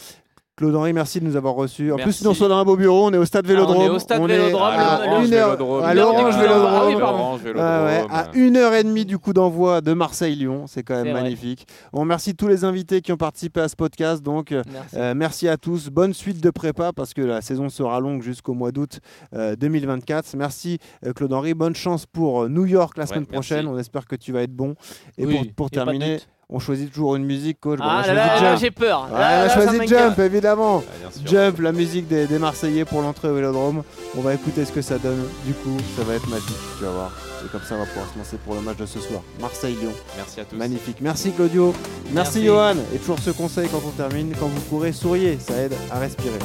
Claude 0.54 0.74
Henry, 0.74 0.92
merci 0.92 1.18
de 1.18 1.24
nous 1.24 1.36
avoir 1.36 1.54
reçus. 1.54 1.92
En 1.92 1.96
plus, 1.96 2.04
Merci. 2.04 2.24
nous 2.24 2.30
on 2.30 2.34
soit 2.34 2.48
dans 2.48 2.58
un 2.58 2.64
beau 2.64 2.76
bureau, 2.76 3.06
on 3.06 3.12
est 3.14 3.16
au 3.16 3.24
stade 3.24 3.46
Ah, 3.48 3.48
on 3.48 3.52
est 3.52 3.56
Vélodrome. 3.56 3.94
au 3.94 3.98
stade 3.98 4.22
Vélodrome, 4.22 4.62
à 4.62 4.98
Vélodrome, 5.00 5.94
l'Orange 5.96 6.36
Vélodrome. 6.36 7.38
Vélodrome. 7.38 8.10
à 8.10 8.26
une 8.34 8.56
heure 8.58 8.74
et 8.74 8.84
demie 8.84 9.06
du 9.06 9.16
coup 9.18 9.32
d'envoi 9.32 9.80
de 9.80 9.94
Marseille-Lyon, 9.94 10.66
c'est 10.66 10.82
quand 10.82 10.96
même 10.96 11.10
vrai. 11.10 11.22
magnifique. 11.22 11.66
On 11.94 12.00
remercie 12.00 12.34
tous 12.34 12.48
les 12.48 12.64
invités 12.64 13.00
qui 13.00 13.12
ont 13.12 13.16
participé 13.16 13.60
à 13.60 13.68
ce 13.68 13.76
podcast. 13.76 14.22
Donc, 14.22 14.52
euh, 14.52 14.62
merci 14.66 14.96
euh, 14.96 15.14
merci 15.14 15.48
à 15.48 15.56
tous. 15.56 15.88
Bonne 15.88 16.12
suite 16.12 16.42
de 16.42 16.50
prépa 16.50 16.92
parce 16.92 17.14
que 17.14 17.22
la 17.22 17.40
saison 17.40 17.70
sera 17.70 17.98
longue 18.00 18.20
jusqu'au 18.22 18.52
mois 18.52 18.72
d'août 18.72 19.00
euh, 19.34 19.56
2024. 19.56 20.36
Merci 20.36 20.78
euh, 21.06 21.14
Claude 21.14 21.32
Henry. 21.32 21.54
Bonne 21.54 21.74
chance 21.74 22.04
pour 22.04 22.50
New 22.50 22.66
York 22.66 22.98
la 22.98 23.06
semaine 23.06 23.20
merci. 23.20 23.32
prochaine. 23.32 23.66
On 23.68 23.78
espère 23.78 24.06
que 24.06 24.16
tu 24.16 24.32
vas 24.32 24.42
être 24.42 24.54
bon. 24.54 24.74
Et 25.16 25.24
Oui, 25.24 25.50
pour, 25.56 25.70
terminer. 25.70 26.18
On 26.52 26.58
choisit 26.58 26.92
toujours 26.92 27.16
une 27.16 27.24
musique, 27.24 27.58
coach. 27.60 27.78
Bon, 27.78 27.84
on 27.84 27.88
a 27.88 28.02
ah 28.04 28.12
là 28.14 28.40
là, 28.42 28.56
j'ai 28.56 28.70
peur 28.70 29.08
Ouais, 29.10 29.18
Là, 29.18 29.44
on 29.44 29.60
a 29.60 29.66
choisi. 29.70 29.86
Jump, 29.88 30.18
évidemment. 30.18 30.84
Ah. 30.86 31.08
Jump, 31.24 31.60
la 31.60 31.72
musique 31.72 32.06
des, 32.06 32.26
des 32.26 32.38
Marseillais 32.38 32.84
pour 32.84 33.00
l'entrée 33.00 33.28
au 33.28 33.34
Vélodrome. 33.34 33.82
On 34.16 34.20
va 34.20 34.34
écouter 34.34 34.64
ce 34.66 34.72
que 34.72 34.82
ça 34.82 34.98
donne. 34.98 35.24
Du 35.46 35.54
coup, 35.54 35.76
ça 35.96 36.04
va 36.04 36.14
être 36.14 36.28
magique, 36.28 36.56
tu 36.78 36.84
vas 36.84 36.90
voir. 36.90 37.10
Et 37.44 37.48
comme 37.48 37.62
ça, 37.62 37.74
on 37.74 37.78
va 37.78 37.86
pouvoir 37.86 38.06
se 38.12 38.18
lancer 38.18 38.36
pour 38.44 38.54
le 38.54 38.60
match 38.60 38.76
de 38.76 38.86
ce 38.86 39.00
soir. 39.00 39.22
Marseille-Lyon. 39.40 39.92
Merci 40.16 40.40
à 40.40 40.44
tous. 40.44 40.56
Magnifique. 40.56 40.98
Merci 41.00 41.32
Claudio. 41.32 41.72
Merci, 42.12 42.40
Merci. 42.40 42.44
Johan. 42.44 42.74
Et 42.94 42.98
toujours 42.98 43.18
ce 43.18 43.30
conseil 43.30 43.68
quand 43.68 43.82
on 43.84 43.90
termine, 43.90 44.32
quand 44.38 44.46
vous 44.46 44.60
courez, 44.68 44.92
souriez. 44.92 45.38
Ça 45.40 45.54
aide 45.54 45.74
à 45.90 45.98
respirer. 45.98 46.38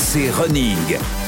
RMC 0.00 0.30
Running. 0.38 1.19